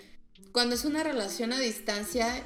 Cuando 0.53 0.75
es 0.75 0.85
una 0.85 1.05
relación 1.05 1.53
a 1.53 1.61
distancia, 1.61 2.45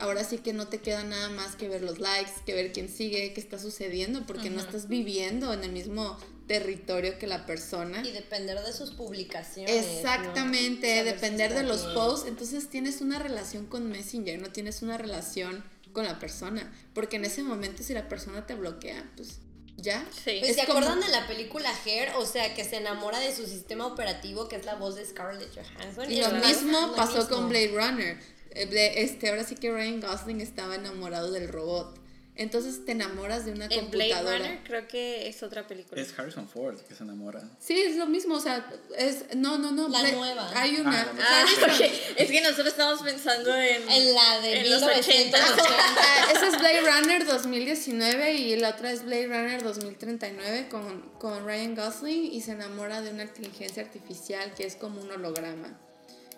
ahora 0.00 0.24
sí 0.24 0.38
que 0.38 0.52
no 0.52 0.68
te 0.68 0.78
queda 0.80 1.02
nada 1.04 1.28
más 1.30 1.56
que 1.56 1.68
ver 1.68 1.82
los 1.82 1.98
likes, 1.98 2.30
que 2.46 2.54
ver 2.54 2.72
quién 2.72 2.88
sigue, 2.88 3.32
qué 3.32 3.40
está 3.40 3.58
sucediendo, 3.58 4.24
porque 4.26 4.50
no 4.50 4.60
estás 4.60 4.88
viviendo 4.88 5.52
en 5.52 5.64
el 5.64 5.72
mismo 5.72 6.16
territorio 6.46 7.18
que 7.18 7.26
la 7.26 7.44
persona. 7.46 8.02
Y 8.06 8.12
depender 8.12 8.60
de 8.62 8.72
sus 8.72 8.92
publicaciones. 8.92 9.70
Exactamente, 9.86 11.04
depender 11.04 11.54
de 11.54 11.62
los 11.62 11.82
posts. 11.94 12.26
Entonces 12.28 12.68
tienes 12.70 13.00
una 13.00 13.18
relación 13.18 13.66
con 13.66 13.88
Messenger, 13.90 14.40
no 14.40 14.50
tienes 14.50 14.82
una 14.82 14.96
relación 14.98 15.62
con 15.92 16.04
la 16.04 16.18
persona. 16.18 16.72
Porque 16.94 17.16
en 17.16 17.24
ese 17.24 17.42
momento 17.42 17.82
si 17.82 17.92
la 17.94 18.08
persona 18.08 18.46
te 18.46 18.54
bloquea, 18.54 19.04
pues 19.16 19.38
ya. 19.76 20.04
Sí. 20.12 20.36
Pues, 20.40 20.50
Es 20.52 20.56
¿Se 20.56 20.66
como- 20.66 20.78
acuerdan 20.80 21.00
de 21.00 21.08
la 21.08 21.26
película 21.26 21.70
Hair? 21.84 22.10
O 22.16 22.26
sea, 22.26 22.54
que 22.54 22.64
se 22.64 22.76
enamora 22.76 23.18
de 23.20 23.34
su 23.34 23.46
sistema 23.46 23.86
operativo, 23.86 24.48
que 24.48 24.56
es 24.56 24.64
la 24.64 24.74
voz 24.74 24.96
de 24.96 25.04
Scarlett 25.04 25.50
Johansson. 25.54 26.10
Y 26.10 26.20
Es 26.20 26.32
lo 26.32 26.38
mismo 26.38 26.80
lo 26.88 26.94
pasó 26.96 27.18
mismo. 27.18 27.36
con 27.36 27.48
Blade 27.48 27.68
Runner. 27.74 28.37
Eh, 28.52 28.92
Este, 28.96 29.28
ahora 29.30 29.44
sí 29.44 29.54
que 29.54 29.70
Ryan 29.70 30.00
Gosling 30.00 30.40
estaba 30.40 30.74
enamorado 30.74 31.30
del 31.32 31.48
robot. 31.48 31.98
Entonces 32.40 32.84
te 32.84 32.92
enamoras 32.92 33.44
de 33.46 33.50
una 33.50 33.64
En 33.64 33.90
Blade 33.90 34.10
computadora. 34.12 34.38
Runner 34.38 34.60
creo 34.62 34.86
que 34.86 35.26
es 35.28 35.42
otra 35.42 35.66
película. 35.66 36.00
Es 36.00 36.16
Harrison 36.16 36.48
Ford 36.48 36.78
que 36.82 36.94
se 36.94 37.02
enamora. 37.02 37.42
Sí, 37.58 37.74
es 37.80 37.96
lo 37.96 38.06
mismo, 38.06 38.36
o 38.36 38.40
sea, 38.40 38.64
es 38.96 39.24
no, 39.34 39.58
no, 39.58 39.72
no. 39.72 39.88
La 39.88 40.02
Blade- 40.02 40.12
nueva. 40.16 40.48
Hay 40.54 40.76
una. 40.76 41.00
Ah, 41.02 41.12
Ah, 41.20 41.44
porque 41.58 41.92
es 42.16 42.30
que 42.30 42.40
nosotros 42.40 42.68
estamos 42.68 43.02
pensando 43.02 43.52
en, 43.56 43.88
En 43.90 44.14
la 44.14 44.38
de 44.40 44.60
en 44.60 44.70
los 44.70 44.80
1980. 44.82 45.36
Ah, 45.36 46.28
esa 46.32 46.46
es 46.46 46.58
Blade 46.60 46.80
Runner 46.82 47.26
2019 47.26 48.32
y 48.34 48.54
la 48.54 48.68
otra 48.70 48.92
es 48.92 49.04
Blade 49.04 49.26
Runner 49.26 49.60
2039 49.64 50.68
con, 50.70 51.00
con 51.18 51.44
Ryan 51.44 51.74
Gosling 51.74 52.32
y 52.32 52.40
se 52.40 52.52
enamora 52.52 53.00
de 53.02 53.10
una 53.10 53.24
inteligencia 53.24 53.82
artificial 53.82 54.54
que 54.54 54.64
es 54.64 54.76
como 54.76 55.00
un 55.00 55.10
holograma. 55.10 55.76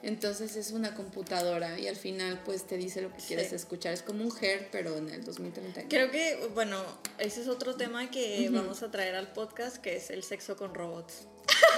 Entonces 0.03 0.57
es 0.57 0.71
una 0.73 0.95
computadora 0.95 1.79
y 1.79 1.89
al 1.89 1.97
final 1.97 2.41
pues 2.45 2.67
te 2.67 2.77
dice 2.77 3.03
lo 3.03 3.13
que 3.13 3.23
quieres 3.23 3.49
Sí. 3.51 3.55
escuchar. 3.55 3.93
Es 3.93 4.03
como 4.03 4.25
un 4.25 4.33
Her 4.41 4.69
pero 4.73 4.97
en 4.97 5.09
el 5.11 5.25
2039. 5.25 5.89
Creo 5.89 6.11
que, 6.11 6.49
bueno, 6.55 6.83
ese 7.19 7.43
es 7.43 7.49
otro 7.49 7.77
tema 7.77 8.11
que 8.11 8.49
vamos 8.51 8.83
a 8.83 8.91
traer 8.91 9.15
al 9.15 9.33
podcast, 9.33 9.77
que 9.79 9.97
es 9.97 10.11
el 10.11 10.23
sexo 10.23 10.57
con 10.57 10.75
robots. 10.75 11.27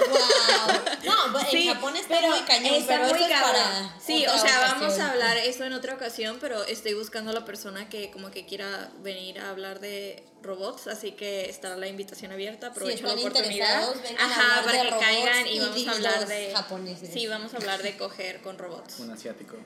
Wow. 0.09 0.79
No, 1.03 1.39
Sí, 1.49 1.67
en 1.67 1.75
Japón 1.75 1.95
está 1.95 2.21
muy 2.21 2.39
cañón, 2.41 2.75
está 2.75 2.93
pero 2.95 3.03
muy 3.07 3.13
eso 3.15 3.25
es 3.25 3.31
cabrón. 3.31 3.51
para. 3.61 3.99
Sí, 3.99 4.25
otra 4.25 4.35
o 4.35 4.39
sea, 4.39 4.57
ocasión. 4.59 4.79
vamos 4.81 4.99
a 4.99 5.11
hablar 5.11 5.37
eso 5.37 5.63
en 5.65 5.73
otra 5.73 5.93
ocasión, 5.95 6.37
pero 6.39 6.63
estoy 6.63 6.93
buscando 6.93 7.31
a 7.31 7.33
la 7.33 7.45
persona 7.45 7.89
que 7.89 8.11
como 8.11 8.31
que 8.31 8.45
quiera 8.45 8.91
venir 9.01 9.39
a 9.39 9.49
hablar 9.49 9.79
de 9.79 10.23
robots, 10.41 10.87
así 10.87 11.11
que 11.11 11.49
estará 11.49 11.75
la 11.77 11.87
invitación 11.87 12.31
abierta, 12.31 12.67
aprovecho 12.67 13.05
la 13.07 13.13
oportunidad. 13.13 13.93
Ajá, 14.19 14.63
para 14.65 14.83
que 14.83 14.89
caigan 14.89 15.47
y 15.47 15.53
y 15.53 15.59
vamos 15.59 15.87
a 15.87 15.91
hablar 15.91 16.27
de 16.27 16.53
japoneses. 16.55 17.09
Sí, 17.13 17.27
vamos 17.27 17.53
a 17.53 17.57
hablar 17.57 17.81
de 17.83 17.97
coger 17.97 18.41
con 18.41 18.57
robots. 18.57 18.99
Un 18.99 19.11
asiático. 19.11 19.57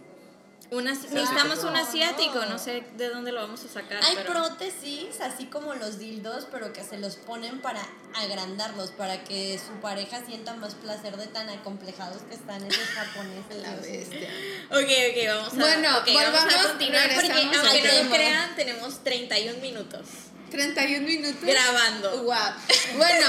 Una, 0.70 0.92
necesitamos 0.92 1.64
un 1.64 1.76
asiático, 1.78 2.46
no 2.46 2.60
sé 2.60 2.84
de 2.98 3.10
dónde 3.10 3.32
lo 3.32 3.42
vamos 3.42 3.64
a 3.64 3.70
sacar, 3.70 4.04
Hay 4.04 4.16
pero 4.18 4.34
prótesis, 4.34 5.22
así 5.22 5.46
como 5.46 5.74
los 5.76 5.98
dildos, 5.98 6.46
pero 6.52 6.74
que 6.74 6.84
se 6.84 6.98
los 6.98 7.16
ponen 7.16 7.62
para 7.62 7.82
agrandarlos, 8.16 8.92
para 8.92 9.24
que 9.24 9.58
su 9.58 9.80
pareja 9.80 10.26
sienta 10.26 10.56
más 10.56 10.76
placer 10.76 11.16
de 11.16 11.28
tan 11.28 11.48
acomplejados 11.50 12.22
que 12.24 12.36
están 12.36 12.66
esos 12.66 12.86
japoneses. 12.96 13.64
La 13.64 13.76
bestia. 13.76 14.30
Ok, 14.70 14.90
ok, 15.12 15.28
vamos 15.28 15.54
a, 15.54 15.56
Bueno, 15.56 15.98
ok, 16.00 16.08
vamos 16.08 16.40
a 16.40 16.46
volvamos, 16.46 16.68
continuar 16.68 17.10
porque 17.16 17.32
aunque 17.32 17.58
no 17.84 18.04
lo 18.04 18.10
crean, 18.10 18.56
tenemos 18.56 19.04
31 19.04 19.60
minutos 19.62 20.06
31 20.50 21.06
minutos. 21.06 21.42
grabando. 21.42 22.24
Guau. 22.24 22.54
Bueno, 22.98 23.28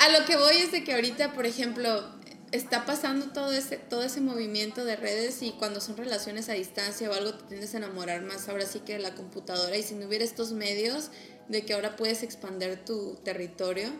a 0.00 0.08
lo 0.10 0.24
que 0.24 0.36
voy 0.36 0.56
es 0.56 0.72
de 0.72 0.84
que 0.84 0.94
ahorita, 0.94 1.32
por 1.32 1.46
ejemplo, 1.46 2.13
está 2.54 2.86
pasando 2.86 3.32
todo 3.32 3.52
ese, 3.52 3.76
todo 3.76 4.04
ese 4.04 4.20
movimiento 4.20 4.84
de 4.84 4.94
redes 4.94 5.42
y 5.42 5.52
cuando 5.52 5.80
son 5.80 5.96
relaciones 5.96 6.48
a 6.48 6.52
distancia 6.52 7.10
o 7.10 7.12
algo 7.12 7.34
te 7.34 7.44
tiendes 7.46 7.74
a 7.74 7.78
enamorar 7.78 8.22
más 8.22 8.48
ahora 8.48 8.64
sí 8.64 8.80
que 8.80 8.94
de 8.94 9.00
la 9.00 9.14
computadora 9.14 9.76
y 9.76 9.82
si 9.82 9.94
no 9.94 10.06
hubiera 10.06 10.24
estos 10.24 10.52
medios 10.52 11.10
de 11.48 11.64
que 11.64 11.74
ahora 11.74 11.96
puedes 11.96 12.22
expander 12.22 12.84
tu 12.84 13.16
territorio, 13.16 13.90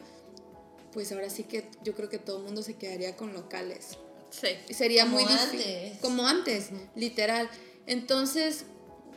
pues 0.93 1.11
ahora 1.11 1.31
sí 1.31 1.43
que 1.43 1.69
yo 1.83 1.95
creo 1.95 2.09
que 2.09 2.19
todo 2.19 2.38
el 2.38 2.45
mundo 2.45 2.62
se 2.62 2.75
quedaría 2.75 3.17
con 3.17 3.33
locales. 3.33 3.99
Sí. 4.31 4.49
Sería 4.73 5.03
Como 5.05 5.17
muy 5.17 5.25
difícil. 5.25 5.61
antes. 5.61 5.99
Como 6.01 6.27
antes, 6.27 6.69
literal. 6.95 7.51
Entonces, 7.87 8.64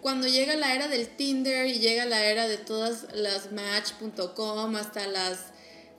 cuando 0.02 0.28
llega 0.28 0.56
la 0.56 0.74
era 0.74 0.88
del 0.88 1.08
Tinder 1.08 1.68
y 1.68 1.80
llega 1.80 2.06
la 2.06 2.26
era 2.26 2.48
de 2.48 2.58
todas 2.58 3.08
las 3.14 3.52
Match.com 3.52 4.76
hasta 4.76 5.06
las, 5.08 5.46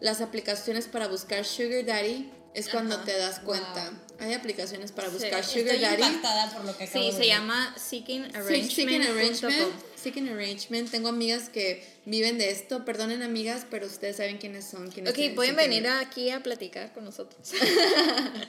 las 0.00 0.20
aplicaciones 0.20 0.86
para 0.86 1.06
buscar 1.08 1.44
Sugar 1.44 1.84
Daddy, 1.84 2.30
es 2.54 2.68
cuando 2.68 2.96
Ajá. 2.96 3.04
te 3.04 3.16
das 3.16 3.40
cuenta. 3.40 3.92
Hay 4.20 4.32
aplicaciones 4.34 4.90
para 4.90 5.08
Sí, 5.08 5.14
buscar 5.14 5.40
estoy 5.40 5.60
Sugar 5.62 5.74
Estoy 5.76 5.90
Daddy. 5.90 6.02
impactada 6.14 6.50
por 6.52 6.64
lo 6.64 6.76
que 6.76 6.84
acabo 6.84 7.00
Sí, 7.00 7.06
de 7.06 7.12
se 7.12 7.18
ver. 7.20 7.28
llama 7.28 7.74
Seeking 7.78 8.24
Sí, 8.24 8.30
Arrangement. 8.36 8.70
Seeking 8.72 9.02
Arrangement. 9.02 9.72
Seeking 9.96 10.28
Arrangement. 10.28 10.90
Tengo 10.90 11.08
amigas 11.08 11.48
que 11.50 11.84
viven 12.04 12.38
de 12.38 12.50
esto. 12.50 12.84
Perdonen, 12.84 13.22
amigas, 13.22 13.64
pero 13.70 13.86
ustedes 13.86 14.16
saben 14.16 14.38
quiénes 14.38 14.64
son. 14.64 14.90
quiénes 14.90 15.10
Ok, 15.12 15.16
tienen 15.16 15.36
pueden 15.36 15.56
venir 15.56 15.86
aquí 15.88 16.30
a 16.30 16.42
platicar 16.42 16.92
con 16.92 17.04
nosotros. 17.04 17.52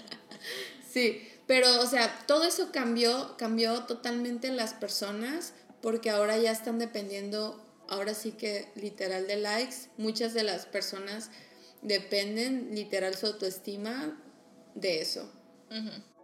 Sí, 0.92 1.28
pero 1.46 1.82
o 1.82 1.86
sea, 1.86 2.24
todo 2.26 2.46
eso 2.46 2.72
cambió, 2.72 3.36
cambió 3.38 3.84
totalmente 3.84 4.50
las 4.52 4.74
personas 4.74 5.54
porque 5.82 6.10
ahora 6.10 6.38
ya 6.38 6.52
están 6.52 6.80
dependiendo, 6.80 7.64
ahora 7.88 8.14
sí 8.16 8.32
que 8.32 8.70
literal 8.76 9.28
de 9.28 9.36
likes. 9.38 9.76
Muchas 9.98 10.34
de 10.34 10.44
las 10.44 10.66
personas 10.66 11.30
dependen 11.82 12.70
literal 12.74 13.16
su 13.16 13.28
autoestima 13.28 14.22
de 14.76 15.02
eso. 15.02 15.32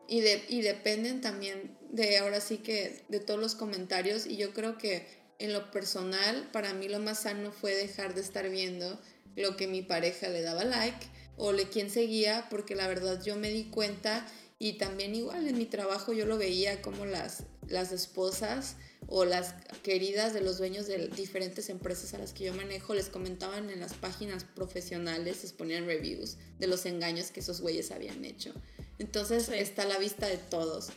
Y, 0.07 0.21
de, 0.21 0.43
y 0.49 0.61
dependen 0.61 1.21
también 1.21 1.77
de 1.91 2.17
ahora 2.17 2.41
sí 2.41 2.57
que 2.57 3.03
de 3.09 3.19
todos 3.19 3.39
los 3.39 3.55
comentarios 3.55 4.25
y 4.25 4.37
yo 4.37 4.53
creo 4.53 4.77
que 4.77 5.07
en 5.39 5.53
lo 5.53 5.71
personal 5.71 6.49
para 6.51 6.73
mí 6.73 6.87
lo 6.87 6.99
más 6.99 7.21
sano 7.21 7.51
fue 7.51 7.75
dejar 7.75 8.15
de 8.15 8.21
estar 8.21 8.49
viendo 8.49 8.99
lo 9.35 9.55
que 9.55 9.67
mi 9.67 9.81
pareja 9.81 10.29
le 10.29 10.41
daba 10.41 10.63
like 10.63 11.07
o 11.37 11.51
le 11.51 11.69
quién 11.69 11.89
seguía 11.89 12.47
porque 12.49 12.75
la 12.75 12.87
verdad 12.87 13.21
yo 13.23 13.35
me 13.35 13.49
di 13.49 13.65
cuenta 13.65 14.25
y 14.57 14.73
también 14.73 15.13
igual 15.15 15.47
en 15.47 15.57
mi 15.57 15.65
trabajo 15.65 16.13
yo 16.13 16.25
lo 16.25 16.37
veía 16.37 16.81
como 16.81 17.05
las, 17.05 17.43
las 17.69 17.91
esposas 17.91 18.75
o 19.07 19.23
las 19.25 19.53
queridas 19.83 20.33
de 20.33 20.41
los 20.41 20.57
dueños 20.57 20.87
de 20.87 21.07
diferentes 21.09 21.69
empresas 21.69 22.13
a 22.13 22.17
las 22.17 22.33
que 22.33 22.45
yo 22.45 22.53
manejo 22.53 22.93
les 22.95 23.07
comentaban 23.09 23.69
en 23.69 23.79
las 23.79 23.93
páginas 23.93 24.43
profesionales, 24.43 25.43
les 25.43 25.53
ponían 25.53 25.85
reviews 25.85 26.37
de 26.59 26.67
los 26.67 26.85
engaños 26.85 27.31
que 27.31 27.39
esos 27.41 27.61
güeyes 27.61 27.91
habían 27.91 28.25
hecho. 28.25 28.53
Entonces 28.99 29.45
Sí. 29.45 29.53
está 29.55 29.83
a 29.83 29.85
la 29.85 29.97
vista 29.99 30.27
de 30.27 30.37
todos. 30.37 30.87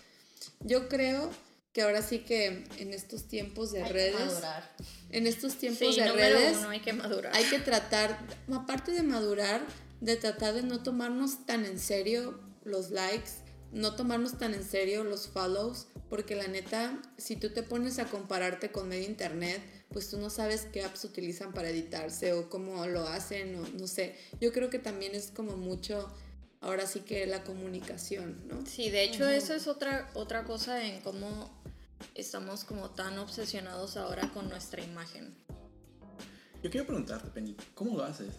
Yo 0.61 0.89
creo 0.89 1.31
que 1.73 1.83
ahora 1.83 2.01
sí 2.03 2.21
que 2.21 2.65
en 2.79 2.95
estos 2.95 3.29
tiempos 3.29 3.73
de 3.73 3.83
Hay 3.83 3.87
que 3.89 3.93
redes, 3.93 4.15
madurar. 4.21 4.75
en 5.11 5.27
estos 5.27 5.55
tiempos 5.57 5.95
Sí, 5.95 6.01
de 6.01 6.11
redes, 6.13 6.57
uno, 6.59 6.71
hay 6.71 6.81
que 6.81 6.93
madurar. 6.93 7.37
hay 7.37 7.45
que 7.45 7.59
tratar, 7.71 8.19
aparte 8.53 8.93
de 8.93 9.03
madurar, 9.03 9.65
de 10.01 10.17
tratar 10.17 10.55
de 10.55 10.63
no 10.63 10.83
tomarnos 10.83 11.45
tan 11.45 11.65
en 11.67 11.79
serio 11.79 12.41
los 12.65 12.91
likes, 12.91 13.31
no 13.73 13.95
tomarnos 13.95 14.39
tan 14.39 14.55
en 14.55 14.65
serio 14.65 15.05
los 15.05 15.29
follows, 15.29 15.89
porque 16.09 16.35
la 16.35 16.49
neta, 16.49 17.01
si 17.17 17.37
tú 17.37 17.51
te 17.51 17.63
pones 17.63 17.99
a 17.99 18.07
compararte 18.07 18.71
con 18.71 18.89
medio 18.89 19.07
internet, 19.07 19.61
pues 19.91 20.11
tú 20.11 20.19
no 20.19 20.31
sabes 20.31 20.67
qué 20.73 20.83
apps 20.85 21.05
utilizan 21.05 21.53
para 21.53 21.71
editarse 21.71 22.33
o 22.33 22.49
cómo 22.49 22.87
lo 22.87 23.07
hacen 23.09 23.55
o 23.57 23.69
no 23.79 23.87
sé. 23.87 24.17
Yo 24.41 24.53
creo 24.53 24.71
que 24.71 24.79
también 24.79 25.15
es 25.15 25.31
como 25.31 25.57
mucho, 25.57 26.09
ahora 26.61 26.87
sí 26.87 27.01
que 27.01 27.27
la 27.27 27.45
comunicación, 27.45 28.47
¿no? 28.49 28.65
Sí, 28.67 28.91
de 28.91 29.05
hecho 29.05 29.29
eso 29.29 29.55
es 29.55 29.67
otra, 29.67 30.11
otra 30.15 30.45
cosa 30.45 30.85
en 30.85 31.01
cómo 31.01 31.51
estamos 32.15 32.65
como 32.65 32.91
tan 32.91 33.19
obsesionados 33.19 33.97
ahora 33.97 34.31
con 34.33 34.49
nuestra 34.49 34.83
imagen. 34.83 35.35
Yo 36.63 36.71
quiero 36.71 36.87
preguntarte, 36.87 37.31
Penny, 37.31 37.57
¿cómo 37.75 37.97
lo 37.97 38.05
haces? 38.05 38.35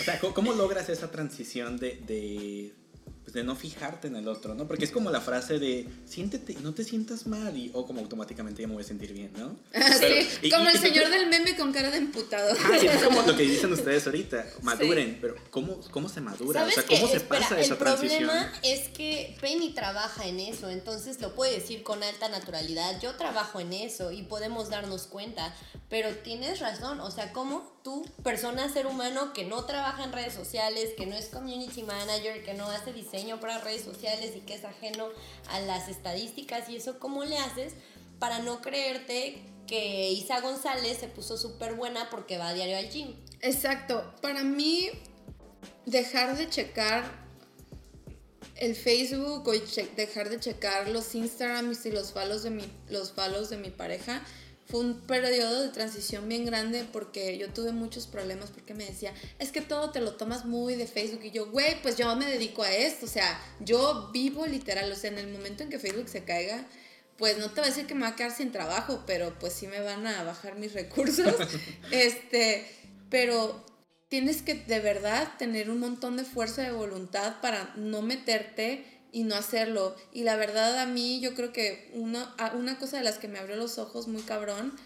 O 0.00 0.04
sea, 0.04 0.20
¿cómo, 0.20 0.34
cómo 0.34 0.52
logras 0.52 0.88
esa 0.88 1.10
transición 1.10 1.78
de, 1.78 1.96
de, 2.06 2.74
pues, 3.28 3.34
de 3.34 3.44
no 3.44 3.54
fijarte 3.56 4.08
en 4.08 4.16
el 4.16 4.26
otro, 4.26 4.54
¿no? 4.54 4.66
Porque 4.66 4.86
es 4.86 4.90
como 4.90 5.10
la 5.10 5.20
frase 5.20 5.58
de 5.58 5.86
siéntete, 6.06 6.56
no 6.62 6.72
te 6.72 6.82
sientas 6.82 7.26
mal, 7.26 7.54
y, 7.54 7.70
o 7.74 7.86
como 7.86 8.00
automáticamente 8.00 8.62
ya 8.62 8.68
me 8.68 8.72
voy 8.72 8.82
a 8.82 8.86
sentir 8.86 9.12
bien, 9.12 9.30
¿no? 9.36 9.54
Pero- 9.72 9.98
Sí, 9.98 10.28
y- 10.42 10.50
como 10.50 10.64
y- 10.64 10.68
el 10.68 10.76
y- 10.76 10.78
señor 10.78 11.10
del 11.10 11.26
meme 11.28 11.54
con 11.54 11.70
cara 11.70 11.90
de 11.90 11.98
emputado. 11.98 12.54
Ah, 12.64 12.76
es 12.76 13.02
como 13.04 13.20
lo 13.20 13.36
que 13.36 13.42
dicen 13.42 13.70
ustedes 13.74 14.06
ahorita, 14.06 14.46
maduren, 14.62 15.18
pero 15.20 15.34
¿cómo, 15.50 15.78
¿cómo 15.90 16.08
se 16.08 16.22
madura? 16.22 16.60
O 16.60 16.62
¿Sabes 16.70 16.74
sea? 16.76 16.84
¿cómo 16.86 17.06
se 17.08 17.18
Espera, 17.18 17.40
pasa 17.42 17.60
esa 17.60 17.74
el 17.74 17.78
transición? 17.78 18.24
problema 18.28 18.52
es 18.62 18.88
que 18.88 19.36
Penny 19.42 19.74
trabaja 19.74 20.26
en 20.26 20.40
eso, 20.40 20.70
entonces 20.70 21.20
lo 21.20 21.34
puede 21.34 21.52
decir 21.52 21.82
con 21.82 22.02
alta 22.02 22.30
naturalidad. 22.30 22.98
Yo 23.02 23.14
trabajo 23.16 23.60
en 23.60 23.74
eso 23.74 24.10
y 24.10 24.22
podemos 24.22 24.70
darnos 24.70 25.02
cuenta, 25.06 25.54
pero 25.90 26.14
tienes 26.16 26.60
razón, 26.60 27.00
o 27.00 27.10
sea, 27.10 27.32
como 27.34 27.77
tú, 27.82 28.04
persona, 28.22 28.72
ser 28.72 28.86
humano 28.86 29.32
que 29.32 29.44
no 29.44 29.64
trabaja 29.64 30.04
en 30.04 30.12
redes 30.12 30.34
sociales, 30.34 30.90
que 30.96 31.06
no 31.06 31.16
es 31.16 31.26
community 31.26 31.82
manager, 31.82 32.44
que 32.44 32.54
no 32.54 32.66
hace 32.66 32.92
diseño 32.92 33.40
para 33.40 33.58
redes 33.58 33.82
sociales 33.82 34.32
y 34.36 34.40
que 34.40 34.54
es 34.54 34.64
ajeno 34.64 35.08
a 35.48 35.60
las 35.60 35.88
estadísticas 35.88 36.68
y 36.68 36.76
eso, 36.76 36.98
¿cómo 36.98 37.24
le 37.24 37.38
haces 37.38 37.74
para 38.18 38.40
no 38.40 38.60
creerte 38.60 39.42
que 39.66 40.10
Isa 40.10 40.40
González 40.40 40.98
se 40.98 41.08
puso 41.08 41.36
súper 41.36 41.74
buena 41.74 42.10
porque 42.10 42.38
va 42.38 42.48
a 42.48 42.54
diario 42.54 42.78
al 42.78 42.88
gym? 42.90 43.14
Exacto. 43.40 44.14
Para 44.20 44.42
mí, 44.42 44.88
dejar 45.86 46.36
de 46.36 46.48
checar 46.48 47.28
el 48.56 48.74
Facebook 48.74 49.46
o 49.46 49.52
dejar 49.96 50.30
de 50.30 50.40
checar 50.40 50.88
los 50.88 51.14
Instagrams 51.14 51.86
y 51.86 51.92
los 51.92 52.12
follows 52.12 52.42
de 52.42 52.50
mi, 52.50 52.64
los 52.88 53.12
follows 53.12 53.50
de 53.50 53.56
mi 53.56 53.70
pareja 53.70 54.22
fue 54.68 54.80
un 54.80 55.00
periodo 55.00 55.62
de 55.62 55.68
transición 55.70 56.28
bien 56.28 56.44
grande 56.44 56.86
porque 56.92 57.38
yo 57.38 57.48
tuve 57.48 57.72
muchos 57.72 58.06
problemas 58.06 58.50
porque 58.50 58.74
me 58.74 58.84
decía, 58.84 59.14
es 59.38 59.50
que 59.50 59.62
todo 59.62 59.90
te 59.90 60.00
lo 60.00 60.16
tomas 60.16 60.44
muy 60.44 60.74
de 60.74 60.86
Facebook 60.86 61.24
y 61.24 61.30
yo, 61.30 61.50
güey, 61.50 61.80
pues 61.80 61.96
yo 61.96 62.14
me 62.16 62.26
dedico 62.26 62.62
a 62.62 62.70
esto, 62.70 63.06
o 63.06 63.08
sea, 63.08 63.40
yo 63.60 64.10
vivo 64.12 64.46
literal, 64.46 64.92
o 64.92 64.94
sea, 64.94 65.10
en 65.10 65.18
el 65.18 65.28
momento 65.28 65.62
en 65.62 65.70
que 65.70 65.78
Facebook 65.78 66.10
se 66.10 66.24
caiga, 66.24 66.66
pues 67.16 67.38
no 67.38 67.46
te 67.50 67.60
voy 67.60 67.64
a 67.64 67.72
decir 67.72 67.86
que 67.86 67.94
me 67.94 68.02
va 68.02 68.08
a 68.08 68.16
quedar 68.16 68.30
sin 68.30 68.52
trabajo, 68.52 69.04
pero 69.06 69.38
pues 69.38 69.54
sí 69.54 69.66
me 69.66 69.80
van 69.80 70.06
a 70.06 70.22
bajar 70.22 70.56
mis 70.56 70.74
recursos. 70.74 71.34
este, 71.90 72.66
pero 73.08 73.64
tienes 74.08 74.42
que 74.42 74.54
de 74.54 74.80
verdad 74.80 75.32
tener 75.38 75.70
un 75.70 75.80
montón 75.80 76.18
de 76.18 76.24
fuerza 76.24 76.62
de 76.62 76.72
voluntad 76.72 77.40
para 77.40 77.72
no 77.76 78.02
meterte 78.02 78.97
y 79.12 79.24
no 79.24 79.34
hacerlo. 79.34 79.94
Y 80.12 80.22
la 80.22 80.36
verdad 80.36 80.78
a 80.80 80.86
mí 80.86 81.20
yo 81.20 81.34
creo 81.34 81.52
que 81.52 81.90
una, 81.94 82.34
una 82.54 82.78
cosa 82.78 82.98
de 82.98 83.04
las 83.04 83.18
que 83.18 83.28
me 83.28 83.38
abrió 83.38 83.56
los 83.56 83.78
ojos 83.78 84.08
muy 84.08 84.22
cabrón 84.22 84.76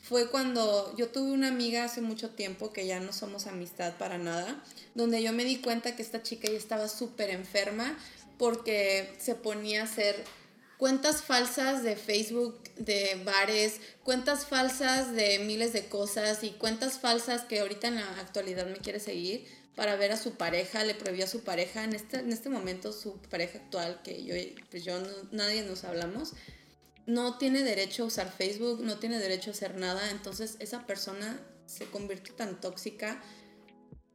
fue 0.00 0.30
cuando 0.30 0.94
yo 0.96 1.08
tuve 1.08 1.32
una 1.32 1.48
amiga 1.48 1.84
hace 1.84 2.00
mucho 2.00 2.30
tiempo, 2.30 2.72
que 2.72 2.86
ya 2.86 3.00
no 3.00 3.12
somos 3.12 3.46
amistad 3.46 3.96
para 3.98 4.16
nada, 4.16 4.62
donde 4.94 5.22
yo 5.22 5.32
me 5.32 5.44
di 5.44 5.56
cuenta 5.58 5.96
que 5.96 6.02
esta 6.02 6.22
chica 6.22 6.48
ya 6.48 6.56
estaba 6.56 6.88
súper 6.88 7.30
enferma 7.30 7.98
porque 8.38 9.14
se 9.18 9.34
ponía 9.34 9.82
a 9.82 9.84
hacer 9.84 10.24
cuentas 10.78 11.22
falsas 11.22 11.82
de 11.82 11.96
Facebook, 11.96 12.58
de 12.76 13.20
bares, 13.24 13.80
cuentas 14.04 14.46
falsas 14.46 15.12
de 15.12 15.40
miles 15.40 15.72
de 15.72 15.88
cosas 15.88 16.44
y 16.44 16.50
cuentas 16.50 17.00
falsas 17.00 17.42
que 17.42 17.60
ahorita 17.60 17.88
en 17.88 17.96
la 17.96 18.20
actualidad 18.20 18.66
me 18.66 18.78
quiere 18.78 19.00
seguir 19.00 19.57
para 19.78 19.94
ver 19.94 20.10
a 20.10 20.16
su 20.16 20.32
pareja, 20.32 20.82
le 20.82 20.96
prohibió 20.96 21.24
a 21.24 21.28
su 21.28 21.44
pareja, 21.44 21.84
en 21.84 21.94
este, 21.94 22.18
en 22.18 22.32
este 22.32 22.48
momento 22.48 22.92
su 22.92 23.18
pareja 23.30 23.58
actual, 23.58 24.00
que 24.02 24.24
yo, 24.24 24.34
pues 24.72 24.84
yo 24.84 25.00
nadie 25.30 25.62
nos 25.62 25.84
hablamos, 25.84 26.32
no 27.06 27.38
tiene 27.38 27.62
derecho 27.62 28.02
a 28.02 28.06
usar 28.06 28.32
Facebook, 28.36 28.80
no 28.80 28.98
tiene 28.98 29.20
derecho 29.20 29.50
a 29.50 29.52
hacer 29.52 29.76
nada, 29.76 30.10
entonces 30.10 30.56
esa 30.58 30.84
persona 30.84 31.40
se 31.66 31.84
convierte 31.84 32.32
tan 32.32 32.60
tóxica 32.60 33.22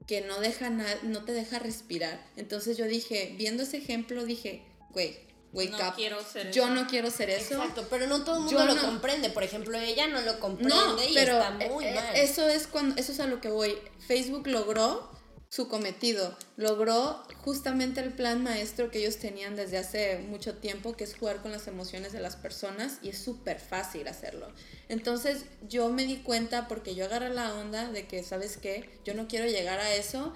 que 0.05 0.20
no, 0.20 0.41
deja 0.41 0.70
no 0.70 1.24
te 1.24 1.32
deja 1.32 1.59
respirar. 1.59 2.22
Entonces 2.36 2.76
yo 2.76 2.86
dije, 2.86 3.34
viendo 3.38 3.64
ese 3.64 3.78
ejemplo, 3.78 4.26
dije, 4.26 4.66
güey, 4.89 5.18
wake 5.53 5.72
no 5.72 5.78
up. 5.78 5.95
Quiero 5.95 6.22
ser 6.26 6.51
yo 6.51 6.70
no 6.72 6.88
quiero 6.88 7.09
ser 7.09 7.30
eso. 7.30 7.53
Exacto, 7.53 7.88
pero 7.89 8.07
no 8.07 8.26
todo 8.26 8.39
el 8.39 8.43
mundo 8.43 8.66
lo 8.66 8.82
comprende. 8.82 9.30
Por 9.30 9.43
ejemplo, 9.43 9.80
ella 9.80 10.07
no 10.07 10.20
lo 10.20 10.41
comprende 10.41 10.76
no, 10.76 11.01
y 11.01 11.14
pero 11.14 11.38
está 11.38 11.51
muy 11.51 11.86
eh, 11.86 11.95
mal. 11.95 12.16
Eso 12.18 12.49
es 12.49 12.68
cuando, 12.68 12.99
eso 12.99 13.14
es 13.14 13.22
a 13.22 13.28
lo 13.28 13.39
que 13.39 13.47
voy. 13.47 13.78
Facebook 14.05 14.45
logró 14.47 15.12
su 15.54 15.68
cometido, 15.68 16.36
logró 16.58 17.22
justamente 17.43 18.01
el 18.01 18.12
plan 18.12 18.41
maestro 18.41 18.89
que 18.89 18.97
ellos 18.97 19.18
tenían 19.18 19.56
desde 19.56 19.78
hace 19.78 20.18
mucho 20.18 20.56
tiempo, 20.56 20.97
que 20.97 21.04
es 21.04 21.16
jugar 21.16 21.43
con 21.43 21.51
las 21.51 21.68
emociones 21.68 22.12
de 22.12 22.20
las 22.20 22.36
personas 22.36 22.97
y 23.04 23.10
es 23.10 23.20
súper 23.20 23.60
fácil 23.60 24.08
hacerlo. 24.08 24.51
Entonces 24.89 25.45
yo 25.70 25.89
me 25.89 26.06
di 26.06 26.24
cuenta 26.24 26.68
porque 26.68 26.95
yo 26.95 27.06
agarré 27.06 27.30
la 27.30 27.54
onda 27.54 27.91
de 27.91 28.08
que, 28.08 28.24
¿sabes 28.24 28.58
qué? 28.58 28.89
Yo 29.06 29.14
no 29.14 29.28
quiero 29.28 29.45
llegar 29.45 29.78
a 29.78 29.93
eso 29.93 30.34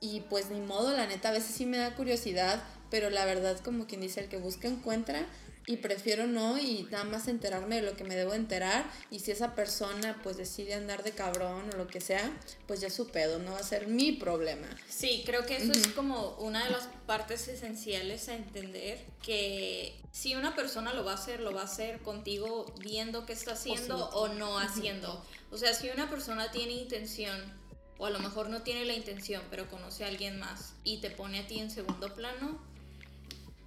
y 0.00 0.20
pues 0.28 0.50
ni 0.50 0.60
modo, 0.60 0.92
la 0.92 1.06
neta, 1.06 1.30
a 1.30 1.32
veces 1.32 1.54
sí 1.54 1.64
me 1.64 1.78
da 1.78 1.94
curiosidad, 1.94 2.62
pero 2.90 3.08
la 3.08 3.24
verdad 3.24 3.58
como 3.60 3.86
quien 3.86 4.02
dice, 4.02 4.20
el 4.20 4.28
que 4.28 4.36
busca 4.36 4.68
encuentra 4.68 5.26
y 5.68 5.76
prefiero 5.76 6.26
no 6.26 6.58
y 6.58 6.88
nada 6.90 7.04
más 7.04 7.28
enterarme 7.28 7.76
de 7.76 7.82
lo 7.82 7.94
que 7.94 8.02
me 8.02 8.16
debo 8.16 8.32
enterar 8.32 8.90
y 9.10 9.20
si 9.20 9.32
esa 9.32 9.54
persona 9.54 10.18
pues 10.22 10.38
decide 10.38 10.72
andar 10.74 11.02
de 11.02 11.12
cabrón 11.12 11.70
o 11.72 11.76
lo 11.76 11.86
que 11.86 12.00
sea, 12.00 12.32
pues 12.66 12.80
ya 12.80 12.88
su 12.88 13.08
pedo, 13.08 13.38
no 13.38 13.52
va 13.52 13.58
a 13.58 13.62
ser 13.62 13.86
mi 13.86 14.12
problema. 14.12 14.66
Sí, 14.88 15.22
creo 15.26 15.44
que 15.44 15.58
eso 15.58 15.72
es 15.72 15.88
como 15.88 16.36
una 16.38 16.64
de 16.64 16.70
las 16.70 16.88
partes 17.06 17.46
esenciales 17.48 18.30
a 18.30 18.34
entender 18.34 18.98
que 19.22 19.94
si 20.10 20.34
una 20.34 20.56
persona 20.56 20.94
lo 20.94 21.04
va 21.04 21.12
a 21.12 21.16
hacer, 21.16 21.40
lo 21.40 21.52
va 21.52 21.60
a 21.60 21.64
hacer 21.64 22.00
contigo 22.00 22.64
viendo 22.80 23.26
qué 23.26 23.34
está 23.34 23.52
haciendo 23.52 24.08
o, 24.10 24.28
no 24.28 24.58
haciendo. 24.58 25.22
O 25.50 25.58
sea, 25.58 25.74
si 25.74 25.90
una 25.90 26.08
persona 26.08 26.50
tiene 26.50 26.72
intención 26.72 27.38
o 27.98 28.06
a 28.06 28.10
lo 28.10 28.20
mejor 28.20 28.48
no 28.48 28.62
tiene 28.62 28.86
la 28.86 28.94
intención, 28.94 29.42
pero 29.50 29.68
conoce 29.68 30.04
a 30.04 30.08
alguien 30.08 30.38
más 30.38 30.72
y 30.82 31.02
te 31.02 31.10
pone 31.10 31.40
a 31.40 31.46
ti 31.46 31.58
en 31.58 31.70
segundo 31.70 32.14
plano, 32.14 32.58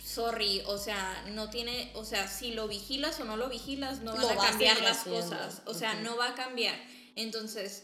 sorry, 0.03 0.61
o 0.65 0.77
sea, 0.77 1.25
no 1.33 1.49
tiene, 1.49 1.91
o 1.95 2.03
sea, 2.03 2.27
si 2.27 2.53
lo 2.53 2.67
vigilas 2.67 3.19
o 3.19 3.25
no 3.25 3.37
lo 3.37 3.49
vigilas, 3.49 4.01
no 4.01 4.15
van 4.15 4.37
a 4.37 4.49
cambiar 4.49 4.81
las 4.81 4.99
cosas, 4.99 5.61
o 5.65 5.73
sea, 5.73 5.95
no 5.95 6.17
va 6.17 6.29
a 6.29 6.35
cambiar. 6.35 6.75
Entonces, 7.15 7.83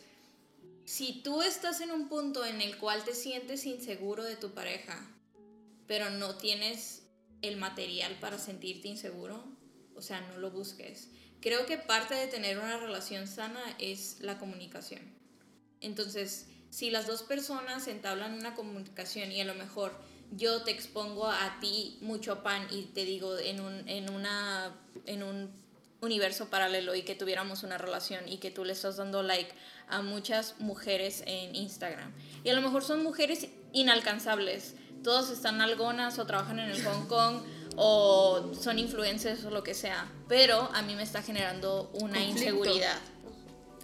si 0.86 1.22
tú 1.22 1.42
estás 1.42 1.82
en 1.82 1.92
un 1.92 2.08
punto 2.08 2.46
en 2.46 2.62
el 2.62 2.78
cual 2.78 3.04
te 3.04 3.14
sientes 3.14 3.66
inseguro 3.66 4.24
de 4.24 4.36
tu 4.36 4.52
pareja, 4.52 5.06
pero 5.86 6.10
no 6.10 6.36
tienes 6.36 7.04
el 7.42 7.58
material 7.58 8.18
para 8.20 8.38
sentirte 8.38 8.88
inseguro, 8.88 9.44
o 9.96 10.02
sea, 10.02 10.22
no 10.22 10.38
lo 10.38 10.52
busques. 10.52 11.10
Creo 11.42 11.66
que 11.66 11.78
parte 11.78 12.16
de 12.16 12.28
tener 12.28 12.58
una 12.58 12.78
relación 12.78 13.28
sana 13.28 13.62
es 13.80 14.20
la 14.22 14.38
comunicación. 14.40 15.02
Entonces, 15.82 16.48
si 16.70 16.90
las 16.90 17.08
dos 17.08 17.24
personas 17.24 17.88
entablan 17.88 18.34
una 18.34 18.56
comunicación 18.56 19.32
y 19.32 19.42
a 19.42 19.46
lo 19.46 19.56
mejor 19.56 19.98
yo 20.32 20.62
te 20.64 20.72
expongo 20.72 21.28
a 21.28 21.58
ti 21.60 21.98
mucho 22.02 22.44
pan 22.44 22.68
y 22.70 22.84
te 22.84 23.06
digo 23.06 23.38
en 23.38 23.62
un, 23.62 23.88
en 23.88 24.12
una, 24.12 24.76
en 25.06 25.24
un 25.24 25.50
universo 26.02 26.50
paralelo 26.50 26.96
y 26.96 27.04
que 27.04 27.16
tuviéramos 27.16 27.64
una 27.64 27.78
relación 27.78 28.28
y 28.28 28.38
que 28.38 28.52
tú 28.52 28.66
le 28.66 28.74
estás 28.74 28.98
dando 28.98 29.24
like 29.24 29.52
a 29.88 30.02
muchas 30.02 30.56
mujeres 30.60 31.24
en 31.26 31.56
Instagram. 31.56 32.14
Y 32.44 32.50
a 32.50 32.54
lo 32.54 32.62
mejor 32.62 32.84
son 32.84 33.04
mujeres 33.04 33.48
inalcanzables. 33.74 34.76
Todos 35.04 35.30
están 35.30 35.62
algonas 35.62 36.20
o 36.20 36.26
trabajan 36.26 36.60
en 36.60 36.70
el 36.70 36.84
Hong 36.84 37.08
Kong 37.08 37.42
o 37.78 38.52
son 38.60 38.80
influencers 38.80 39.46
o 39.46 39.50
lo 39.50 39.64
que 39.64 39.74
sea. 39.74 40.12
Pero 40.28 40.70
a 40.74 40.82
mí 40.82 40.96
me 40.96 41.04
está 41.04 41.24
generando 41.24 41.90
una 41.94 42.22
inseguridad. 42.24 43.00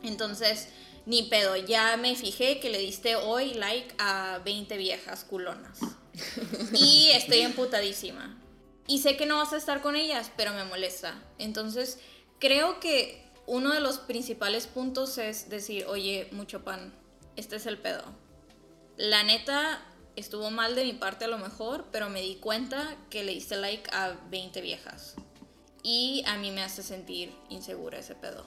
Entonces, 0.03 0.69
ni 1.05 1.23
pedo. 1.23 1.55
Ya 1.55 1.95
me 1.97 2.15
fijé 2.15 2.59
que 2.59 2.69
le 2.69 2.79
diste 2.79 3.15
hoy 3.15 3.53
like 3.53 3.95
a 3.97 4.41
20 4.43 4.77
viejas 4.77 5.23
culonas 5.23 5.79
y 6.74 7.09
estoy 7.11 7.39
emputadísima. 7.39 8.39
Y 8.88 8.99
sé 8.99 9.16
que 9.16 9.26
no 9.26 9.38
vas 9.38 9.53
a 9.53 9.57
estar 9.57 9.82
con 9.82 9.95
ellas, 9.95 10.32
pero 10.36 10.53
me 10.53 10.66
molesta. 10.66 11.22
Entonces, 11.38 11.99
creo 12.39 12.80
que 12.80 13.24
uno 13.45 13.74
de 13.74 13.80
los 13.80 13.99
principales 13.99 14.68
puntos 14.68 15.18
es 15.18 15.49
decir, 15.49 15.86
oye, 15.86 16.28
mucho 16.32 16.64
pan, 16.64 16.93
este 17.36 17.55
es 17.55 17.66
el 17.66 17.78
pedo. 17.78 18.03
La 18.97 19.24
neta, 19.24 19.82
estuvo 20.16 20.51
mal 20.51 20.76
de 20.76 20.84
mi 20.84 20.93
parte 20.93 21.26
a 21.26 21.28
lo 21.28 21.38
mejor, 21.38 21.86
pero 21.91 22.09
me 22.09 22.22
di 22.22 22.36
cuenta 22.36 22.95
que 23.09 23.24
le 23.24 23.34
diste 23.34 23.55
like 23.55 23.89
a 23.91 24.18
20 24.30 24.61
viejas. 24.61 25.16
Y 25.82 26.24
a 26.28 26.38
mí 26.38 26.51
me 26.51 26.61
hace 26.61 26.84
sentir 26.84 27.34
insegura 27.49 27.99
ese 27.99 28.16
pedo. 28.16 28.45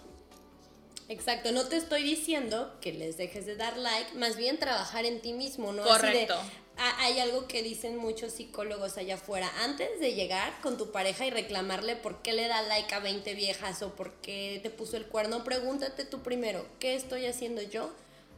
Exacto, 1.09 1.53
no 1.53 1.65
te 1.67 1.77
estoy 1.77 2.03
diciendo 2.03 2.77
que 2.81 2.93
les 2.93 3.17
dejes 3.17 3.47
de 3.47 3.57
dar 3.57 3.77
like, 3.77 4.15
más 4.15 4.37
bien 4.37 4.59
trabajar 4.59 5.05
en 5.05 5.21
ti 5.21 5.33
mismo, 5.33 5.73
¿no? 5.73 5.85
Correcto. 5.85 6.37
Hay 6.79 7.21
algo 7.21 7.47
que 7.47 7.63
dicen 7.63 7.97
muchos 7.97 8.33
psicólogos 8.33 8.99
allá 8.99 9.15
afuera, 9.15 9.51
antes 9.63 9.99
de 9.99 10.15
llegar 10.15 10.61
con 10.61 10.77
tu 10.77 10.93
pareja 10.93 11.27
y 11.27 11.31
reclamarle 11.31 11.97
por 11.97 12.23
qué 12.23 12.33
le 12.33 12.49
da 12.49 12.63
like 12.63 12.95
a 12.95 13.01
20 13.01 13.35
viejas 13.35 13.83
o 13.83 13.95
por 13.95 14.15
qué 14.21 14.61
te 14.63 14.71
puso 14.71 14.97
el 14.97 15.07
cuerno, 15.07 15.43
pregúntate 15.43 16.05
tú 16.05 16.23
primero, 16.23 16.67
¿qué 16.79 16.95
estoy 16.95 17.27
haciendo 17.27 17.63
yo 17.63 17.91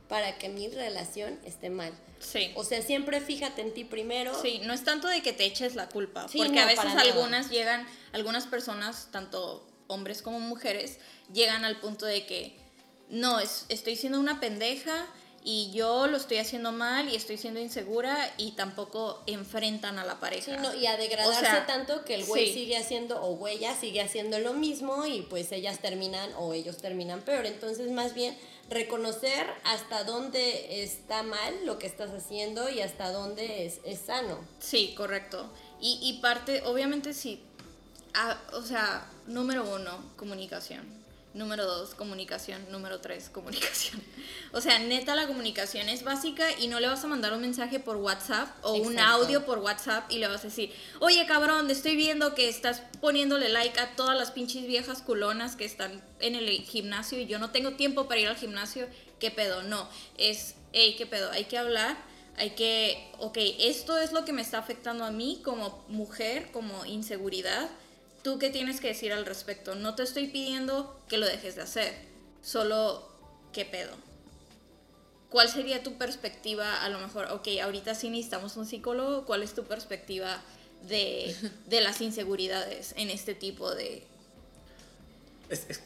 para 0.08 0.38
que 0.38 0.48
mi 0.48 0.68
relación 0.68 1.38
esté 1.44 1.68
mal? 1.68 1.92
Sí. 2.20 2.52
O 2.54 2.64
sea, 2.64 2.80
siempre 2.82 3.20
fíjate 3.20 3.60
en 3.62 3.74
ti 3.74 3.84
primero. 3.84 4.40
Sí, 4.40 4.60
no 4.64 4.72
es 4.72 4.84
tanto 4.84 5.08
de 5.08 5.20
que 5.20 5.32
te 5.32 5.44
eches 5.44 5.74
la 5.74 5.88
culpa, 5.88 6.26
porque 6.34 6.60
a 6.60 6.66
veces 6.66 6.92
algunas 6.96 7.50
llegan, 7.50 7.86
algunas 8.12 8.46
personas, 8.46 9.08
tanto 9.10 9.66
hombres 9.88 10.22
como 10.22 10.38
mujeres, 10.38 10.98
llegan 11.32 11.64
al 11.64 11.80
punto 11.80 12.06
de 12.06 12.24
que, 12.26 12.56
no, 13.08 13.40
es, 13.40 13.64
estoy 13.68 13.96
siendo 13.96 14.20
una 14.20 14.38
pendeja 14.38 15.06
y 15.50 15.70
yo 15.70 16.08
lo 16.08 16.18
estoy 16.18 16.36
haciendo 16.36 16.72
mal 16.72 17.08
y 17.08 17.16
estoy 17.16 17.38
siendo 17.38 17.58
insegura 17.58 18.34
y 18.36 18.50
tampoco 18.50 19.22
enfrentan 19.26 19.98
a 19.98 20.04
la 20.04 20.20
pareja. 20.20 20.60
y 20.76 20.84
a 20.84 20.98
degradarse 20.98 21.62
tanto 21.66 22.04
que 22.04 22.16
el 22.16 22.26
güey 22.26 22.52
sigue 22.52 22.76
haciendo 22.76 23.22
o 23.22 23.48
ella 23.48 23.74
sigue 23.74 24.02
haciendo 24.02 24.38
lo 24.40 24.52
mismo 24.52 25.06
y 25.06 25.22
pues 25.22 25.50
ellas 25.52 25.78
terminan 25.78 26.30
o 26.36 26.52
ellos 26.52 26.76
terminan 26.76 27.22
peor. 27.22 27.46
Entonces 27.46 27.90
más 27.90 28.12
bien 28.12 28.36
reconocer 28.68 29.46
hasta 29.64 30.04
dónde 30.04 30.82
está 30.82 31.22
mal 31.22 31.64
lo 31.64 31.78
que 31.78 31.86
estás 31.86 32.10
haciendo 32.10 32.68
y 32.68 32.82
hasta 32.82 33.10
dónde 33.10 33.64
es, 33.64 33.80
es 33.84 34.00
sano. 34.00 34.38
Sí, 34.58 34.92
correcto. 34.94 35.50
Y, 35.80 35.98
y 36.02 36.20
parte, 36.20 36.62
obviamente 36.66 37.14
sí, 37.14 37.42
o 38.52 38.60
sea, 38.60 39.10
número 39.26 39.64
uno, 39.64 39.98
comunicación. 40.16 41.07
Número 41.34 41.66
dos, 41.66 41.94
comunicación. 41.94 42.64
Número 42.70 43.00
tres, 43.00 43.28
comunicación. 43.32 44.02
O 44.52 44.60
sea, 44.60 44.78
neta, 44.78 45.14
la 45.14 45.26
comunicación 45.26 45.88
es 45.88 46.02
básica 46.02 46.46
y 46.58 46.68
no 46.68 46.80
le 46.80 46.88
vas 46.88 47.04
a 47.04 47.06
mandar 47.06 47.32
un 47.32 47.40
mensaje 47.40 47.78
por 47.78 47.96
WhatsApp 47.96 48.48
o 48.62 48.74
un 48.74 48.98
audio 48.98 49.44
por 49.44 49.58
WhatsApp 49.58 50.10
y 50.10 50.18
le 50.18 50.26
vas 50.26 50.40
a 50.40 50.44
decir, 50.44 50.72
oye 51.00 51.26
cabrón, 51.26 51.70
estoy 51.70 51.96
viendo 51.96 52.34
que 52.34 52.48
estás 52.48 52.82
poniéndole 53.00 53.48
like 53.50 53.78
a 53.78 53.94
todas 53.94 54.16
las 54.16 54.30
pinches 54.30 54.66
viejas 54.66 55.02
culonas 55.02 55.54
que 55.54 55.64
están 55.64 56.02
en 56.20 56.34
el 56.34 56.48
gimnasio 56.62 57.18
y 57.18 57.26
yo 57.26 57.38
no 57.38 57.50
tengo 57.50 57.72
tiempo 57.72 58.08
para 58.08 58.20
ir 58.20 58.28
al 58.28 58.36
gimnasio. 58.36 58.86
¿Qué 59.20 59.30
pedo? 59.30 59.62
No, 59.62 59.88
es, 60.16 60.54
hey, 60.72 60.94
¿qué 60.96 61.06
pedo? 61.06 61.30
Hay 61.30 61.44
que 61.44 61.58
hablar 61.58 61.96
hay 62.38 62.50
que, 62.50 63.10
ok, 63.18 63.36
esto 63.58 63.98
es 63.98 64.12
lo 64.12 64.24
que 64.24 64.32
me 64.32 64.42
está 64.42 64.58
afectando 64.58 65.04
a 65.04 65.10
mí 65.10 65.40
como 65.44 65.84
mujer, 65.88 66.52
como 66.52 66.84
inseguridad 66.84 67.68
¿Tú 68.28 68.38
qué 68.38 68.50
tienes 68.50 68.78
que 68.82 68.88
decir 68.88 69.10
al 69.14 69.24
respecto? 69.24 69.74
No 69.74 69.94
te 69.94 70.02
estoy 70.02 70.26
pidiendo 70.26 71.00
que 71.08 71.16
lo 71.16 71.24
dejes 71.24 71.56
de 71.56 71.62
hacer, 71.62 71.94
solo 72.42 73.08
qué 73.54 73.64
pedo. 73.64 73.92
¿Cuál 75.30 75.48
sería 75.48 75.82
tu 75.82 75.96
perspectiva? 75.96 76.82
A 76.84 76.90
lo 76.90 76.98
mejor, 76.98 77.28
ok, 77.30 77.48
ahorita 77.62 77.94
sí 77.94 78.10
necesitamos 78.10 78.58
un 78.58 78.66
psicólogo. 78.66 79.24
¿Cuál 79.24 79.42
es 79.42 79.54
tu 79.54 79.64
perspectiva 79.64 80.42
de, 80.82 81.34
las 81.80 82.02
inseguridades 82.02 82.92
en 82.98 83.08
este 83.08 83.34
tipo 83.34 83.74
de 83.74 84.06
Es, 85.48 85.64
es- 85.70 85.80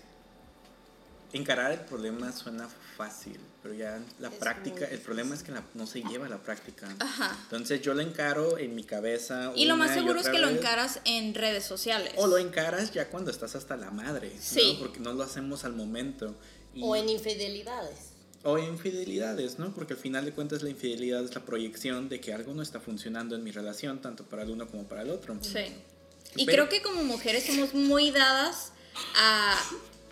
encarar 1.33 1.71
el 1.71 1.81
problema 1.83 2.33
suena 2.33 2.69
fácil, 2.97 3.39
pero 3.63 3.75
ya 3.75 4.01
la 4.19 4.29
Es 4.29 4.35
práctica, 4.35 4.87
el 4.87 4.99
problema 4.99 5.35
es 5.35 5.43
que 5.43 5.53
la- 5.53 5.63
no 5.75 5.87
se 5.87 6.03
lleva 6.03 6.27
a 6.27 6.29
la 6.29 6.39
práctica. 6.43 6.89
Ajá. 6.99 7.37
Entonces 7.45 7.81
yo 7.81 7.95
lo 7.95 8.01
encaro 8.01 8.59
en 8.59 8.75
mi 8.75 8.83
cabeza. 8.85 9.53
Y 9.55 9.67
lo 9.67 9.77
más 9.77 9.95
seguro 9.95 10.19
es 10.21 10.29
que 10.29 10.39
lo 10.39 10.49
encaras 10.49 11.01
en 11.05 11.35
redes 11.35 11.65
sociales. 11.65 12.13
O 12.17 12.27
lo 12.27 12.39
encaras 12.39 12.93
ya 12.93 13.09
cuando 13.09 13.31
estás 13.31 13.55
hasta 13.55 13.77
la 13.77 13.91
madre, 13.91 14.33
¿no? 14.35 14.41
Sí. 14.43 14.77
Porque 14.81 14.99
no 15.01 15.13
lo 15.13 15.23
hacemos 15.23 15.65
al 15.65 15.75
momento. 15.75 16.35
Y- 16.75 16.83
O 16.83 16.97
en 16.97 17.09
infidelidades. 17.09 18.11
o 18.45 18.59
en 18.59 18.65
infidelidades, 18.65 19.61
¿no? 19.61 19.73
Porque 19.73 19.93
al 19.95 20.01
final 20.01 20.25
de 20.25 20.33
cuentas 20.33 20.63
la 20.65 20.71
infidelidad 20.71 21.23
es 21.23 21.33
la 21.35 21.43
proyección 21.45 22.09
de 22.09 22.21
que 22.21 22.33
algo 22.33 22.55
no 22.55 22.63
está 22.63 22.81
funcionando 22.81 23.37
en 23.37 23.45
mi 23.45 23.53
relación, 23.53 24.01
tanto 24.01 24.25
para 24.25 24.43
el 24.43 24.51
uno 24.51 24.67
como 24.67 24.85
para 24.89 25.03
el 25.03 25.11
otro. 25.11 25.37
Sí. 25.43 25.73
Y 26.35 26.47
Pero- 26.47 26.67
creo 26.67 26.69
que 26.69 26.83
como 26.83 27.05
mujeres 27.05 27.45
somos 27.47 27.75
muy 27.75 28.11
dadas 28.11 28.73
a, 29.17 29.57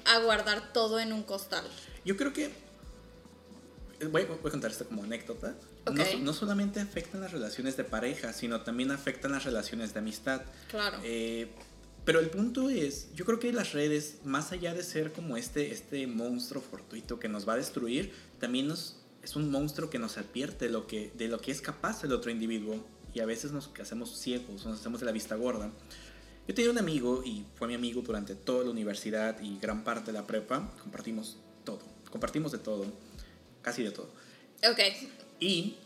a 0.04 0.18
guardar 0.18 0.72
todo 0.72 1.00
en 1.00 1.12
un 1.12 1.24
costal. 1.24 1.64
Yo 2.04 2.16
creo 2.16 2.32
que. 2.32 2.50
Voy 4.10 4.22
a, 4.22 4.26
voy 4.26 4.38
a 4.44 4.50
contar 4.50 4.70
esto 4.70 4.86
como 4.86 5.02
anécdota. 5.02 5.54
No, 5.92 6.18
no 6.20 6.32
solamente 6.32 6.80
afectan 6.80 7.20
las 7.20 7.32
relaciones 7.32 7.76
de 7.76 7.84
pareja, 7.84 8.32
sino 8.32 8.62
también 8.62 8.90
afectan 8.90 9.32
las 9.32 9.44
relaciones 9.44 9.92
de 9.92 9.98
amistad. 9.98 10.42
Claro. 10.70 10.98
Eh, 11.04 11.48
pero 12.04 12.18
el 12.18 12.30
punto 12.30 12.70
es, 12.70 13.08
yo 13.14 13.24
creo 13.24 13.38
que 13.38 13.52
las 13.52 13.72
redes, 13.72 14.20
más 14.24 14.52
allá 14.52 14.72
de 14.74 14.82
ser 14.82 15.12
como 15.12 15.36
este, 15.36 15.70
este 15.70 16.06
monstruo 16.06 16.62
fortuito 16.62 17.18
que 17.18 17.28
nos 17.28 17.46
va 17.46 17.54
a 17.54 17.56
destruir, 17.56 18.12
también 18.38 18.68
nos, 18.68 18.96
es 19.22 19.36
un 19.36 19.50
monstruo 19.50 19.90
que 19.90 19.98
nos 19.98 20.16
advierte 20.16 20.70
lo 20.70 20.86
que, 20.86 21.12
de 21.16 21.28
lo 21.28 21.40
que 21.40 21.50
es 21.50 21.60
capaz 21.60 22.02
el 22.04 22.12
otro 22.12 22.30
individuo. 22.30 22.84
Y 23.12 23.20
a 23.20 23.26
veces 23.26 23.52
nos 23.52 23.70
hacemos 23.80 24.18
ciegos, 24.18 24.64
nos 24.64 24.80
hacemos 24.80 25.00
de 25.00 25.06
la 25.06 25.12
vista 25.12 25.34
gorda. 25.34 25.70
Yo 26.48 26.54
tenía 26.54 26.70
un 26.70 26.78
amigo 26.78 27.22
y 27.24 27.44
fue 27.54 27.68
mi 27.68 27.74
amigo 27.74 28.02
durante 28.02 28.34
toda 28.34 28.64
la 28.64 28.70
universidad 28.70 29.40
y 29.40 29.58
gran 29.58 29.84
parte 29.84 30.12
de 30.12 30.18
la 30.18 30.26
prepa. 30.26 30.72
Compartimos 30.82 31.36
todo, 31.64 31.80
compartimos 32.10 32.50
de 32.50 32.58
todo, 32.58 32.86
casi 33.62 33.82
de 33.82 33.90
todo. 33.90 34.08
Ok. 34.70 34.78
Y, 35.40 35.76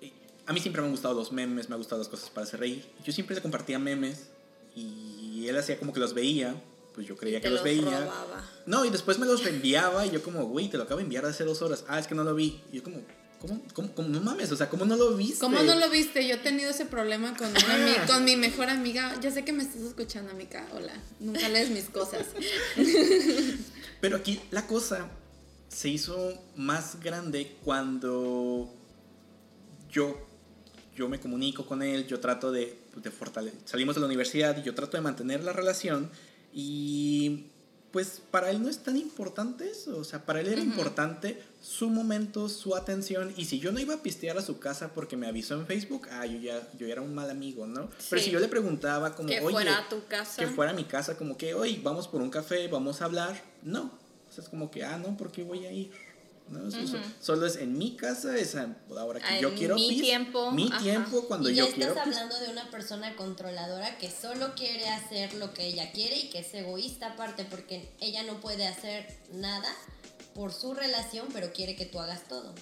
y 0.00 0.12
a 0.46 0.52
mí 0.52 0.60
siempre 0.60 0.80
me 0.82 0.86
han 0.86 0.92
gustado 0.92 1.14
los 1.14 1.32
memes, 1.32 1.68
me 1.68 1.74
han 1.74 1.80
gustado 1.80 2.00
las 2.00 2.08
cosas 2.08 2.30
para 2.30 2.46
hacer 2.46 2.60
reír. 2.60 2.84
Yo 3.04 3.12
siempre 3.12 3.36
le 3.36 3.42
compartía 3.42 3.78
memes 3.78 4.28
y 4.74 5.46
él 5.48 5.58
hacía 5.58 5.78
como 5.78 5.92
que 5.92 6.00
los 6.00 6.14
veía, 6.14 6.54
pues 6.94 7.06
yo 7.06 7.16
creía 7.16 7.40
que 7.40 7.48
los, 7.48 7.56
los 7.56 7.64
veía. 7.64 8.00
robaba. 8.00 8.48
No, 8.66 8.84
y 8.84 8.90
después 8.90 9.18
me 9.18 9.26
los 9.26 9.44
reenviaba 9.44 10.06
y 10.06 10.10
yo 10.10 10.22
como, 10.22 10.44
güey, 10.46 10.68
te 10.68 10.76
lo 10.76 10.84
acabo 10.84 10.98
de 10.98 11.04
enviar 11.04 11.24
hace 11.26 11.44
dos 11.44 11.62
horas. 11.62 11.84
Ah, 11.88 11.98
es 11.98 12.06
que 12.06 12.14
no 12.14 12.24
lo 12.24 12.34
vi. 12.34 12.60
Y 12.72 12.76
yo 12.76 12.82
como, 12.82 13.02
¿cómo, 13.40 13.60
cómo, 13.72 13.94
cómo? 13.94 14.08
no 14.08 14.20
mames? 14.20 14.50
O 14.52 14.56
sea, 14.56 14.68
¿cómo 14.68 14.84
no 14.84 14.96
lo 14.96 15.16
viste? 15.16 15.38
¿Cómo 15.38 15.62
no 15.62 15.74
lo 15.74 15.90
viste? 15.90 16.26
Yo 16.26 16.34
he 16.34 16.38
tenido 16.38 16.70
ese 16.70 16.86
problema 16.86 17.36
con, 17.36 17.48
una 17.48 18.06
con 18.06 18.24
mi 18.24 18.36
mejor 18.36 18.68
amiga. 18.68 19.14
Ya 19.20 19.30
sé 19.30 19.44
que 19.44 19.52
me 19.52 19.62
estás 19.62 19.82
escuchando, 19.82 20.30
amiga. 20.30 20.66
Hola. 20.74 20.92
Nunca 21.20 21.48
lees 21.48 21.70
mis 21.70 21.84
cosas. 21.84 22.26
Pero 24.00 24.16
aquí 24.16 24.40
la 24.50 24.66
cosa 24.66 25.08
se 25.68 25.88
hizo 25.88 26.34
más 26.56 27.00
grande 27.00 27.56
cuando 27.64 28.72
yo, 29.90 30.18
yo 30.96 31.08
me 31.08 31.20
comunico 31.20 31.66
con 31.66 31.82
él, 31.82 32.06
yo 32.06 32.20
trato 32.20 32.50
de, 32.50 32.78
de 32.96 33.10
fortalecer. 33.10 33.60
Salimos 33.64 33.94
de 33.94 34.00
la 34.00 34.06
universidad 34.06 34.56
y 34.56 34.62
yo 34.62 34.74
trato 34.74 34.96
de 34.96 35.02
mantener 35.02 35.44
la 35.44 35.52
relación 35.52 36.10
y 36.52 37.44
pues 37.92 38.20
para 38.30 38.50
él 38.50 38.62
no 38.62 38.68
es 38.68 38.78
tan 38.80 38.96
importante 38.96 39.70
eso. 39.70 39.96
O 39.98 40.04
sea, 40.04 40.24
para 40.24 40.40
él 40.40 40.48
era 40.48 40.60
importante 40.60 41.42
su 41.62 41.88
momento, 41.88 42.48
su 42.48 42.76
atención. 42.76 43.32
Y 43.36 43.46
si 43.46 43.60
yo 43.60 43.72
no 43.72 43.80
iba 43.80 43.94
a 43.94 44.02
pistear 44.02 44.36
a 44.36 44.42
su 44.42 44.58
casa 44.58 44.92
porque 44.94 45.16
me 45.16 45.26
avisó 45.26 45.54
en 45.54 45.66
Facebook, 45.66 46.06
ah, 46.10 46.26
yo 46.26 46.38
ya 46.38 46.68
yo 46.78 46.86
era 46.86 47.00
un 47.00 47.14
mal 47.14 47.30
amigo, 47.30 47.66
¿no? 47.66 47.88
Pero 48.10 48.20
si 48.22 48.30
yo 48.30 48.40
le 48.40 48.48
preguntaba 48.48 49.14
como, 49.14 49.28
Que 49.28 49.40
oye, 49.40 49.52
fuera 49.52 49.78
a 49.78 49.88
tu 49.88 50.04
casa. 50.06 50.36
que 50.42 50.48
fuera 50.48 50.72
a 50.72 50.74
mi 50.74 50.84
casa, 50.84 51.16
como 51.16 51.38
que, 51.38 51.54
oye, 51.54 51.80
vamos 51.82 52.08
por 52.08 52.20
un 52.20 52.30
café, 52.30 52.68
vamos 52.68 53.00
a 53.00 53.06
hablar. 53.06 53.42
No. 53.62 53.90
O 54.28 54.32
sea, 54.32 54.44
es 54.44 54.50
como 54.50 54.70
que, 54.70 54.84
ah, 54.84 54.98
no, 54.98 55.16
¿por 55.16 55.30
qué 55.32 55.42
voy 55.42 55.64
a 55.66 55.72
ir? 55.72 55.90
¿No? 56.50 56.60
Solo 57.20 57.44
es 57.46 57.56
en 57.56 57.76
mi 57.76 57.94
casa, 57.94 58.34
es 58.38 58.54
a 58.54 58.74
la 58.88 59.04
hora 59.04 59.20
que 59.20 59.42
yo 59.42 59.50
En 59.50 59.54
quiero. 59.56 59.74
mi 59.74 59.88
pis, 59.90 60.00
tiempo, 60.00 60.50
Mi 60.52 60.68
ajá. 60.72 60.78
tiempo, 60.82 61.24
cuando 61.28 61.50
y 61.50 61.54
ya 61.54 61.64
yo 61.64 61.68
estás 61.68 61.76
quiero. 61.76 61.94
pis. 61.94 62.02
hablando 62.16 62.40
de 62.40 62.48
una 62.50 62.70
persona 62.70 63.16
controladora 63.16 63.98
que 63.98 64.10
solo 64.10 64.54
quiere 64.54 64.88
hacer 64.88 65.34
lo 65.34 65.52
que 65.52 65.66
ella 65.66 65.92
quiere 65.92 66.16
y 66.16 66.30
que 66.30 66.38
es 66.38 66.54
egoísta 66.54 67.08
aparte 67.12 67.44
porque 67.44 67.90
ella 68.00 68.22
no 68.22 68.40
puede 68.40 68.66
hacer 68.66 69.06
nada 69.34 69.68
por 70.34 70.52
su 70.54 70.72
relación, 70.72 71.28
pero 71.34 71.52
quiere 71.52 71.76
que 71.76 71.84
tú 71.84 72.00
hagas 72.00 72.26
todo. 72.28 72.54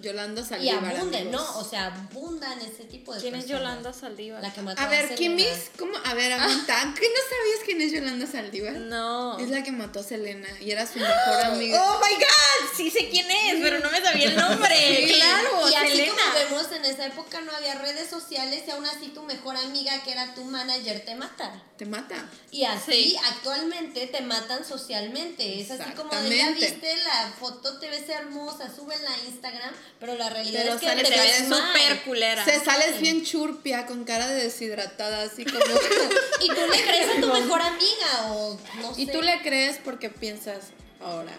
Yolanda 0.00 0.40
Y 0.42 0.44
Saldívar. 0.44 0.96
abunden, 0.96 1.28
amigos. 1.28 1.42
¿no? 1.54 1.58
O 1.60 1.64
sea, 1.64 1.86
abundan 1.86 2.60
ese 2.60 2.84
tipo 2.84 3.14
de 3.14 3.20
¿Quién 3.20 3.34
es. 3.36 3.46
Yolanda 3.46 3.92
Saldívar? 3.92 4.42
La 4.42 4.52
que 4.52 4.60
mató 4.60 4.82
A 4.82 4.88
ver, 4.88 5.02
Selena. 5.08 5.16
Kimis, 5.16 5.70
¿cómo? 5.78 5.92
A 6.04 6.14
ver, 6.14 6.32
aguanta. 6.32 6.94
¿Qué 6.98 7.06
no 7.08 7.20
sabías 7.36 7.60
quién 7.64 7.80
es 7.80 7.92
Yolanda 7.92 8.26
Saldívar? 8.26 8.72
No. 8.74 9.38
Es 9.38 9.50
la 9.50 9.62
que 9.62 9.72
mató 9.72 10.00
a 10.00 10.02
Selena 10.02 10.48
y 10.60 10.70
era 10.72 10.86
su 10.86 10.98
mejor 10.98 11.40
amiga. 11.44 11.80
Oh 11.82 12.00
my 12.00 12.14
god, 12.16 12.76
sí 12.76 12.90
sé 12.90 13.08
quién 13.08 13.30
es, 13.30 13.60
pero 13.62 13.78
no 13.78 13.90
me 13.90 14.00
sabía 14.02 14.26
el 14.28 14.36
nombre. 14.36 14.74
Sí. 15.04 15.14
Claro, 15.14 15.70
Y 15.70 15.74
así 15.74 15.88
Selena. 15.88 16.12
como 16.12 16.34
vemos 16.58 16.72
en 16.72 16.84
esa 16.84 17.06
época 17.06 17.40
no 17.42 17.52
había 17.52 17.74
redes 17.76 18.08
sociales 18.10 18.64
y 18.66 18.70
aún 18.72 18.84
así 18.86 19.08
tu 19.08 19.22
mejor 19.22 19.56
amiga 19.56 20.02
que 20.02 20.12
era 20.12 20.34
tu 20.34 20.44
manager 20.44 21.04
te 21.04 21.14
mata. 21.14 21.62
Te 21.76 21.86
mata. 21.86 22.16
Y 22.50 22.64
así 22.64 22.92
Sí. 22.92 23.16
actualmente 23.28 24.06
te 24.08 24.20
matan 24.22 24.64
socialmente. 24.64 25.60
Es 25.60 25.70
así 25.70 25.90
como 25.92 26.10
de 26.14 26.36
ya 26.36 26.50
viste 26.50 26.96
la 26.96 27.32
foto, 27.38 27.78
te 27.78 27.88
ves 27.90 28.08
hermosa, 28.08 28.74
súbela 28.74 29.10
a 29.10 29.18
Instagram, 29.28 29.72
pero 30.00 30.16
la 30.16 30.28
realidad 30.30 30.60
Pero 30.62 30.74
es 30.74 30.80
que 30.80 30.86
sale 30.86 31.02
te 31.02 31.10
ves 31.10 31.38
súper 31.48 32.02
culera. 32.04 32.44
Se 32.44 32.60
sales 32.60 33.00
bien 33.00 33.24
churpia, 33.24 33.86
con 33.86 34.04
cara 34.04 34.28
de 34.28 34.44
deshidratada, 34.44 35.22
así 35.22 35.44
como. 35.44 35.58
Y 36.42 36.48
tú 36.48 36.60
le 36.70 36.82
crees 36.82 37.08
a 37.16 37.20
tu 37.20 37.26
mejor 37.32 37.60
amiga 37.62 38.32
o 38.32 38.58
no 38.80 38.94
sé. 38.94 39.02
y 39.02 39.06
tú 39.06 39.22
le 39.22 39.40
crees 39.42 39.78
porque 39.84 40.10
piensas 40.10 40.66
ahora. 41.00 41.32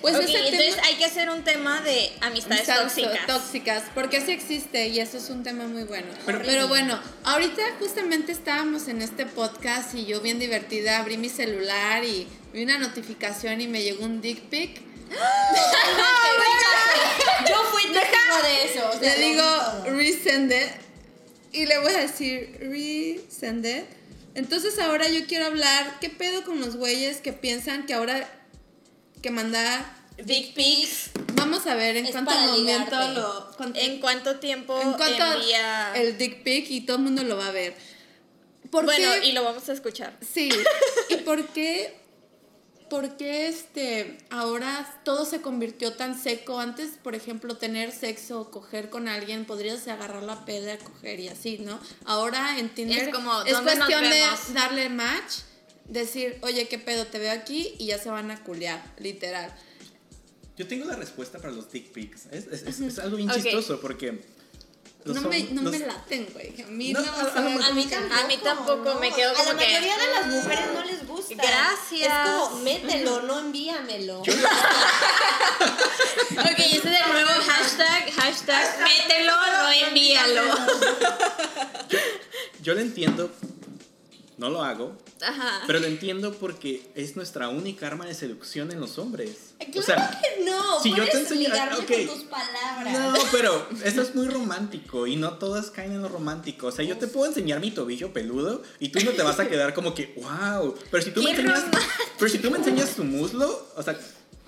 Pues 0.00 0.14
entonces 0.14 0.74
tema- 0.76 0.86
hay 0.86 0.94
que 0.96 1.04
hacer 1.04 1.30
un 1.30 1.42
tema 1.42 1.80
de 1.80 2.12
amistades 2.20 2.68
Amistades 2.68 2.94
tóxicas. 2.94 3.26
tóxicas, 3.26 3.82
porque 3.92 4.20
sí 4.20 4.30
existe 4.30 4.86
y 4.86 5.00
eso 5.00 5.16
es 5.16 5.30
un 5.30 5.42
tema 5.42 5.66
muy 5.66 5.82
bueno. 5.82 6.06
Pero- 6.26 6.42
Pero, 6.44 6.68
bueno, 6.68 7.00
ahorita 7.24 7.62
justamente 7.80 8.30
estábamos 8.30 8.86
en 8.86 9.02
este 9.02 9.26
podcast 9.26 9.94
y 9.96 10.04
yo 10.06 10.20
bien 10.20 10.38
divertida 10.38 10.98
abrí 10.98 11.16
mi 11.16 11.28
celular 11.28 12.04
y 12.04 12.28
vi 12.52 12.62
una 12.62 12.78
notificación 12.78 13.60
y 13.62 13.66
me 13.66 13.82
llegó 13.82 14.04
un 14.04 14.20
dick 14.20 14.42
pic. 14.42 14.80
Yo 17.48 17.64
fui 17.72 17.82
testigo 17.92 18.42
de 18.42 18.64
eso. 18.64 18.88
o 18.88 18.98
sea, 18.98 19.16
Le 19.16 19.24
digo 19.24 19.44
resend 19.96 20.52
it 20.52 20.68
y 21.52 21.66
le 21.66 21.78
voy 21.78 21.92
a 21.94 21.98
decir 21.98 22.56
resend 22.60 23.66
it. 23.66 23.84
Entonces 24.34 24.78
ahora 24.78 25.08
yo 25.08 25.26
quiero 25.26 25.46
hablar, 25.46 25.98
¿qué 26.00 26.08
pedo 26.08 26.44
con 26.44 26.60
los 26.60 26.76
güeyes 26.76 27.18
que 27.18 27.32
piensan 27.32 27.86
que 27.86 27.94
ahora 27.94 28.28
que 29.22 29.30
mandar 29.30 29.98
Dick 30.24 30.54
pics. 30.54 31.10
Vamos 31.34 31.66
a 31.66 31.74
ver 31.74 31.96
en 31.96 32.04
Es 32.06 32.12
cuánto 32.12 32.30
momento 32.32 33.08
lo 33.14 33.50
cuánto- 33.56 33.80
¿En 33.80 34.00
cuánto 34.00 34.38
tiempo 34.38 34.78
en 34.80 34.92
cuanto 34.92 35.24
envía? 35.24 35.92
el 35.96 36.18
dick 36.18 36.42
pic 36.42 36.70
y 36.70 36.82
todo 36.82 36.98
el 36.98 37.02
mundo 37.04 37.24
lo 37.24 37.38
va 37.38 37.46
a 37.46 37.52
ver. 37.52 37.74
¿Por 38.70 38.84
bueno, 38.84 39.12
qué? 39.20 39.28
y 39.28 39.32
lo 39.32 39.42
vamos 39.44 39.66
a 39.68 39.72
escuchar. 39.72 40.16
Sí. 40.20 40.50
¿Y 41.08 41.16
por 41.16 41.46
qué? 41.48 41.99
¿Por 42.90 43.16
qué 43.16 43.48
este 43.48 44.18
ahora 44.30 45.00
todo 45.04 45.24
se 45.24 45.40
convirtió 45.40 45.94
tan 45.94 46.20
seco? 46.20 46.58
Antes, 46.60 46.90
por 47.02 47.14
ejemplo, 47.14 47.56
tener 47.56 47.92
sexo 47.92 48.40
o 48.40 48.50
coger 48.50 48.90
con 48.90 49.08
alguien, 49.08 49.44
podrías 49.46 49.86
agarrar 49.88 50.22
la 50.24 50.44
peda, 50.44 50.76
coger 50.78 51.20
y 51.20 51.28
así, 51.28 51.58
¿no? 51.58 51.78
Ahora 52.04 52.58
en 52.58 52.68
Tinder 52.74 53.08
Es 53.08 53.14
como, 53.14 53.42
es 53.42 53.52
¿dónde 53.52 53.76
nos 53.76 53.86
cuestión 53.88 54.10
de 54.10 54.20
darle 54.52 54.88
match, 54.88 55.34
decir, 55.86 56.38
oye, 56.42 56.66
¿qué 56.68 56.78
pedo? 56.78 57.06
Te 57.06 57.18
veo 57.18 57.32
aquí 57.32 57.74
y 57.78 57.86
ya 57.86 57.98
se 57.98 58.10
van 58.10 58.30
a 58.30 58.42
culear, 58.42 58.82
literal. 58.98 59.54
Yo 60.56 60.66
tengo 60.66 60.84
la 60.84 60.96
respuesta 60.96 61.38
para 61.38 61.52
los 61.52 61.70
dick 61.72 61.92
pics. 61.92 62.26
Es, 62.32 62.46
es- 62.48 62.62
es- 62.64 62.80
es 62.80 62.98
algo 62.98 63.16
bien 63.16 63.30
chistoso 63.30 63.80
porque. 63.80 64.20
No 65.04 65.20
me, 65.28 65.42
no 65.44 65.62
los- 65.62 65.72
me 65.72 65.78
laten, 65.86 66.28
güey. 66.32 66.62
A 66.62 66.66
mí 66.66 66.92
No, 66.92 67.00
no, 67.00 67.12
a- 67.12 67.32
a 67.34 67.68
A 67.68 67.72
mí 67.72 67.86
tampoco. 67.86 68.14
A 68.20 68.24
mí 68.26 68.36
tampoco, 68.42 68.94
me 69.00 69.12
quedo 69.12 69.30
A 69.30 69.34
como 69.34 69.52
la 69.52 69.58
que- 69.58 69.66
mayoría 69.66 69.96
de 69.96 70.06
las 70.08 70.26
mujeres 70.26 70.64
no 70.74 70.84
les 70.84 71.06
gusta. 71.06 71.34
Gracias. 71.36 72.12
Es 72.12 72.40
como, 72.40 72.56
mételo, 72.60 73.22
no 73.22 73.38
envíamelo. 73.40 74.22
Ok, 76.32 76.58
ese 76.58 76.76
es 76.76 76.84
el 76.84 77.12
nuevo 77.12 77.30
hashtag, 77.46 78.10
hashtag, 78.14 78.78
mételo, 78.82 79.32
no 79.36 79.70
envíalo. 79.70 80.42
Yo 82.62 82.74
lo 82.74 82.80
entiendo. 82.80 83.30
No 84.40 84.48
lo 84.48 84.62
hago. 84.64 84.96
Ajá. 85.20 85.64
Pero 85.66 85.80
lo 85.80 85.86
entiendo 85.86 86.32
porque 86.32 86.90
es 86.94 87.14
nuestra 87.14 87.50
única 87.50 87.86
arma 87.86 88.06
de 88.06 88.14
seducción 88.14 88.72
en 88.72 88.80
los 88.80 88.96
hombres. 88.96 89.52
Claro 89.58 89.80
o 89.80 89.82
sea, 89.82 90.20
que 90.22 90.42
no. 90.42 90.80
si 90.82 90.94
yo 90.94 91.04
te 91.06 91.18
enseño- 91.18 91.50
ligarme 91.50 91.76
ok. 91.76 92.06
con 92.06 92.16
tus 92.16 92.24
palabras. 92.24 92.98
No, 92.98 93.14
pero 93.30 93.68
eso 93.84 94.00
es 94.00 94.14
muy 94.14 94.28
romántico 94.28 95.06
y 95.06 95.16
no 95.16 95.34
todas 95.34 95.70
caen 95.70 95.92
en 95.92 96.00
lo 96.00 96.08
romántico. 96.08 96.68
O 96.68 96.72
sea, 96.72 96.86
yo 96.86 96.96
te 96.96 97.06
puedo 97.06 97.26
enseñar 97.26 97.60
mi 97.60 97.70
tobillo 97.70 98.14
peludo 98.14 98.62
y 98.78 98.88
tú 98.88 99.00
no 99.04 99.10
te 99.10 99.22
vas 99.22 99.38
a 99.40 99.46
quedar 99.46 99.74
como 99.74 99.94
que, 99.94 100.14
wow. 100.16 100.74
Pero 100.90 101.02
si 101.04 101.10
tú 101.10 101.20
me 101.22 101.26
¡Qué 101.34 101.42
enseñas, 101.42 101.62
romántico! 101.64 101.92
pero 102.18 102.30
si 102.30 102.38
tú 102.38 102.50
me 102.50 102.56
enseñas 102.56 102.90
tu 102.96 103.04
muslo, 103.04 103.68
o 103.76 103.82
sea, 103.82 104.00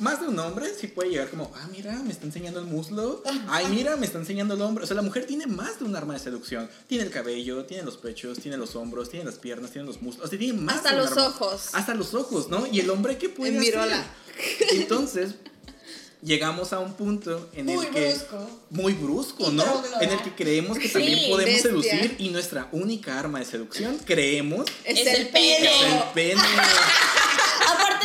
más 0.02 0.20
de 0.20 0.28
un 0.28 0.38
hombre 0.38 0.66
sí 0.78 0.88
puede 0.88 1.10
llegar 1.10 1.30
como, 1.30 1.50
ah, 1.56 1.68
mira, 1.72 1.92
me 2.04 2.12
está 2.12 2.26
enseñando 2.26 2.60
el 2.60 2.66
muslo. 2.66 3.22
Ay, 3.48 3.66
mira, 3.70 3.96
me 3.96 4.04
está 4.06 4.18
enseñando 4.18 4.54
el 4.54 4.60
hombro. 4.62 4.84
O 4.84 4.86
sea, 4.86 4.94
la 4.96 5.02
mujer 5.02 5.24
tiene 5.26 5.46
más 5.46 5.78
de 5.78 5.84
un 5.86 5.96
arma 5.96 6.14
de 6.14 6.20
seducción. 6.20 6.68
Tiene 6.88 7.04
el 7.04 7.10
cabello, 7.10 7.64
tiene 7.64 7.82
los 7.84 7.96
pechos, 7.96 8.38
tiene 8.38 8.56
los 8.56 8.76
hombros, 8.76 9.08
tiene 9.10 9.24
las 9.24 9.36
piernas, 9.36 9.70
tiene 9.70 9.86
los 9.86 10.02
muslos. 10.02 10.26
O 10.26 10.28
sea, 10.28 10.38
tiene 10.38 10.58
más 10.60 10.76
Hasta 10.76 10.90
de 10.90 10.96
un 10.96 11.00
los 11.02 11.12
arma. 11.12 11.26
ojos. 11.28 11.68
Hasta 11.72 11.94
los 11.94 12.14
ojos, 12.14 12.48
¿no? 12.48 12.66
Y 12.66 12.80
el 12.80 12.90
hombre, 12.90 13.16
¿qué 13.16 13.28
puede 13.28 13.52
En 13.52 13.58
hacer? 13.58 13.72
virola. 13.72 14.04
Entonces, 14.72 15.34
llegamos 16.22 16.72
a 16.72 16.78
un 16.78 16.94
punto 16.94 17.48
en 17.52 17.66
Muy 17.66 17.84
el 17.86 17.90
que... 17.92 18.08
brusco. 18.10 18.60
Muy 18.70 18.92
brusco, 18.94 19.50
¿no? 19.50 19.82
En 20.00 20.10
el 20.10 20.22
que 20.22 20.34
creemos 20.34 20.78
que 20.78 20.86
Sí, 20.88 20.92
también 20.94 21.18
podemos 21.30 21.44
bestia. 21.44 21.62
seducir 21.70 22.16
y 22.18 22.28
nuestra 22.30 22.68
única 22.72 23.18
arma 23.18 23.38
de 23.40 23.44
seducción, 23.44 23.98
creemos, 24.04 24.66
Es, 24.84 25.00
Es 25.00 25.18
el, 25.18 25.28
pene. 25.28 25.66
es 25.66 25.82
el 25.92 26.02
pene. 26.14 26.42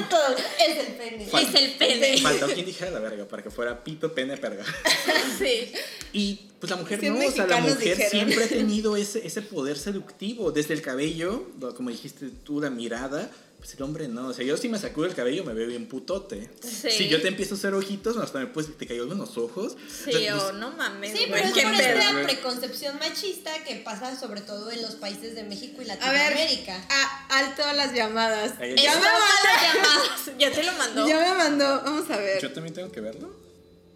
Todo, 0.10 0.36
es 0.36 0.78
el 0.88 0.94
pene. 0.96 1.24
Es 1.26 1.56
el 1.56 1.72
pene. 1.74 2.18
Faltó 2.22 2.48
quien 2.48 2.66
dijera 2.66 2.92
la 2.92 3.00
verga 3.00 3.26
para 3.26 3.42
que 3.44 3.50
fuera 3.50 3.84
pito, 3.84 4.14
pene, 4.14 4.38
perga. 4.38 4.64
Sí. 5.40 5.72
Y 6.14 6.40
pues 6.60 6.70
la 6.72 6.78
mujer 6.78 7.00
Sí, 7.00 7.10
no, 7.10 7.20
o 7.26 7.32
sea, 7.32 7.46
la 7.48 7.60
mujer 7.60 7.78
dijeron. 7.98 8.10
siempre 8.12 8.44
ha 8.44 8.48
tenido 8.50 8.96
ese, 8.98 9.26
ese 9.26 9.42
poder 9.42 9.78
seductivo, 9.78 10.52
desde 10.52 10.74
el 10.74 10.82
cabello, 10.82 11.48
lo- 11.60 11.76
como 11.76 11.90
dijiste 11.90 12.30
tú, 12.44 12.60
la 12.62 12.70
mirada, 12.70 13.30
pues 13.68 13.76
el 13.76 13.84
hombre 13.84 14.08
no, 14.08 14.30
o 14.30 14.34
sea, 14.34 14.46
yo 14.46 14.56
si 14.56 14.70
me 14.70 14.80
sacudo 14.80 15.08
el 15.08 15.14
cabello 15.14 15.44
me 15.44 15.54
veo 15.54 15.68
bien 15.68 15.88
putote. 15.90 16.50
Sí. 16.64 16.90
Si 16.90 17.10
yo 17.10 17.22
te 17.22 17.28
empiezo 17.28 17.56
a 17.56 17.58
hacer 17.58 17.74
ojitos, 17.74 18.16
hasta 18.16 18.40
me 18.40 18.48
puedes, 18.48 18.78
te 18.78 18.88
cayó 18.88 19.04
en 19.12 19.18
los 19.18 19.38
ojos. 19.38 19.76
Sí, 20.06 20.10
O 20.16 20.18
sea, 20.20 20.38
o 20.38 20.40
pues, 20.40 20.54
no 20.54 20.72
mames. 20.72 21.12
Sí, 21.18 21.26
pero 21.30 21.46
es 21.46 21.52
por 21.52 21.74
esta 21.74 22.24
preconcepción 22.24 22.98
machista 22.98 23.52
que 23.66 23.76
pasa 23.76 24.18
sobre 24.18 24.40
todo 24.40 24.72
en 24.72 24.82
los 24.82 24.96
países 24.96 25.36
de 25.36 25.44
México 25.44 25.82
y 25.82 25.90
A 25.90 25.96
ver, 25.96 26.02
Latinoamérica. 26.02 26.82
a- 26.90 27.28
alto 27.40 27.66
a 27.66 27.74
las 27.74 27.94
llamadas. 27.94 28.54
Ahí- 28.58 28.74
Es 28.74 28.84
Ya 28.84 28.96
me 28.96 29.02
mandó. 29.02 29.20
las 29.44 29.74
llamadas. 29.74 30.32
Ya 30.40 30.52
te 30.54 30.64
lo 30.64 30.72
mandó. 30.72 31.06
Ya 31.10 31.20
me 31.20 31.34
mandó, 31.38 31.82
vamos 31.84 32.10
a 32.10 32.16
ver. 32.16 32.42
¿Yo 32.42 32.54
también 32.54 32.74
tengo 32.74 32.90
que 32.90 33.02
verlo? 33.02 33.36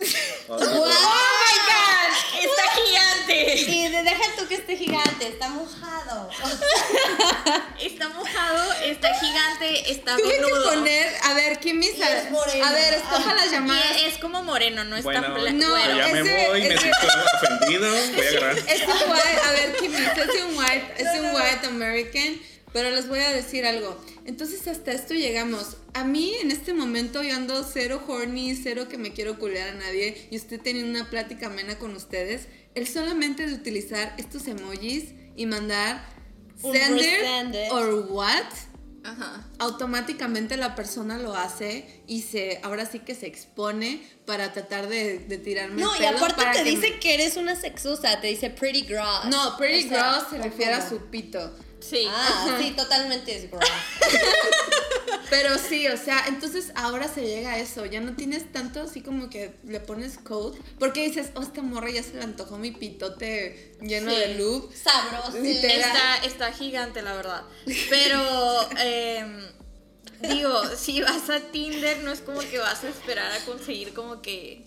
¡Oh, 0.49 0.57
my 0.59 0.65
God! 0.67 2.43
¡Está 2.43 2.63
gigante! 3.25 3.55
Y 3.71 3.87
de- 3.89 4.03
deja 4.03 4.23
tú 4.37 4.47
que 4.47 4.55
esté 4.55 4.77
gigante, 4.77 5.27
está 5.27 5.49
mojado. 5.49 6.29
Está 7.81 8.09
mojado, 8.09 8.73
está 8.85 9.13
gigante, 9.19 9.91
está 9.91 10.15
Tuve 10.15 10.37
que 10.37 10.69
poner, 10.69 11.07
a 11.23 11.33
ver, 11.33 11.59
¿quién 11.59 11.79
me 11.79 11.87
moreno. 12.29 12.65
A 12.65 12.71
ver, 12.71 12.93
escoja 12.93 13.33
las 13.33 13.51
llamadas. 13.51 13.97
Y 14.01 14.05
es 14.05 14.17
como 14.19 14.43
moreno, 14.43 14.83
no 14.83 14.95
es 14.97 15.03
Bueno, 15.03 15.21
tan 15.21 15.33
blanco. 15.33 15.65
No, 15.65 15.77
ya 15.79 16.07
me 16.09 16.19
ese- 16.19 16.47
voy, 16.47 16.61
me 16.61 16.67
ese- 16.67 16.77
siento 16.77 16.97
ofendido, 17.37 17.91
voy 18.15 18.25
a 18.25 18.29
agarrar. 18.29 18.57
Es 18.59 18.81
un 18.83 19.11
white, 19.11 19.41
a 19.47 19.51
ver, 19.51 19.75
¿quién 19.79 19.91
me 19.91 19.99
dice? 19.99 20.21
Es 20.21 20.43
un 20.43 20.57
white, 20.57 20.93
es 20.97 21.19
un 21.19 21.35
white 21.35 21.65
American, 21.67 22.41
pero 22.73 22.89
les 22.89 23.07
voy 23.07 23.19
a 23.19 23.31
decir 23.31 23.65
algo. 23.65 23.99
Entonces 24.25 24.67
hasta 24.67 24.91
esto 24.91 25.13
llegamos. 25.13 25.77
A 25.93 26.03
mí 26.03 26.33
en 26.41 26.51
este 26.51 26.73
momento 26.73 27.21
yo 27.23 27.35
ando 27.35 27.63
cero 27.63 28.01
horny, 28.07 28.55
cero 28.55 28.87
que 28.89 28.97
me 28.97 29.11
quiero 29.11 29.37
culear 29.39 29.69
a 29.69 29.73
nadie 29.73 30.27
y 30.31 30.35
estoy 30.35 30.57
teniendo 30.57 30.99
una 30.99 31.09
plática 31.09 31.47
amena 31.47 31.77
con 31.79 31.95
ustedes. 31.95 32.47
El 32.75 32.87
solamente 32.87 33.45
de 33.47 33.53
utilizar 33.53 34.13
estos 34.17 34.47
emojis 34.47 35.09
y 35.35 35.45
mandar 35.45 36.05
sender 36.61 37.69
or 37.71 38.05
what 38.09 38.43
Ajá. 39.03 39.47
automáticamente 39.57 40.57
la 40.57 40.75
persona 40.75 41.17
lo 41.17 41.35
hace 41.35 42.03
y 42.05 42.21
se 42.21 42.59
ahora 42.61 42.85
sí 42.85 42.99
que 42.99 43.15
se 43.15 43.25
expone 43.25 43.99
para 44.27 44.53
tratar 44.53 44.87
de, 44.87 45.17
de 45.19 45.37
tirarme 45.39 45.81
No, 45.81 45.93
el 45.95 46.03
y 46.03 46.05
pelo 46.05 46.17
aparte 46.17 46.35
para 46.35 46.51
te 46.53 46.63
que 46.63 46.69
dice 46.69 46.89
me- 46.91 46.99
que 46.99 47.13
eres 47.15 47.35
una 47.35 47.55
sexosa, 47.55 48.21
te 48.21 48.27
dice 48.27 48.51
pretty 48.51 48.83
gross. 48.83 49.25
no 49.25 49.57
pretty 49.57 49.87
O 49.87 49.89
sea, 49.89 50.13
girl 50.13 50.25
se 50.29 50.39
¿o 50.39 50.43
refiere 50.43 50.73
a 50.73 50.87
su 50.87 50.99
pito 51.09 51.51
Sí. 51.81 52.05
Ah, 52.09 52.57
sí, 52.59 52.71
totalmente 52.71 53.35
es 53.35 53.49
gross. 53.49 53.65
pero 55.29 55.57
sí 55.57 55.87
o 55.87 55.95
sea 55.97 56.25
entonces 56.27 56.73
ahora 56.75 57.07
se 57.07 57.25
llega 57.25 57.53
a 57.53 57.57
eso 57.57 57.85
ya 57.85 58.01
no 58.01 58.15
tienes 58.17 58.51
tanto 58.51 58.81
así 58.81 59.01
como 59.01 59.29
que 59.29 59.53
le 59.63 59.79
pones 59.79 60.17
code 60.17 60.59
porque 60.77 61.07
dices 61.07 61.29
oh 61.35 61.41
esta 61.41 61.61
morra 61.61 61.89
ya 61.89 62.03
se 62.03 62.15
le 62.15 62.23
antojó 62.23 62.57
mi 62.57 62.71
pitote 62.71 63.77
lleno 63.81 64.11
Sí. 64.11 64.17
de 64.17 64.35
lube 64.35 64.75
Sabroso. 64.75 65.37
Está, 65.37 66.17
está 66.25 66.51
gigante, 66.51 67.01
la 67.01 67.13
verdad. 67.15 67.43
Pero, 67.89 68.69
em, 68.79 69.47
digo, 70.21 70.61
si 70.75 71.01
vas 71.01 71.29
a 71.29 71.39
Tinder, 71.39 72.03
no 72.03 72.11
es 72.11 72.19
como 72.21 72.39
que 72.41 72.59
vas 72.59 72.83
a 72.83 72.89
esperar 72.89 73.31
a 73.31 73.39
conseguir 73.45 73.93
como 73.93 74.21
que, 74.21 74.65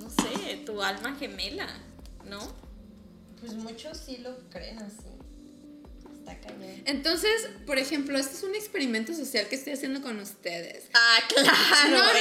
no 0.00 0.08
sé, 0.10 0.56
tu 0.64 0.80
alma 0.82 1.16
gemela, 1.18 1.66
¿no? 2.24 2.38
Pues 3.40 3.52
muchos 3.54 3.98
sí 3.98 4.18
lo 4.18 4.36
creen 4.50 4.78
así. 4.78 5.13
Está 6.24 6.40
cañón. 6.40 6.82
entonces 6.86 7.48
por 7.66 7.78
ejemplo 7.78 8.18
este 8.18 8.36
es 8.36 8.42
un 8.42 8.54
experimento 8.54 9.12
social 9.14 9.46
que 9.48 9.56
estoy 9.56 9.74
haciendo 9.74 10.00
con 10.00 10.18
ustedes 10.20 10.84
Ah, 10.94 11.18
claro. 11.28 11.50
No, 11.90 11.98
no, 11.98 12.04
no. 12.04 12.18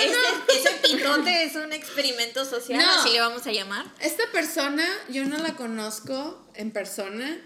Ese, 0.54 0.70
pitote 0.82 1.44
es 1.44 1.56
un 1.56 1.72
experimento 1.72 2.44
social, 2.46 2.84
así 3.00 3.12
le 3.12 3.20
vamos 3.20 3.46
a 3.48 3.52
llamar. 3.52 3.86
Esta 4.02 4.24
persona 4.32 4.86
yo 5.10 5.26
no 5.26 5.38
la 5.38 5.56
conozco 5.56 6.46
en 6.56 6.72
persona, 6.72 7.40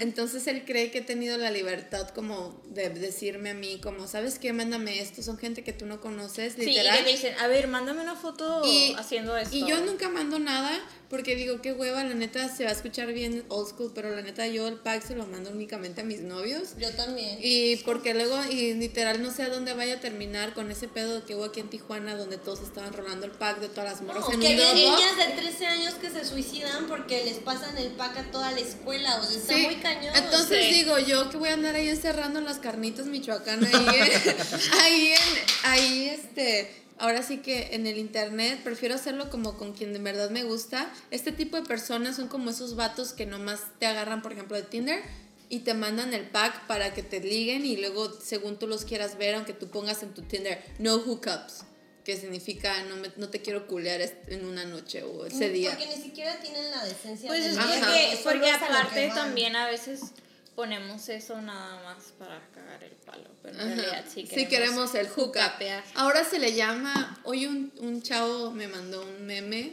Entonces 0.00 0.46
él 0.46 0.64
cree 0.64 0.90
que 0.90 0.98
he 0.98 1.02
tenido 1.02 1.36
la 1.38 1.50
libertad 1.50 2.08
como 2.10 2.62
de 2.68 2.88
decirme 2.90 3.50
a 3.50 3.54
mí 3.54 3.80
como, 3.82 4.06
¿sabes 4.06 4.38
qué? 4.38 4.52
Mándame 4.52 5.00
esto, 5.00 5.22
son 5.22 5.38
gente 5.38 5.64
que 5.64 5.72
tú 5.72 5.86
no 5.86 6.00
conoces, 6.00 6.54
Sí, 6.54 6.62
y 6.62 6.66
literal. 6.66 7.04
te 7.04 7.10
dicen, 7.10 7.34
a 7.38 7.46
ver, 7.48 7.68
mándame 7.68 8.02
una 8.02 8.14
foto 8.14 8.62
Y- 8.64 8.94
haciendo 8.98 9.36
esto. 9.36 9.56
Y 9.56 9.66
yo 9.66 9.80
nunca 9.84 10.08
mando 10.08 10.38
nada 10.38 10.78
porque 11.08 11.36
digo, 11.36 11.60
qué 11.62 11.72
hueva, 11.72 12.02
la 12.04 12.14
neta 12.14 12.48
se 12.54 12.64
va 12.64 12.70
a 12.70 12.72
escuchar 12.72 13.12
bien 13.12 13.44
old 13.48 13.68
school, 13.68 13.92
pero 13.94 14.10
la 14.14 14.22
neta 14.22 14.46
yo 14.48 14.66
el 14.68 14.74
pack 14.76 15.06
se 15.06 15.14
lo 15.14 15.26
mando 15.26 15.50
únicamente 15.50 16.00
a 16.00 16.04
mis 16.04 16.20
novios. 16.20 16.70
Yo 16.78 16.90
también. 16.94 17.38
Y 17.40 17.76
porque 17.84 18.12
luego, 18.14 18.38
y 18.50 18.74
literal, 18.74 19.22
no 19.22 19.32
sé 19.32 19.44
a 19.44 19.48
dónde 19.48 19.72
vaya 19.72 19.94
a 19.94 20.00
terminar 20.00 20.52
con 20.54 20.70
ese 20.70 20.88
pedo 20.88 21.24
que 21.24 21.34
hubo 21.36 21.44
aquí 21.44 21.60
en 21.60 21.68
Tijuana, 21.70 22.16
donde 22.16 22.38
todos 22.38 22.60
estaban 22.60 22.92
rolando 22.92 23.26
el 23.26 23.32
pack 23.32 23.60
de 23.60 23.68
todas 23.68 23.84
las 23.92 24.02
morras 24.02 24.24
No, 24.26 24.32
en 24.34 24.40
que 24.40 24.54
un 24.54 24.60
hay 24.60 24.74
niñas 24.74 25.16
de 25.16 25.40
13 25.40 25.66
años 25.66 25.94
que 25.94 26.10
se 26.10 26.24
suicidan 26.24 26.86
porque 26.88 27.24
les 27.24 27.38
pasan 27.38 27.76
el 27.78 27.92
pack 27.92 28.16
a 28.18 28.30
toda 28.30 28.50
la 28.52 28.60
escuela. 28.60 29.20
O 29.20 29.24
sea, 29.24 29.55
Sí, 29.56 29.66
muy 29.66 29.76
cañón. 29.76 30.14
Entonces 30.16 30.64
Sí. 30.66 30.72
digo 30.74 30.98
yo 30.98 31.30
que 31.30 31.36
voy 31.36 31.48
a 31.50 31.54
andar 31.54 31.74
ahí 31.74 31.88
encerrando 31.88 32.38
en 32.38 32.44
las 32.44 32.58
carnitas 32.58 33.06
Michoacán, 33.06 33.64
ahí, 33.64 33.74
en- 33.74 34.36
ahí, 34.82 35.12
en- 35.12 35.44
ahí 35.64 36.08
este, 36.08 36.70
ahora 36.98 37.22
sí 37.22 37.38
que 37.38 37.74
en 37.74 37.86
el 37.86 37.98
internet 37.98 38.60
prefiero 38.64 38.94
hacerlo 38.94 39.30
como 39.30 39.56
con 39.58 39.72
quien 39.72 39.92
de 39.92 39.98
verdad 39.98 40.30
me 40.30 40.44
gusta. 40.44 40.90
Este 41.10 41.32
tipo 41.32 41.56
de 41.56 41.62
personas 41.62 42.16
son 42.16 42.28
como 42.28 42.50
esos 42.50 42.76
vatos 42.76 43.12
que 43.12 43.26
nomás 43.26 43.60
te 43.78 43.86
agarran, 43.86 44.22
por 44.22 44.32
ejemplo, 44.32 44.56
de 44.56 44.62
Tinder 44.62 45.02
y 45.48 45.60
te 45.60 45.74
mandan 45.74 46.12
el 46.12 46.22
pack 46.28 46.66
para 46.66 46.92
que 46.92 47.04
te 47.04 47.20
liguen 47.20 47.64
y 47.64 47.76
luego 47.76 48.12
según 48.20 48.58
tú 48.58 48.66
los 48.66 48.84
quieras 48.84 49.16
ver, 49.16 49.36
aunque 49.36 49.52
tú 49.52 49.68
pongas 49.68 50.02
en 50.02 50.12
tu 50.12 50.22
Tinder 50.22 50.60
no 50.80 50.96
hookups, 50.96 51.62
que 52.06 52.16
significa 52.16 52.84
no, 52.84 52.94
me- 52.94 53.10
no 53.16 53.28
te 53.30 53.42
quiero 53.42 53.66
culear 53.66 54.00
en 54.28 54.46
una 54.46 54.64
noche 54.64 55.02
o 55.02 55.26
ese 55.26 55.50
día. 55.50 55.70
Porque 55.70 55.88
ni 55.96 56.00
siquiera 56.00 56.38
tienen 56.38 56.70
la 56.70 56.84
decencia 56.84 57.26
Pues 57.26 57.42
de 57.42 57.50
es 57.50 57.56
porque, 57.56 58.20
porque 58.22 58.50
aparte 58.52 59.10
también 59.12 59.56
a 59.56 59.66
veces 59.66 60.12
ponemos 60.54 61.08
eso 61.08 61.42
nada 61.42 61.82
más 61.82 62.04
para 62.16 62.40
cagar 62.54 62.84
el 62.84 62.92
palo, 62.92 63.28
pero 63.42 63.60
en 63.60 63.76
realidad 63.76 64.04
sí 64.08 64.24
Sí 64.24 64.46
queremos, 64.46 64.94
el 64.94 65.08
hookup. 65.08 65.60
Ahora 65.96 66.22
se 66.22 66.38
le 66.38 66.54
llama, 66.54 67.20
hoy 67.24 67.46
un, 67.46 67.72
un 67.78 68.00
chavo 68.00 68.52
me 68.52 68.68
mandó 68.68 69.02
un 69.04 69.26
meme 69.26 69.72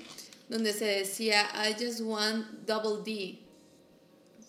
donde 0.50 0.74
se 0.74 0.86
decía 0.86 1.48
I 1.70 1.74
just 1.74 2.00
want 2.02 2.48
double 2.66 3.04
D. 3.06 3.38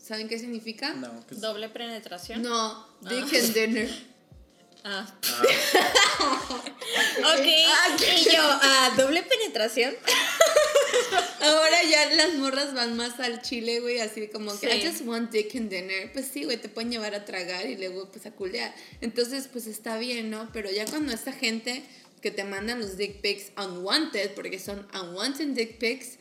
¿Saben 0.03 0.27
qué 0.27 0.39
significa? 0.39 0.95
No, 0.95 1.23
Doble 1.33 1.69
penetración. 1.69 2.41
No, 2.41 2.89
dick 3.03 3.25
and 3.35 3.53
dinner. 3.53 3.89
Ah. 4.85 5.07
Ah, 7.27 7.39
Ok, 7.39 8.01
y 8.19 8.25
yo, 8.25 8.43
ah, 8.43 8.95
doble 8.97 9.23
penetración. 9.23 9.95
Ahora 11.41 11.83
ya 11.83 12.15
las 12.15 12.35
morras 12.35 12.75
van 12.75 12.97
más 12.97 13.19
al 13.21 13.41
chile, 13.43 13.81
güey, 13.81 14.01
así 14.01 14.29
como 14.29 14.59
que 14.61 14.71
Sí. 14.71 14.77
I 14.79 14.87
just 14.87 15.01
want 15.07 15.31
dick 15.31 15.55
and 15.57 15.71
dinner. 15.71 16.13
Pues 16.13 16.27
sí, 16.33 16.45
güey, 16.45 16.59
te 16.59 16.69
pueden 16.69 16.91
llevar 16.91 17.15
a 17.15 17.25
tragar 17.25 17.67
y 17.67 17.77
luego 17.77 18.11
pues 18.11 18.27
a 18.27 18.31
culear. 18.33 18.75
Entonces, 19.01 19.49
pues 19.51 19.67
está 19.67 19.97
bien, 19.99 20.31
¿no? 20.31 20.51
Pero 20.53 20.71
ya 20.71 20.85
cuando 20.87 21.13
esta 21.13 21.33
gente 21.33 21.83
que 22.21 22.31
te 22.31 22.45
mandan 22.45 22.81
los 22.81 22.97
dick 22.97 23.21
pics 23.21 23.53
unwanted, 23.57 24.33
porque 24.35 24.59
son 24.59 24.87
unwanted 24.95 25.49
dick 25.49 25.79
pics, 25.79 26.19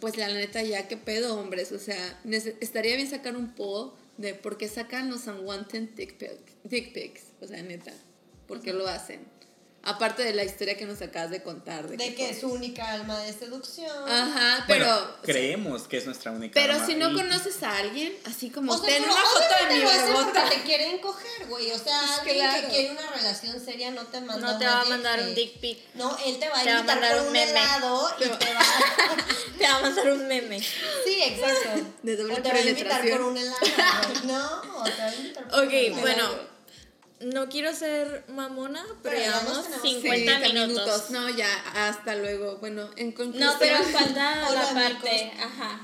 pues 0.00 0.16
la 0.16 0.28
neta 0.28 0.62
ya 0.62 0.88
qué 0.88 0.96
pedo, 0.96 1.38
hombres. 1.38 1.72
O 1.72 1.78
sea, 1.78 2.18
estaría 2.60 2.96
bien 2.96 3.08
sacar 3.10 3.36
un 3.36 3.54
poll 3.54 3.92
de 4.18 4.34
por 4.34 4.58
qué 4.58 4.68
sacan 4.68 5.10
los 5.10 5.26
unwanted 5.26 5.88
dick, 5.96 6.18
pic- 6.18 6.54
dick 6.64 6.92
pics. 6.92 7.32
O 7.40 7.46
sea, 7.46 7.62
neta, 7.62 7.92
¿por 8.46 8.60
qué 8.60 8.72
lo 8.74 8.86
hacen? 8.86 9.20
Aparte 9.88 10.22
de 10.22 10.34
la 10.34 10.44
historia 10.44 10.76
que 10.76 10.84
nos 10.86 11.00
acabas 11.02 11.30
de 11.30 11.42
contar. 11.42 11.88
De, 11.88 11.96
De 11.96 12.14
que 12.14 12.30
es 12.30 12.40
su 12.40 12.48
única 12.48 12.90
alma 12.92 13.18
de 13.20 13.32
seducción. 13.32 13.90
Ajá, 14.08 14.64
bueno, 14.68 14.84
pero... 14.86 15.16
creemos 15.22 15.82
que 15.88 15.96
es 15.96 16.06
nuestra 16.06 16.30
única 16.32 16.52
Pero 16.60 16.74
arma 16.74 16.86
si 16.86 16.94
no 16.94 17.10
y- 17.10 17.14
conoces 17.14 17.62
a 17.62 17.76
alguien, 17.78 18.14
así 18.26 18.50
como 18.50 18.72
O 18.72 18.78
sea, 18.78 18.86
ten 18.88 19.02
pero 19.02 19.14
una 19.14 19.22
foto 19.22 19.68
de 19.68 19.74
mi 19.74 19.84
barbota. 19.84 20.42
porque 20.42 20.56
te 20.56 20.62
quieren 20.64 20.98
coger, 20.98 21.46
güey. 21.48 21.70
O 21.70 21.78
sea, 21.78 22.00
Pues 22.06 22.18
alguien 22.20 22.36
claro. 22.38 22.60
que 22.62 22.68
quiere 22.74 22.90
una 22.92 23.10
relación 23.10 23.64
seria 23.64 23.90
no 23.90 24.02
te 24.06 24.20
manda 24.20 24.52
No 24.52 24.58
te 24.58 24.66
va 24.66 24.80
a 24.82 24.84
mandar 24.84 25.20
un 25.20 25.34
dick 25.34 25.58
pic. 25.60 25.78
No, 25.94 26.16
él 26.26 26.38
te 26.38 26.48
va 26.48 26.60
a 26.60 26.62
Te 26.62 26.70
va 26.70 26.76
a 26.76 26.80
invitar 26.80 26.96
mandar 27.00 27.12
por 27.12 27.20
un 27.22 27.26
un 27.28 27.32
meme. 27.32 27.50
helado 27.50 28.10
y 28.18 28.22
Te 28.22 28.28
va- 28.28 28.38
va 28.38 29.16
Te 29.58 29.64
va 29.64 29.76
a 29.76 29.80
mandar 29.80 30.10
un 30.12 30.28
meme. 30.28 30.60
Sí, 30.60 31.22
exacto. 31.22 31.86
De 32.02 32.16
doble 32.16 32.34
o 32.34 32.42
te 32.42 32.48
va 32.50 32.54
a 32.56 32.60
invitar 32.60 33.08
por 33.10 33.20
un 33.22 33.36
helado. 33.36 33.56
No, 34.24 34.80
o 34.80 34.84
te 34.84 34.90
va 35.02 35.04
a 35.08 35.14
invitar 35.14 35.48
por 35.48 35.58
un 35.60 35.66
Ok, 35.66 35.72
helado. 35.72 36.00
bueno, 36.02 36.57
no 37.20 37.48
quiero 37.48 37.74
ser 37.74 38.24
mamona, 38.28 38.84
pero, 39.02 39.16
Pero 39.16 39.18
llevamos 39.18 39.62
tenemos- 39.64 39.82
50 39.82 40.46
Sí, 40.46 40.52
minutos. 40.52 41.10
No, 41.10 41.28
ya, 41.30 41.48
hasta 41.88 42.14
luego. 42.14 42.56
Bueno, 42.58 42.88
en 42.96 43.12
conclusión. 43.12 43.52
No, 43.52 43.58
pero 43.58 43.82
falta 43.84 44.50
la 44.54 44.74
parte, 44.74 45.32
ajá. 45.40 45.80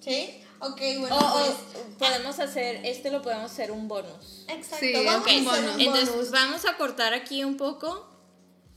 ¿Sí? 0.00 0.40
Ok, 0.60 0.80
bueno, 0.98 1.16
O, 1.16 1.18
o 1.20 1.44
pues. 1.44 1.86
podemos 1.98 2.38
hacer, 2.40 2.84
este 2.84 3.10
lo 3.10 3.22
podemos 3.22 3.50
hacer 3.52 3.70
un 3.70 3.86
bonus. 3.88 4.44
Exacto, 4.48 4.78
Sí, 4.86 4.92
vamos 5.04 5.22
ok. 5.22 5.28
a 5.28 5.30
hacer 5.30 5.42
bonus. 5.44 5.74
un 5.74 5.80
Entonces 5.80 6.30
vamos 6.30 6.64
a 6.66 6.76
cortar 6.76 7.14
aquí 7.14 7.44
un 7.44 7.56
poco, 7.56 8.08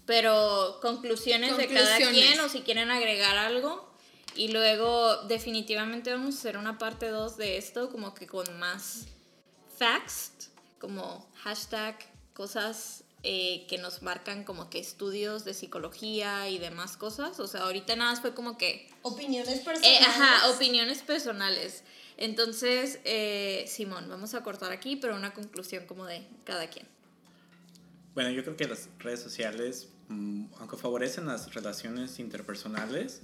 pero 0.05 0.79
conclusiones, 0.81 1.57
de 1.57 1.67
cada 1.67 1.97
Conclusiones. 1.97 2.29
quien 2.31 2.39
o 2.41 2.49
si 2.49 2.61
quieren 2.61 2.91
agregar 2.91 3.37
algo. 3.37 3.89
Y 4.35 4.49
luego 4.49 5.23
definitivamente 5.23 6.11
vamos 6.11 6.35
a 6.35 6.37
hacer 6.39 6.57
una 6.57 6.77
parte 6.77 7.09
2 7.09 7.35
de 7.37 7.57
esto, 7.57 7.89
como 7.89 8.13
que 8.13 8.27
con 8.27 8.59
más 8.59 9.05
facts, 9.77 10.30
como 10.81 11.29
hashtag, 11.43 11.95
cosas 12.33 13.03
eh, 13.23 13.65
que 13.69 13.77
nos 13.77 14.01
marcan 14.01 14.43
como 14.43 14.69
que 14.71 14.79
estudios 14.79 15.45
de 15.45 15.53
psicología 15.53 16.49
y 16.49 16.57
demás 16.57 16.97
cosas. 16.97 17.39
O 17.39 17.47
sea, 17.47 17.61
ahorita 17.61 17.95
nada 17.95 18.11
más 18.11 18.19
fue 18.21 18.33
como 18.33 18.57
que 18.57 18.89
Opiniones 19.03 19.59
eh, 19.59 19.63
personales. 19.63 20.01
ajá, 20.07 20.49
opiniones 20.49 21.01
personales. 21.03 21.83
Entonces, 22.17 22.99
eh, 23.05 23.63
Simón, 23.67 24.07
vamos 24.09 24.33
a 24.33 24.43
cortar 24.43 24.71
aquí, 24.71 24.95
pero 24.95 25.15
una 25.15 25.33
conclusión 25.33 25.85
como 25.85 26.05
de 26.05 26.27
cada 26.43 26.67
quien. 26.69 26.87
Bueno, 28.13 28.29
yo 28.31 28.43
creo 28.43 28.57
que 28.57 28.67
las 28.67 28.89
redes 28.99 29.21
sociales, 29.21 29.89
mm, 30.09 30.47
aunque 30.59 30.77
favorecen 30.77 31.25
las 31.27 31.53
relaciones 31.53 32.19
interpersonales, 32.19 33.21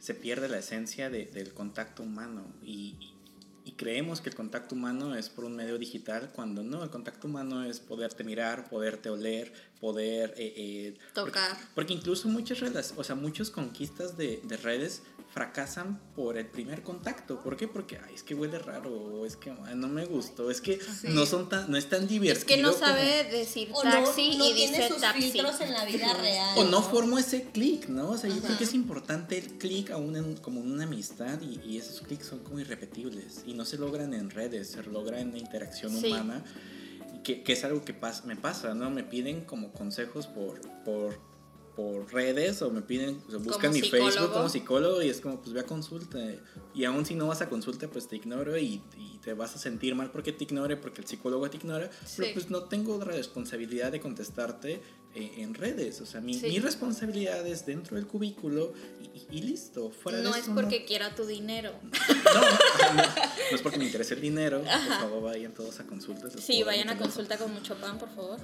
se 0.00 0.14
pierde 0.14 0.48
la 0.48 0.58
esencia 0.58 1.10
de- 1.10 1.26
del 1.26 1.52
contacto 1.54 2.02
humano 2.02 2.44
y, 2.62 2.96
y- 3.68 3.72
creemos 3.72 4.20
que 4.20 4.28
el 4.30 4.34
contacto 4.34 4.74
humano 4.74 5.14
es 5.14 5.28
por 5.28 5.44
un 5.44 5.56
medio 5.56 5.78
digital 5.78 6.30
cuando 6.34 6.62
no, 6.62 6.82
el 6.82 6.90
contacto 6.90 7.26
humano 7.26 7.64
es 7.64 7.80
poderte 7.80 8.24
mirar, 8.24 8.68
poderte 8.68 9.10
oler, 9.10 9.52
poder 9.80 10.34
eh, 10.36 10.54
eh, 10.56 10.98
Tocar. 11.14 11.50
Porque, 11.50 11.66
porque 11.74 11.92
incluso 11.94 12.28
muchas 12.28 12.60
redes, 12.60 12.94
o 12.96 13.04
sea, 13.04 13.14
muchas 13.14 13.50
conquistas 13.50 14.16
de, 14.16 14.40
de 14.44 14.56
redes 14.56 15.02
fracasan 15.38 16.00
por 16.16 16.36
el 16.36 16.46
primer 16.46 16.82
contacto. 16.82 17.40
¿Por 17.40 17.56
qué? 17.56 17.68
Porque 17.68 17.96
ay, 18.04 18.12
es 18.16 18.24
que 18.24 18.34
huele 18.34 18.58
raro, 18.58 18.90
o 18.92 19.24
es 19.24 19.36
que 19.36 19.50
ay, 19.66 19.76
no 19.76 19.86
me 19.86 20.04
gustó, 20.04 20.50
es 20.50 20.60
que 20.60 20.80
no 21.04 21.26
son 21.26 21.48
tan, 21.48 21.70
no 21.70 21.76
es 21.76 21.88
tan 21.88 22.08
divertido. 22.08 22.38
Es 22.40 22.44
que 22.44 22.56
no 22.60 22.72
como- 22.72 22.84
sabe 22.84 23.22
decir 23.30 23.68
O 23.72 23.84
no, 23.84 23.90
taxi 23.92 24.36
no 24.36 24.48
y 24.50 24.54
tiene 24.54 24.78
dice 24.78 24.88
sus 24.88 25.00
taxi. 25.00 25.30
filtros 25.30 25.60
en 25.60 25.72
la 25.74 25.84
vida 25.84 26.12
real. 26.14 26.58
O 26.58 26.64
no 26.64 26.82
formo 26.82 27.18
ese 27.18 27.44
clic, 27.52 27.88
¿no? 27.88 28.10
O 28.10 28.18
sea, 28.18 28.28
yo 28.28 28.42
creo 28.42 28.58
que 28.58 28.64
es 28.64 28.74
importante 28.74 29.38
el 29.38 29.58
clic 29.58 29.92
aún 29.92 30.16
en, 30.16 30.34
como 30.38 30.60
en 30.60 30.72
una 30.72 30.82
amistad 30.84 31.40
y, 31.40 31.60
y 31.64 31.78
esos 31.78 32.00
clics 32.00 32.26
son 32.26 32.40
como 32.40 32.58
irrepetibles 32.58 33.42
y 33.46 33.54
no 33.54 33.64
se 33.64 33.78
logran 33.78 34.14
en 34.14 34.30
redes, 34.30 34.70
se 34.72 34.82
logra 34.82 35.20
en 35.20 35.30
la 35.30 35.38
interacción 35.38 35.92
Sí. 35.96 36.08
humana, 36.08 36.42
que 37.22 37.44
es 37.46 37.62
algo 37.64 37.84
que 37.84 37.94
pas- 37.98 38.24
me 38.24 38.34
pasa, 38.36 38.74
¿no? 38.74 38.90
Me 38.90 39.04
piden 39.04 39.44
como 39.44 39.70
consejos 39.72 40.26
por, 40.26 40.60
por, 40.84 41.20
por 41.78 42.12
redes 42.12 42.60
o 42.62 42.70
me 42.70 42.82
piden, 42.82 43.22
o 43.28 43.30
sea, 43.30 43.38
buscan 43.38 43.72
mi 43.72 43.80
psicólogo. 43.80 44.10
Facebook 44.10 44.32
como 44.32 44.48
psicólogo 44.48 45.00
y 45.02 45.08
es 45.10 45.20
como, 45.20 45.40
pues 45.40 45.52
ve 45.52 45.60
a 45.60 45.62
consulta. 45.62 46.18
Y 46.74 46.84
aún 46.84 47.06
si 47.06 47.14
no 47.14 47.28
vas 47.28 47.40
a 47.40 47.48
consulta, 47.48 47.86
pues 47.86 48.08
te 48.08 48.16
ignoro 48.16 48.58
y, 48.58 48.82
y 48.96 49.18
te 49.22 49.32
vas 49.32 49.54
a 49.54 49.58
sentir 49.58 49.94
mal 49.94 50.10
porque 50.10 50.32
te 50.32 50.42
ignore, 50.42 50.76
porque 50.76 51.02
el 51.02 51.06
psicólogo 51.06 51.48
te 51.48 51.56
ignora, 51.58 51.88
Sí. 52.04 52.14
pero 52.16 52.32
pues 52.34 52.50
no 52.50 52.64
tengo 52.64 52.98
la 52.98 53.04
responsabilidad 53.04 53.92
de 53.92 54.00
contestarte 54.00 54.82
eh, 55.14 55.34
en 55.36 55.54
redes. 55.54 56.00
O 56.00 56.06
sea, 56.06 56.20
mi, 56.20 56.34
Sí. 56.34 56.48
mi 56.48 56.58
responsabilidad 56.58 57.46
es 57.46 57.64
dentro 57.64 57.94
del 57.96 58.08
cubículo 58.08 58.72
y, 59.30 59.36
y- 59.38 59.42
listo. 59.42 59.90
Fuera 59.90 60.18
No 60.18 60.32
de 60.32 60.38
es 60.40 60.46
eso, 60.46 60.54
porque 60.56 60.84
quiera 60.84 61.14
tu 61.14 61.26
dinero. 61.26 61.70
No, 62.28 62.40
no, 62.40 62.94
no, 62.94 63.02
no 63.02 63.56
es 63.56 63.62
porque 63.62 63.78
me 63.78 63.84
interese 63.86 64.14
el 64.14 64.20
dinero. 64.20 64.60
Por 64.62 64.98
favor, 64.98 65.22
vayan 65.22 65.54
todos 65.54 65.78
a 65.80 65.84
consultas. 65.86 66.32
Sí, 66.40 66.62
vayan 66.64 66.88
a 66.90 66.98
consulta 66.98 67.38
con 67.38 67.52
mucho 67.54 67.74
pan, 67.76 67.98
por 67.98 68.10
favor. 68.14 68.38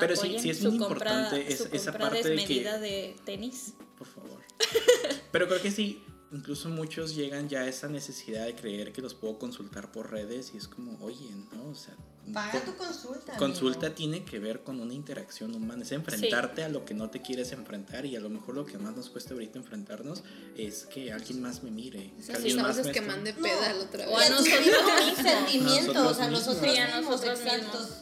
Pero 0.00 0.16
sí- 0.16 0.36
sí 0.38 0.50
es 0.50 0.62
muy 0.62 0.78
compra- 0.78 0.86
importante 1.32 1.52
es- 1.52 1.68
esa 1.72 1.92
parte 1.92 2.22
de 2.28 2.44
que- 2.44 2.64
de 2.64 3.16
tenis. 3.24 3.74
Por 3.98 4.06
favor. 4.06 4.40
Pero 5.32 5.48
creo 5.48 5.60
que 5.62 5.70
sí, 5.70 6.02
incluso 6.32 6.68
muchos 6.68 7.14
llegan 7.14 7.48
ya 7.48 7.60
a 7.60 7.68
esa 7.68 7.88
necesidad 7.88 8.44
de 8.46 8.54
creer 8.54 8.92
que 8.92 9.02
los 9.02 9.14
puedo 9.14 9.38
consultar 9.38 9.92
por 9.92 10.10
redes 10.10 10.52
y 10.54 10.58
es 10.58 10.68
como, 10.68 10.98
oye, 11.04 11.28
¿no? 11.52 11.68
O 11.70 11.74
sea, 11.74 11.94
Paga 12.32 12.60
tu 12.64 12.74
consulta. 12.74 13.36
Consulta 13.36 13.86
amigo. 13.86 13.94
tiene 13.94 14.24
que 14.24 14.40
ver 14.40 14.64
con 14.64 14.80
una 14.80 14.92
interacción 14.92 15.54
humana, 15.54 15.84
es 15.84 15.92
enfrentarte 15.92 16.64
a 16.64 16.68
lo 16.68 16.84
que 16.84 16.92
no 16.92 17.08
te 17.08 17.22
quieres 17.22 17.52
enfrentar 17.52 18.04
y 18.04 18.16
a 18.16 18.20
lo 18.20 18.28
mejor 18.28 18.56
lo 18.56 18.66
que 18.66 18.78
más 18.78 18.96
nos 18.96 19.10
cuesta 19.10 19.34
ahorita 19.34 19.60
enfrentarnos 19.60 20.24
es 20.56 20.86
que 20.86 21.12
alguien 21.12 21.40
más 21.40 21.62
me 21.62 21.70
mire. 21.70 22.10
que 22.16 22.20
Esas 22.22 22.36
alguien 22.36 22.56
más 22.60 22.84
me 22.84 22.90
que 22.90 23.00
mande 23.00 23.32
No. 23.32 23.42
pedal 23.42 23.78
otra 23.78 24.08
O 24.08 24.16
a 24.16 24.18
vez. 24.18 24.28
Y 24.28 24.32
a 24.32 24.60
nosotros 24.60 25.06
mismos 25.06 25.32
sentimientos, 25.32 25.94
Nosotros 25.94 26.18
a 26.18 26.30
nosotros 26.30 26.62
mismos. 26.62 26.74
Sí, 26.74 26.78
a 26.80 26.86
mismos, 26.96 27.04
nosotros 27.12 27.40
exacto. 27.40 27.78
mismos. 27.78 27.98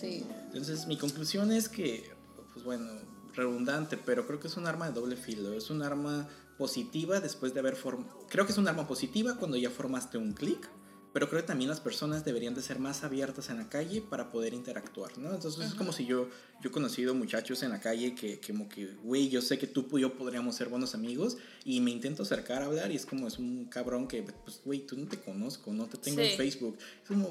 Sí. 0.00 0.24
Entonces 0.46 0.86
mi 0.86 0.96
conclusión 0.96 1.52
es 1.52 1.68
que, 1.68 2.10
pues 2.52 2.64
bueno, 2.64 2.90
redundante, 3.34 3.96
pero 3.96 4.26
creo 4.26 4.40
que 4.40 4.48
es 4.48 4.56
un 4.56 4.66
arma 4.66 4.88
de 4.88 4.92
doble 4.94 5.16
filo, 5.16 5.52
es 5.52 5.70
un 5.70 5.82
arma 5.82 6.28
positiva 6.58 7.20
después 7.20 7.54
de 7.54 7.60
haber 7.60 7.76
formado, 7.76 8.26
creo 8.28 8.44
que 8.44 8.52
es 8.52 8.58
un 8.58 8.68
arma 8.68 8.86
positiva 8.86 9.36
cuando 9.36 9.56
ya 9.56 9.70
formaste 9.70 10.18
un 10.18 10.32
clic, 10.32 10.68
pero 11.12 11.28
creo 11.28 11.40
que 11.40 11.46
también 11.48 11.68
las 11.70 11.80
personas 11.80 12.24
deberían 12.24 12.54
de 12.54 12.62
ser 12.62 12.78
más 12.78 13.02
abiertas 13.02 13.50
en 13.50 13.56
la 13.58 13.68
calle 13.68 14.00
para 14.00 14.30
poder 14.30 14.54
interactuar, 14.54 15.18
¿no? 15.18 15.32
Entonces 15.34 15.66
es 15.66 15.74
como 15.74 15.92
si 15.92 16.06
yo, 16.06 16.28
yo 16.62 16.68
he 16.68 16.70
conocido 16.70 17.14
muchachos 17.16 17.64
en 17.64 17.70
la 17.70 17.80
calle 17.80 18.14
que, 18.14 18.38
que 18.38 18.52
como 18.52 18.68
que, 18.68 18.94
güey, 19.02 19.28
yo 19.28 19.42
sé 19.42 19.58
que 19.58 19.66
tú 19.66 19.86
y 19.98 20.02
yo 20.02 20.14
podríamos 20.16 20.54
ser 20.54 20.68
buenos 20.68 20.94
amigos 20.94 21.36
y 21.64 21.80
me 21.80 21.90
intento 21.90 22.22
acercar 22.22 22.62
a 22.62 22.66
hablar 22.66 22.92
y 22.92 22.96
es 22.96 23.06
como, 23.06 23.26
es 23.26 23.38
un 23.40 23.64
cabrón 23.64 24.06
que, 24.06 24.22
pues, 24.22 24.60
güey, 24.64 24.86
tú 24.86 24.96
no 24.96 25.08
te 25.08 25.18
conozco, 25.18 25.72
no 25.72 25.86
te 25.86 25.98
tengo 25.98 26.20
en 26.20 26.30
Sí. 26.30 26.36
Facebook. 26.36 26.78
Es 27.02 27.08
como, 27.08 27.28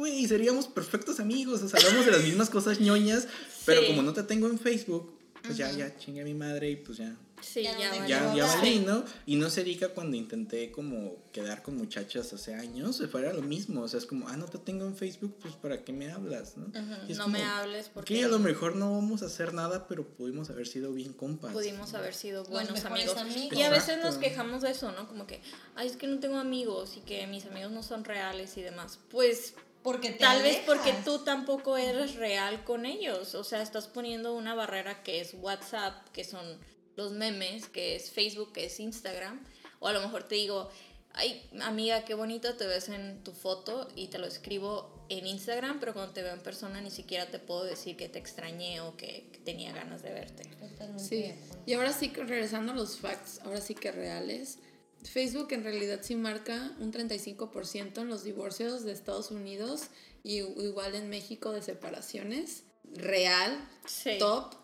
güey, 0.00 0.26
seríamos 0.26 0.66
perfectos 0.66 1.20
amigos, 1.20 1.62
o 1.62 1.68
sea, 1.68 1.78
hablamos 1.80 2.06
de 2.06 2.12
las 2.12 2.22
mismas 2.24 2.48
cosas 2.50 2.80
ñoñas, 2.80 3.28
pero 3.66 3.82
Sí. 3.82 3.86
como 3.88 4.02
no 4.02 4.12
te 4.12 4.22
tengo 4.22 4.46
en 4.48 4.58
Facebook, 4.58 5.14
pues 5.42 5.56
ya, 5.56 5.70
ya 5.72 5.96
chingue 5.96 6.22
a 6.22 6.24
mi 6.24 6.34
madre 6.34 6.70
y 6.70 6.76
pues 6.76 6.98
ya, 6.98 7.16
Sí, 7.42 7.62
Ya 7.62 7.72
no 7.72 7.78
ya, 7.80 8.06
ya, 8.06 8.34
ya 8.34 8.46
Sí. 8.48 8.58
valí, 8.58 8.78
¿no? 8.80 9.02
Y 9.24 9.36
no 9.36 9.48
se 9.48 9.64
diga 9.64 9.88
cuando 9.94 10.14
intenté 10.14 10.70
como 10.70 11.16
quedar 11.32 11.62
con 11.62 11.74
muchachas 11.74 12.30
hace 12.34 12.52
años, 12.54 13.02
fuera 13.10 13.32
lo 13.32 13.40
mismo, 13.40 13.80
o 13.80 13.88
sea, 13.88 13.96
es 13.98 14.04
como, 14.04 14.28
ah, 14.28 14.36
no 14.36 14.44
te 14.44 14.58
tengo 14.58 14.84
en 14.84 14.94
Facebook, 14.94 15.36
pues 15.40 15.54
para 15.54 15.82
qué 15.82 15.90
me 15.94 16.12
hablas, 16.12 16.58
¿no? 16.58 16.66
Y 17.08 17.12
es 17.12 17.16
No 17.16 17.24
como, 17.24 17.38
me 17.38 17.42
hables 17.44 17.88
porque 17.88 18.12
Que 18.12 18.24
a 18.24 18.28
lo 18.28 18.38
mejor 18.40 18.76
no 18.76 18.92
vamos 18.92 19.22
a 19.22 19.26
hacer 19.26 19.54
nada, 19.54 19.88
pero 19.88 20.06
pudimos 20.06 20.50
haber 20.50 20.66
sido 20.66 20.92
bien 20.92 21.14
compas. 21.14 21.50
pudimos 21.54 21.94
haber 21.94 22.12
sido 22.12 22.44
buenos 22.44 22.84
amigos. 22.84 23.16
amigos. 23.16 23.58
Y 23.58 23.62
a 23.62 23.70
veces 23.70 24.02
nos 24.04 24.16
quejamos 24.16 24.60
de 24.60 24.72
eso, 24.72 24.92
¿no? 24.92 25.08
Como 25.08 25.26
que, 25.26 25.40
ay, 25.76 25.86
es 25.86 25.96
que 25.96 26.06
no 26.08 26.18
tengo 26.18 26.36
amigos 26.36 26.98
y 26.98 27.00
que 27.00 27.26
mis 27.26 27.46
amigos 27.46 27.72
no 27.72 27.82
son 27.82 28.04
reales 28.04 28.54
y 28.58 28.60
demás. 28.60 28.98
Pues 29.10 29.54
Porque 29.82 30.10
te 30.10 30.18
tal 30.18 30.42
vez 30.42 30.58
porque 30.66 30.92
tú 31.04 31.24
tampoco 31.24 31.76
eres 31.76 32.16
real 32.16 32.64
con 32.64 32.84
ellos. 32.84 33.34
O 33.34 33.44
sea, 33.44 33.62
estás 33.62 33.88
poniendo 33.88 34.34
una 34.34 34.54
barrera 34.54 35.02
que 35.02 35.20
es 35.20 35.34
WhatsApp, 35.34 36.08
que 36.12 36.24
son 36.24 36.58
los 36.96 37.12
memes, 37.12 37.68
que 37.68 37.96
es 37.96 38.10
Facebook, 38.10 38.52
que 38.52 38.66
es 38.66 38.78
Instagram. 38.78 39.44
O 39.78 39.88
a 39.88 39.92
lo 39.92 40.00
mejor 40.02 40.24
te 40.24 40.34
digo, 40.34 40.68
ay, 41.14 41.48
amiga, 41.62 42.04
qué 42.04 42.14
bonito 42.14 42.54
te 42.54 42.66
ves 42.66 42.88
en 42.88 43.22
tu 43.24 43.32
foto 43.32 43.88
y 43.96 44.08
te 44.08 44.18
lo 44.18 44.26
escribo 44.26 45.00
en 45.08 45.26
Instagram, 45.26 45.80
pero 45.80 45.92
cuando 45.92 46.12
te 46.12 46.22
veo 46.22 46.32
en 46.32 46.40
persona 46.40 46.80
ni 46.80 46.90
siquiera 46.90 47.26
te 47.26 47.38
puedo 47.38 47.64
decir 47.64 47.96
que 47.96 48.08
te 48.08 48.18
extrañé 48.18 48.80
o 48.80 48.96
que, 48.96 49.28
tenía 49.44 49.72
ganas 49.72 50.02
de 50.02 50.12
verte. 50.12 50.44
Totalmente 50.44 51.02
Sí, 51.02 51.34
y 51.66 51.72
ahora 51.72 51.92
sí 51.92 52.10
que 52.10 52.22
regresando 52.24 52.72
a 52.72 52.74
los 52.74 52.98
facts, 52.98 53.40
ahora 53.44 53.60
sí 53.60 53.74
que 53.74 53.90
reales. 53.90 54.58
Facebook 55.04 55.48
en 55.52 55.64
realidad 55.64 56.00
sí 56.02 56.14
marca 56.16 56.74
un 56.78 56.92
35% 56.92 57.98
en 58.02 58.08
los 58.08 58.22
divorcios 58.24 58.84
de 58.84 58.92
Estados 58.92 59.30
Unidos 59.30 59.84
y 60.22 60.38
igual 60.38 60.94
en 60.94 61.08
México 61.08 61.52
de 61.52 61.62
separaciones. 61.62 62.64
Real, 62.92 63.68
Sí. 63.86 64.18
top, 64.18 64.54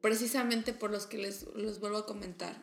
precisamente 0.00 0.72
por 0.72 0.90
los 0.90 1.06
que 1.06 1.18
les, 1.18 1.44
les 1.54 1.80
vuelvo 1.80 1.98
a 1.98 2.06
comentar. 2.06 2.56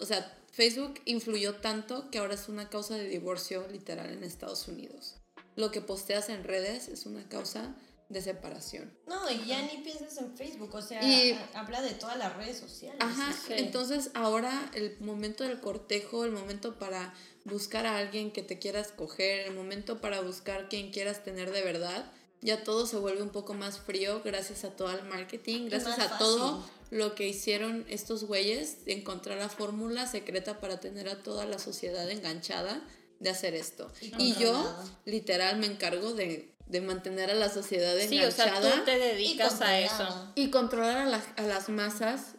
O 0.00 0.04
sea, 0.06 0.36
Facebook 0.52 1.00
influyó 1.04 1.56
tanto 1.56 2.10
que 2.10 2.18
ahora 2.18 2.34
es 2.34 2.48
una 2.48 2.68
causa 2.68 2.96
de 2.96 3.08
divorcio 3.08 3.66
literal 3.70 4.10
en 4.12 4.22
Estados 4.24 4.68
Unidos. 4.68 5.16
Lo 5.56 5.70
que 5.70 5.80
posteas 5.80 6.28
en 6.28 6.44
redes 6.44 6.88
es 6.88 7.06
una 7.06 7.28
causa 7.28 7.76
de 8.08 8.20
separación. 8.20 8.92
No, 9.06 9.30
y 9.30 9.44
ya 9.46 9.62
ni 9.62 9.78
piensas 9.82 10.16
en 10.18 10.36
Facebook, 10.36 10.74
o 10.74 10.82
sea, 10.82 11.02
Y- 11.02 11.38
habla 11.54 11.80
de 11.82 11.90
todas 11.94 12.16
las 12.18 12.36
redes 12.36 12.58
sociales. 12.58 13.00
Ajá, 13.00 13.32
Sí. 13.32 13.54
entonces 13.56 14.10
ahora 14.14 14.70
el 14.74 14.98
momento 15.00 15.42
del 15.44 15.60
cortejo, 15.60 16.24
el 16.24 16.30
momento 16.32 16.78
para 16.78 17.14
buscar 17.44 17.86
a 17.86 17.98
alguien 17.98 18.30
que 18.32 18.42
te 18.42 18.58
quieras 18.58 18.92
coger, 18.94 19.40
el 19.48 19.54
momento 19.54 20.00
para 20.00 20.20
buscar 20.20 20.68
quien 20.68 20.90
quieras 20.92 21.24
tener 21.24 21.50
de 21.50 21.62
verdad, 21.62 22.10
ya 22.40 22.62
todo 22.62 22.86
se 22.86 22.96
vuelve 22.98 23.22
un 23.22 23.30
poco 23.30 23.54
más 23.54 23.78
frío 23.78 24.22
gracias 24.22 24.64
a 24.64 24.70
todo 24.76 24.90
el 24.90 25.04
marketing, 25.06 25.66
gracias 25.70 25.98
a 25.98 26.18
todo 26.18 26.62
lo 26.90 27.14
que 27.14 27.26
hicieron 27.26 27.86
estos 27.88 28.24
güeyes, 28.24 28.84
de 28.84 28.92
encontrar 28.92 29.38
la 29.38 29.48
fórmula 29.48 30.06
secreta 30.06 30.60
para 30.60 30.78
tener 30.78 31.08
a 31.08 31.22
toda 31.22 31.46
la 31.46 31.58
sociedad 31.58 32.08
enganchada 32.10 32.86
de 33.18 33.30
hacer 33.30 33.54
esto. 33.54 33.90
Y 34.02 34.12
Y 34.22 34.34
yo 34.36 34.76
literal 35.06 35.56
me 35.58 35.66
encargo 35.66 36.12
de, 36.12 36.53
de 36.66 36.80
mantener 36.80 37.30
a 37.30 37.34
la 37.34 37.48
sociedad 37.48 37.94
Sí, 37.98 38.22
o 38.24 38.30
sea, 38.30 38.46
enganchada 38.46 38.76
tú 38.78 38.84
te 38.84 38.96
Y 38.96 39.00
dedicas 39.00 39.60
a 39.60 39.78
eso. 39.78 40.32
y 40.34 40.50
controlar 40.50 40.96
a, 40.98 41.04
las- 41.06 41.28
a 41.36 41.42
las 41.42 41.68
masas 41.68 42.34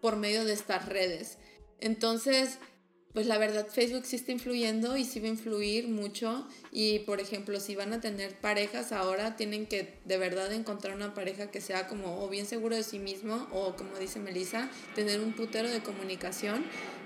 por 0.00 0.16
medio 0.16 0.44
de 0.44 0.52
estas 0.52 0.86
redes. 0.86 1.38
Entonces, 1.80 2.58
pues 3.12 3.26
la 3.26 3.38
verdad 3.38 3.68
Facebook 3.68 4.04
sí 4.06 4.16
está 4.16 4.32
influyendo 4.32 4.96
y 4.96 5.04
sí 5.04 5.20
va 5.20 5.26
a 5.26 5.30
influir 5.30 5.86
mucho 5.86 6.48
y 6.72 6.98
por 7.00 7.20
ejemplo 7.20 7.60
si 7.60 7.76
van 7.76 7.92
a 7.92 8.00
tener 8.00 8.34
parejas 8.40 8.90
ahora 8.90 9.36
tienen 9.36 9.66
que 9.66 10.00
de 10.04 10.18
verdad 10.18 10.52
encontrar 10.52 10.96
una 10.96 11.14
pareja 11.14 11.48
que 11.52 11.60
sea 11.60 11.86
como 11.86 12.24
o 12.24 12.28
bien 12.28 12.44
seguro 12.44 12.74
de 12.74 12.82
sí 12.82 12.98
mismo 12.98 13.46
o 13.52 13.76
como 13.76 13.96
dice 14.00 14.18
Melissa 14.18 14.68
tener 14.96 15.20
un 15.20 15.32
putero 15.32 15.70
de 15.70 15.80
comunicación 15.80 16.64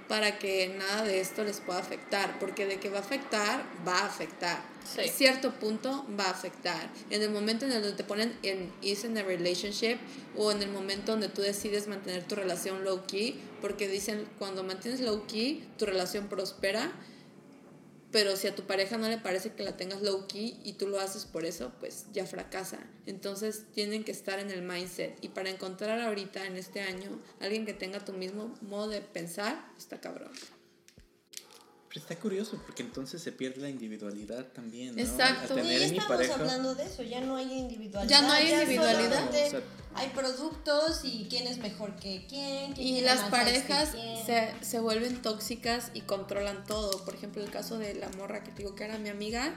para 0.09 0.39
que 0.39 0.69
nada 0.79 1.05
de 1.05 1.21
esto 1.21 1.45
les 1.45 1.61
pueda 1.61 1.79
afectar, 1.79 2.39
porque 2.39 2.67
de 2.67 2.81
que 2.81 2.89
va 2.89 2.99
a 2.99 3.01
afectar, 3.01 3.65
va 3.87 4.01
a 4.01 4.07
afectar. 4.07 4.63
Sí. 4.85 5.03
En 5.03 5.13
cierto 5.13 5.53
punto 5.53 6.07
va 6.19 6.25
a 6.25 6.31
afectar. 6.31 6.91
En 7.11 7.23
el 7.23 7.31
momento 7.31 7.67
en 7.67 7.73
el 7.73 7.83
que 7.83 7.93
te 7.93 8.05
ponen 8.05 8.37
en 8.43 8.73
is 8.81 9.05
in 9.05 9.19
a 9.19 9.23
relationship 9.23 9.99
o 10.37 10.51
en 10.51 10.63
el 10.63 10.71
momento 10.71 11.13
donde 11.13 11.29
tú 11.29 11.43
decides 11.43 11.89
mantener 11.89 12.25
tu 12.25 12.35
relación 12.35 12.85
low 12.85 13.05
key, 13.07 13.39
porque 13.61 13.87
dicen 13.87 14.27
cuando 14.39 14.65
mantienes 14.65 15.01
low 15.01 15.27
key, 15.27 15.69
tu 15.77 15.85
relación 15.85 16.29
prospera, 16.29 16.91
pero 18.11 18.37
si 18.37 18.47
a 18.47 18.55
tu 18.55 18.63
pareja 18.63 18.97
no 18.97 19.09
le 19.09 19.19
parece 19.19 19.53
que 19.53 19.63
la 19.63 19.77
tengas 19.77 20.03
low 20.03 20.27
key 20.27 20.61
y 20.65 20.75
tú 20.75 20.89
lo 20.89 20.99
haces 20.99 21.27
por 21.27 21.45
eso, 21.45 21.73
pues 21.79 22.07
ya 22.13 22.27
fracasa. 22.27 22.79
Entonces 23.07 23.67
tienen 23.73 24.05
que 24.05 24.13
estar 24.13 24.39
en 24.39 24.51
el 24.51 24.63
mindset. 24.63 25.19
Y 25.23 25.29
para 25.29 25.51
encontrar 25.51 26.01
ahorita 26.01 26.47
en 26.47 26.57
este 26.57 26.81
año 26.81 27.21
alguien 27.41 27.67
que 27.67 27.75
tenga 27.75 28.05
tu 28.05 28.13
mismo 28.13 28.55
modo 28.63 28.89
de 28.89 29.03
pensar, 29.03 29.73
está 29.77 30.01
cabrón. 30.01 30.31
Está 31.99 32.17
curioso 32.17 32.61
porque 32.65 32.83
entonces 32.83 33.21
se 33.21 33.33
pierde 33.33 33.61
la 33.61 33.69
individualidad 33.69 34.47
también. 34.47 34.95
¿no? 34.97 35.03
Exacto. 35.03 35.55
Al 35.55 35.61
tener 35.61 35.81
ya 35.81 35.87
en 35.87 35.93
mi 35.93 35.99
estamos 35.99 36.17
pareja. 36.17 36.35
hablando 36.35 36.75
de 36.75 36.85
eso, 36.85 37.03
ya 37.03 37.21
no 37.21 37.37
hay 37.37 37.53
individualidad. 37.53 38.09
Ya 38.09 38.23
no 38.27 38.33
hay 38.33 38.53
individualidad. 38.53 39.11
solamente 39.11 39.47
O 39.47 39.51
sea, 39.51 39.61
hay 39.95 40.09
productos 40.11 41.01
y 41.05 41.27
quién 41.29 41.47
es 41.47 41.59
mejor 41.59 41.97
que 41.97 42.27
quién. 42.29 42.73
quién 42.73 42.87
Y 42.87 43.01
las 43.01 43.29
parejas 43.31 43.91
quién. 43.91 44.25
se, 44.25 44.53
se 44.61 44.81
vuelven 44.81 45.21
tóxicas 45.23 45.91
y 45.93 46.03
controlan 46.03 46.65
todo. 46.65 47.05
Por 47.05 47.15
ejemplo, 47.15 47.43
el 47.43 47.51
caso 47.51 47.79
de 47.79 47.95
la 47.95 48.09
morra 48.11 48.45
que 48.45 48.53
te 48.53 48.59
digo 48.63 48.75
que 48.75 48.85
era 48.85 48.97
mi 48.99 49.09
amiga, 49.09 49.55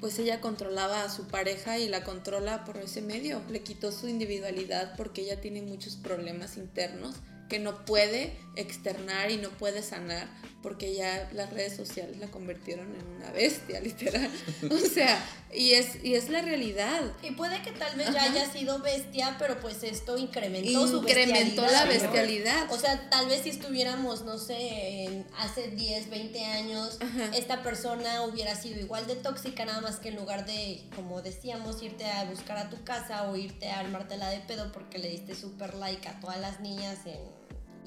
pues 0.00 0.18
ella 0.18 0.40
controlaba 0.40 1.04
a 1.04 1.10
su 1.10 1.26
pareja 1.28 1.78
y 1.78 1.88
la 1.88 2.04
controla 2.04 2.64
por 2.64 2.76
ese 2.78 3.02
medio. 3.02 3.40
Le 3.48 3.62
quitó 3.62 3.92
su 3.92 4.08
individualidad 4.08 4.94
porque 4.96 5.22
ella 5.22 5.40
tiene 5.40 5.62
muchos 5.62 5.96
problemas 5.96 6.56
internos 6.56 7.14
que 7.48 7.58
no 7.58 7.84
puede 7.84 8.36
externar 8.56 9.30
y 9.30 9.38
no 9.38 9.48
puede 9.48 9.82
sanar 9.82 10.28
porque 10.62 10.92
ya 10.94 11.28
las 11.32 11.50
redes 11.52 11.76
sociales 11.76 12.18
la 12.18 12.26
convirtieron 12.28 12.92
en 12.94 13.06
una 13.16 13.30
bestia, 13.30 13.80
literal. 13.82 14.30
O 14.70 14.78
sea, 14.78 15.24
y 15.52 15.72
es, 15.72 16.02
y 16.04 16.14
es 16.14 16.28
la 16.28 16.42
realidad. 16.42 17.00
Y 17.22 17.30
puede 17.32 17.62
que 17.62 17.70
tal 17.70 17.96
vez 17.96 18.12
ya 18.12 18.24
Ajá. 18.24 18.32
haya 18.32 18.52
sido 18.52 18.80
bestia, 18.80 19.36
pero 19.38 19.60
pues 19.60 19.82
esto 19.84 20.18
incrementó, 20.18 20.86
su 20.88 20.98
Incrementó 20.98 21.62
la 21.62 21.84
bestialidad, 21.84 21.86
¿no? 21.86 21.88
bestialidad. 21.88 22.72
O 22.72 22.78
sea, 22.78 23.08
tal 23.08 23.28
vez 23.28 23.42
si 23.42 23.50
estuviéramos, 23.50 24.24
no 24.24 24.36
sé, 24.36 25.04
en 25.04 25.26
hace 25.38 25.68
10, 25.68 26.10
20 26.10 26.44
años, 26.44 26.98
Ajá. 27.00 27.30
esta 27.36 27.62
persona 27.62 28.22
hubiera 28.24 28.54
sido 28.56 28.80
igual 28.80 29.06
de 29.06 29.14
tóxica, 29.14 29.64
nada 29.64 29.80
más 29.80 29.96
que 29.96 30.08
en 30.08 30.16
lugar 30.16 30.44
de, 30.44 30.82
como 30.96 31.22
decíamos, 31.22 31.82
irte 31.82 32.04
a 32.04 32.24
buscar 32.24 32.58
a 32.58 32.68
tu 32.68 32.82
casa 32.82 33.30
o 33.30 33.36
irte 33.36 33.68
a 33.70 33.80
armártela 33.80 34.28
de 34.30 34.40
pedo 34.40 34.72
porque 34.72 34.98
le 34.98 35.08
diste 35.08 35.34
super 35.34 35.74
like 35.74 36.06
a 36.08 36.18
todas 36.20 36.40
las 36.40 36.60
niñas 36.60 36.98
en 37.06 37.37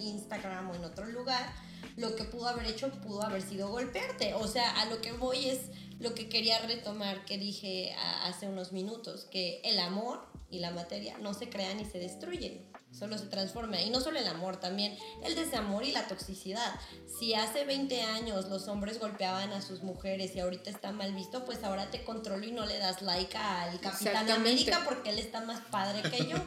Instagram 0.02 0.70
o 0.70 0.76
en 0.76 0.84
otro 0.84 1.06
lugar, 1.06 1.54
lo 1.98 2.16
que 2.16 2.24
pudo 2.24 2.48
haber 2.48 2.68
hecho 2.68 2.90
pudo 3.02 3.24
haber 3.24 3.42
sido 3.42 3.70
golpearte. 3.70 4.34
O 4.34 4.48
sea, 4.48 4.82
a 4.82 4.86
lo 4.86 5.02
que 5.02 5.12
voy 5.14 5.50
es 5.50 5.60
lo 6.00 6.16
que 6.16 6.30
quería 6.30 6.60
retomar 6.60 7.26
que 7.26 7.38
dije 7.38 7.96
hace 8.24 8.48
unos 8.48 8.72
minutos, 8.72 9.28
que 9.30 9.62
el 9.64 9.80
amor 9.80 10.26
y 10.50 10.60
la 10.60 10.72
materia 10.72 11.18
no 11.20 11.34
se 11.34 11.50
crean 11.50 11.78
ni 11.78 11.86
se 11.86 12.00
destruyen, 12.00 12.68
solo 12.92 13.18
se 13.18 13.28
transforma. 13.28 13.80
Y 13.82 13.90
no 13.90 14.02
solo 14.02 14.20
el 14.20 14.28
amor, 14.28 14.58
también 14.58 14.98
el 15.24 15.36
desamor 15.36 15.84
y 15.86 15.92
la 15.92 16.08
toxicidad. 16.08 16.74
Si 17.20 17.34
hace 17.36 17.66
20 17.66 18.02
años 18.02 18.50
los 18.50 18.68
hombres 18.68 19.00
golpeaban 19.00 19.52
a 19.54 19.62
sus 19.62 19.84
mujeres 19.84 20.36
y 20.36 20.40
ahorita 20.40 20.70
está 20.70 20.92
mal 20.92 21.14
visto, 21.14 21.46
pues 21.46 21.64
ahora 21.64 21.90
te 21.92 22.04
controlo 22.04 22.46
y 22.46 22.52
no 22.52 22.66
le 22.66 22.78
das 22.80 23.02
like 23.02 23.38
al 23.38 23.80
Capitán. 23.80 24.30
América 24.30 24.82
porque 24.84 25.12
él 25.12 25.20
está 25.20 25.42
más 25.42 25.62
padre 25.72 26.10
que 26.10 26.26
yo. 26.26 26.38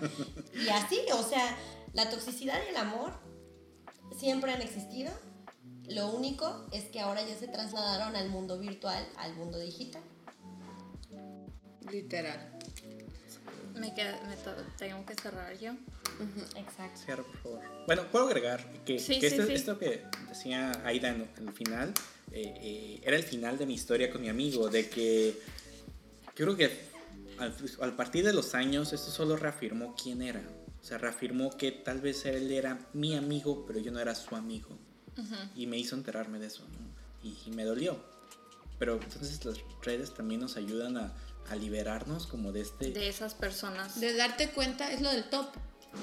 Y 0.54 0.68
así, 0.68 0.98
o 1.12 1.22
sea, 1.22 1.56
la 1.92 2.10
toxicidad 2.10 2.58
y 2.66 2.70
el 2.70 2.76
amor 2.76 3.23
siempre 4.18 4.52
han 4.52 4.62
existido. 4.62 5.12
Lo 5.88 6.08
único 6.12 6.66
es 6.72 6.84
que 6.84 7.00
ahora 7.00 7.22
ya 7.26 7.36
se 7.36 7.46
trasladaron 7.48 8.16
al 8.16 8.30
mundo 8.30 8.58
virtual, 8.58 9.06
al 9.18 9.34
mundo 9.34 9.58
digital. 9.58 10.02
Literal. 11.90 12.50
Me, 13.74 13.94
queda, 13.94 14.18
me 14.28 14.36
tengo 14.78 15.04
que 15.04 15.14
cerrar 15.14 15.58
yo. 15.58 15.72
Exacto. 16.56 17.00
Cierra, 17.04 17.22
por 17.24 17.36
favor. 17.38 17.60
Bueno, 17.86 18.02
puedo 18.10 18.26
agregar 18.26 18.64
que, 18.84 18.98
Sí, 18.98 19.18
que 19.18 19.28
sí, 19.30 19.36
este- 19.36 19.46
sí. 19.48 19.52
esto 19.54 19.78
que 19.78 20.04
decía 20.28 20.72
Aida 20.84 21.08
en 21.08 21.28
el 21.38 21.52
final 21.52 21.92
eh, 22.32 22.54
eh, 22.60 23.00
era 23.04 23.16
el 23.16 23.24
final 23.24 23.58
de 23.58 23.66
mi 23.66 23.74
historia 23.74 24.10
con 24.10 24.20
mi 24.22 24.28
amigo, 24.28 24.68
de 24.70 24.88
que 24.88 25.38
yo 26.36 26.46
creo 26.46 26.56
que 26.56 26.70
al, 27.38 27.54
al 27.80 27.96
partir 27.96 28.24
de 28.24 28.32
los 28.32 28.54
años 28.54 28.92
esto 28.92 29.10
solo 29.10 29.36
reafirmó 29.36 29.94
quién 30.00 30.22
era. 30.22 30.42
O 30.84 30.86
sea, 30.86 30.98
reafirmó 30.98 31.48
que 31.56 31.72
tal 31.72 32.02
vez 32.02 32.26
él 32.26 32.52
era 32.52 32.78
mi 32.92 33.16
amigo, 33.16 33.64
pero 33.66 33.78
yo 33.78 33.90
no 33.90 34.00
era 34.00 34.14
su 34.14 34.36
amigo. 34.36 34.68
Y 35.56 35.66
me 35.66 35.78
hizo 35.78 35.94
enterarme 35.96 36.38
de 36.38 36.48
eso, 36.48 36.62
¿no? 36.64 37.26
Y, 37.26 37.34
y 37.46 37.50
me 37.52 37.64
dolió. 37.64 37.96
Pero 38.78 39.00
entonces 39.02 39.42
las 39.46 39.56
redes 39.82 40.12
también 40.12 40.42
nos 40.42 40.58
ayudan 40.58 40.98
a, 40.98 41.14
a 41.48 41.56
liberarnos 41.56 42.26
como 42.26 42.52
de 42.52 42.60
este... 42.60 42.90
De 42.90 43.08
esas 43.08 43.32
personas. 43.32 43.98
De 43.98 44.14
darte 44.14 44.50
cuenta, 44.50 44.92
es 44.92 45.00
lo 45.00 45.10
del 45.10 45.24
top. 45.30 45.46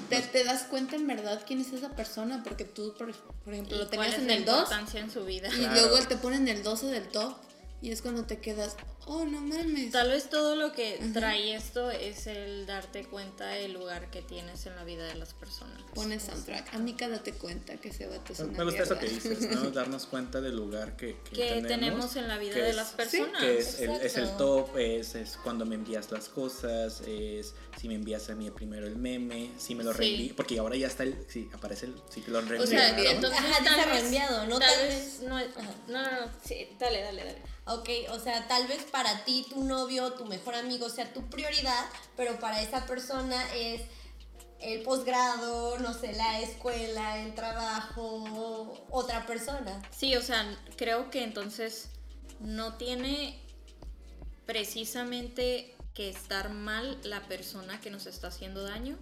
Te, 0.08 0.20
te 0.20 0.42
das 0.42 0.64
cuenta 0.64 0.96
en 0.96 1.06
verdad 1.06 1.44
quién 1.46 1.60
es 1.60 1.72
esa 1.72 1.94
persona, 1.94 2.42
porque 2.42 2.64
tú, 2.64 2.92
por, 2.98 3.12
por 3.14 3.52
ejemplo, 3.52 3.76
lo 3.76 3.84
cuál 3.88 4.10
tenías 4.10 4.14
es 4.14 4.22
en 4.24 4.30
el 4.30 4.44
2 4.44 4.54
importancia 4.62 5.00
en 5.00 5.10
su 5.12 5.24
vida. 5.24 5.46
y 5.48 5.58
Claro. 5.58 5.74
luego 5.80 6.08
te 6.08 6.16
ponen 6.16 6.48
el 6.48 6.64
12 6.64 6.86
del 6.86 7.06
top 7.08 7.36
y 7.82 7.90
es 7.92 8.02
cuando 8.02 8.24
te 8.24 8.38
quedas, 8.40 8.76
oh, 9.06 9.24
no 9.24 9.40
mames. 9.40 9.90
Tal 9.92 10.08
vez 10.10 10.30
todo 10.30 10.54
lo 10.56 10.72
que 10.72 10.98
trae 11.12 11.54
esto 11.54 11.90
es 11.90 12.26
el 12.26 12.66
darte 12.66 13.04
cuenta 13.06 13.46
del 13.48 13.72
lugar 13.72 14.10
que 14.10 14.22
tienes 14.22 14.64
en 14.66 14.76
la 14.76 14.84
vida 14.84 15.04
de 15.04 15.14
las 15.14 15.34
personas. 15.34 15.80
Pones 15.94 16.22
soundtrack. 16.22 16.74
Amiga, 16.74 17.08
date 17.08 17.32
cuenta 17.32 17.76
que 17.76 17.88
ese 17.88 18.06
vato 18.06 18.32
es 18.32 18.40
una 18.40 18.58
Me 18.58 18.64
gusta 18.64 18.82
eso 18.84 18.98
que 18.98 19.08
dices, 19.08 19.50
¿no? 19.50 19.70
Darnos 19.72 20.06
cuenta 20.06 20.40
del 20.40 20.56
lugar 20.56 20.96
que, 20.96 21.16
que, 21.24 21.30
que 21.36 21.62
tenemos, 21.66 22.16
en 22.16 22.28
la 22.28 22.38
vida 22.38 22.54
que 22.54 22.62
de 22.62 22.70
es- 22.70 22.76
las 22.76 22.90
personas. 22.90 23.40
Que 23.42 23.58
es 23.58 23.78
el, 23.80 23.90
es 23.90 24.16
el 24.16 24.22
Exacto. 24.24 24.64
top, 24.66 24.76
es, 24.78 25.14
es 25.14 25.36
cuando 25.42 25.64
me 25.66 25.74
envías 25.74 26.10
las 26.10 26.28
cosas, 26.28 27.00
es 27.06 27.54
si 27.78 27.88
me 27.88 27.94
envías 27.94 28.28
a 28.30 28.34
mí 28.34 28.50
primero 28.50 28.86
el 28.86 28.96
meme, 28.96 29.50
si 29.58 29.74
me 29.74 29.84
lo 29.84 29.92
Sí. 29.92 29.98
reenvías, 29.98 30.34
porque 30.36 30.58
ahora 30.58 30.76
ya 30.76 30.86
está 30.86 31.02
el, 31.02 31.16
sí, 31.28 31.48
aparece 31.52 31.86
el, 31.86 31.94
si 32.08 32.20
te 32.20 32.30
lo 32.30 32.38
O 32.38 32.42
reenvías. 32.42 32.68
sea, 32.70 32.80
Reenviado. 32.92 33.16
entonces 33.16 33.38
Ajá, 33.40 33.64
tal 33.64 33.76
vez, 33.90 34.00
reenviado, 34.00 34.46
¿no? 34.46 34.58
Tal, 34.58 34.68
Tal 34.72 34.88
vez 34.88 35.20
no, 35.22 35.38
no, 35.38 35.42
no, 35.88 36.02
no, 36.26 36.32
sí, 36.44 36.68
dale, 36.78 37.00
dale, 37.02 37.24
dale. 37.24 37.42
Ok, 37.64 37.88
o 38.10 38.18
sea, 38.18 38.46
tal 38.48 38.66
vez 38.66 38.82
para 38.92 39.24
ti, 39.24 39.46
tu 39.48 39.64
novio, 39.64 40.12
tu 40.12 40.26
mejor 40.26 40.54
amigo 40.54 40.88
sea 40.88 41.12
tu 41.12 41.28
prioridad, 41.28 41.86
pero 42.16 42.38
para 42.38 42.62
esa 42.62 42.86
persona 42.86 43.42
es 43.54 43.80
el 44.60 44.82
posgrado, 44.82 45.78
no 45.78 45.92
sé, 45.92 46.12
la 46.12 46.40
escuela, 46.40 47.18
el 47.18 47.34
trabajo, 47.34 48.86
otra 48.90 49.26
persona. 49.26 49.82
Sí, 49.90 50.14
o 50.14 50.22
sea, 50.22 50.46
creo 50.76 51.10
que 51.10 51.24
entonces 51.24 51.88
no 52.38 52.74
tiene 52.76 53.40
precisamente 54.46 55.74
que 55.94 56.08
estar 56.08 56.50
mal 56.50 56.98
la 57.02 57.26
persona 57.26 57.80
que 57.80 57.90
nos 57.90 58.06
está 58.06 58.28
haciendo 58.28 58.62
daño, 58.62 58.98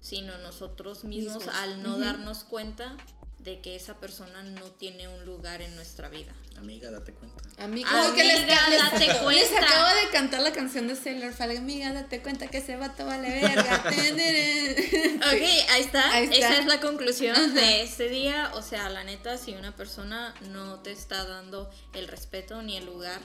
sino 0.00 0.36
nosotros 0.38 1.04
mismos 1.04 1.44
Mismos. 1.44 1.54
al 1.54 1.82
no 1.82 1.98
darnos 1.98 2.44
cuenta 2.44 2.96
de 3.44 3.60
que 3.60 3.76
esa 3.76 3.98
persona 4.00 4.42
no 4.42 4.62
tiene 4.72 5.06
un 5.06 5.24
lugar 5.26 5.60
en 5.60 5.76
nuestra 5.76 6.08
vida. 6.08 6.32
Amiga, 6.56 6.90
date 6.90 7.12
cuenta. 7.12 7.42
Amiga, 7.62 7.88
Amiga, 7.90 7.90
como 7.90 8.14
que 8.14 8.24
les, 8.24 8.38
les- 8.40 8.48
date 8.48 9.06
les 9.06 9.16
cuenta. 9.18 9.58
acabo 9.58 10.00
de 10.00 10.10
cantar 10.12 10.40
la 10.40 10.52
canción 10.52 10.88
de 10.88 10.96
Sailor 10.96 11.32
Fall. 11.34 11.56
Amiga, 11.56 11.92
date 11.92 12.22
cuenta 12.22 12.46
que 12.48 12.58
ese 12.58 12.76
vato 12.76 13.04
vale 13.04 13.28
verga. 13.28 13.84
Ok, 15.24 15.42
ahí 15.70 15.80
está. 15.82 16.10
Ahí 16.12 16.24
está. 16.24 16.36
Esa 16.36 16.58
es 16.60 16.66
la 16.66 16.80
conclusión 16.80 17.54
de 17.54 17.82
este 17.82 18.08
día. 18.08 18.50
O 18.54 18.62
sea, 18.62 18.88
la 18.88 19.04
neta, 19.04 19.36
si 19.36 19.52
una 19.52 19.74
persona 19.76 20.34
no 20.50 20.80
te 20.80 20.92
está 20.92 21.24
dando 21.24 21.70
el 21.92 22.08
respeto 22.08 22.62
ni 22.62 22.76
el 22.76 22.86
lugar 22.86 23.20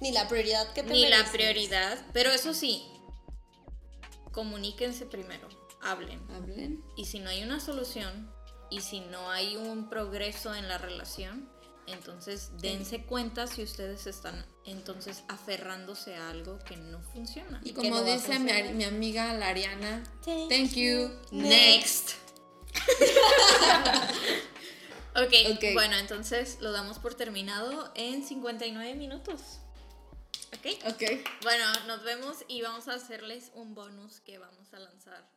Ni 0.00 0.10
la 0.12 0.26
prioridad 0.28 0.72
que 0.72 0.82
te 0.82 0.90
ni 0.92 1.02
la 1.02 1.18
mereces. 1.18 1.30
prioridad, 1.32 2.06
pero 2.12 2.30
eso 2.32 2.54
sí, 2.54 2.82
comuníquense 4.32 5.06
primero, 5.06 5.48
hablen. 5.82 6.20
Hablen. 6.30 6.82
Y 6.96 7.04
si 7.06 7.20
no 7.20 7.30
hay 7.30 7.42
una 7.42 7.60
solución 7.60 8.31
y 8.72 8.80
si 8.80 9.00
no 9.00 9.30
hay 9.30 9.56
un 9.56 9.90
progreso 9.90 10.54
en 10.54 10.66
la 10.66 10.78
relación, 10.78 11.46
entonces 11.86 12.52
dense 12.58 13.02
cuenta 13.02 13.46
si 13.46 13.62
ustedes 13.62 14.06
están 14.06 14.46
entonces 14.64 15.24
aferrándose 15.28 16.16
a 16.16 16.30
algo 16.30 16.58
que 16.60 16.78
no 16.78 17.02
funciona. 17.12 17.60
Y 17.64 17.74
como 17.74 17.90
no 17.90 18.02
dice 18.02 18.38
mi, 18.38 18.84
amiga 18.84 19.34
la 19.34 19.48
Ariana, 19.48 20.02
Thank 20.24 20.48
thank 20.48 20.72
you, 20.72 21.10
Next. 21.32 22.12
ok, 25.16 25.34
Ok. 25.52 25.64
bueno, 25.74 25.98
entonces 25.98 26.56
lo 26.62 26.72
damos 26.72 26.98
por 26.98 27.14
terminado 27.14 27.92
en 27.94 28.24
59 28.24 28.94
minutos. 28.94 29.58
¿Ok? 30.54 30.66
Ok. 30.86 31.02
Bueno, 31.42 31.66
nos 31.86 32.02
vemos 32.04 32.38
y 32.48 32.62
vamos 32.62 32.88
a 32.88 32.94
hacerles 32.94 33.50
un 33.54 33.74
bonus 33.74 34.20
que 34.20 34.38
vamos 34.38 34.72
a 34.72 34.78
lanzar. 34.78 35.28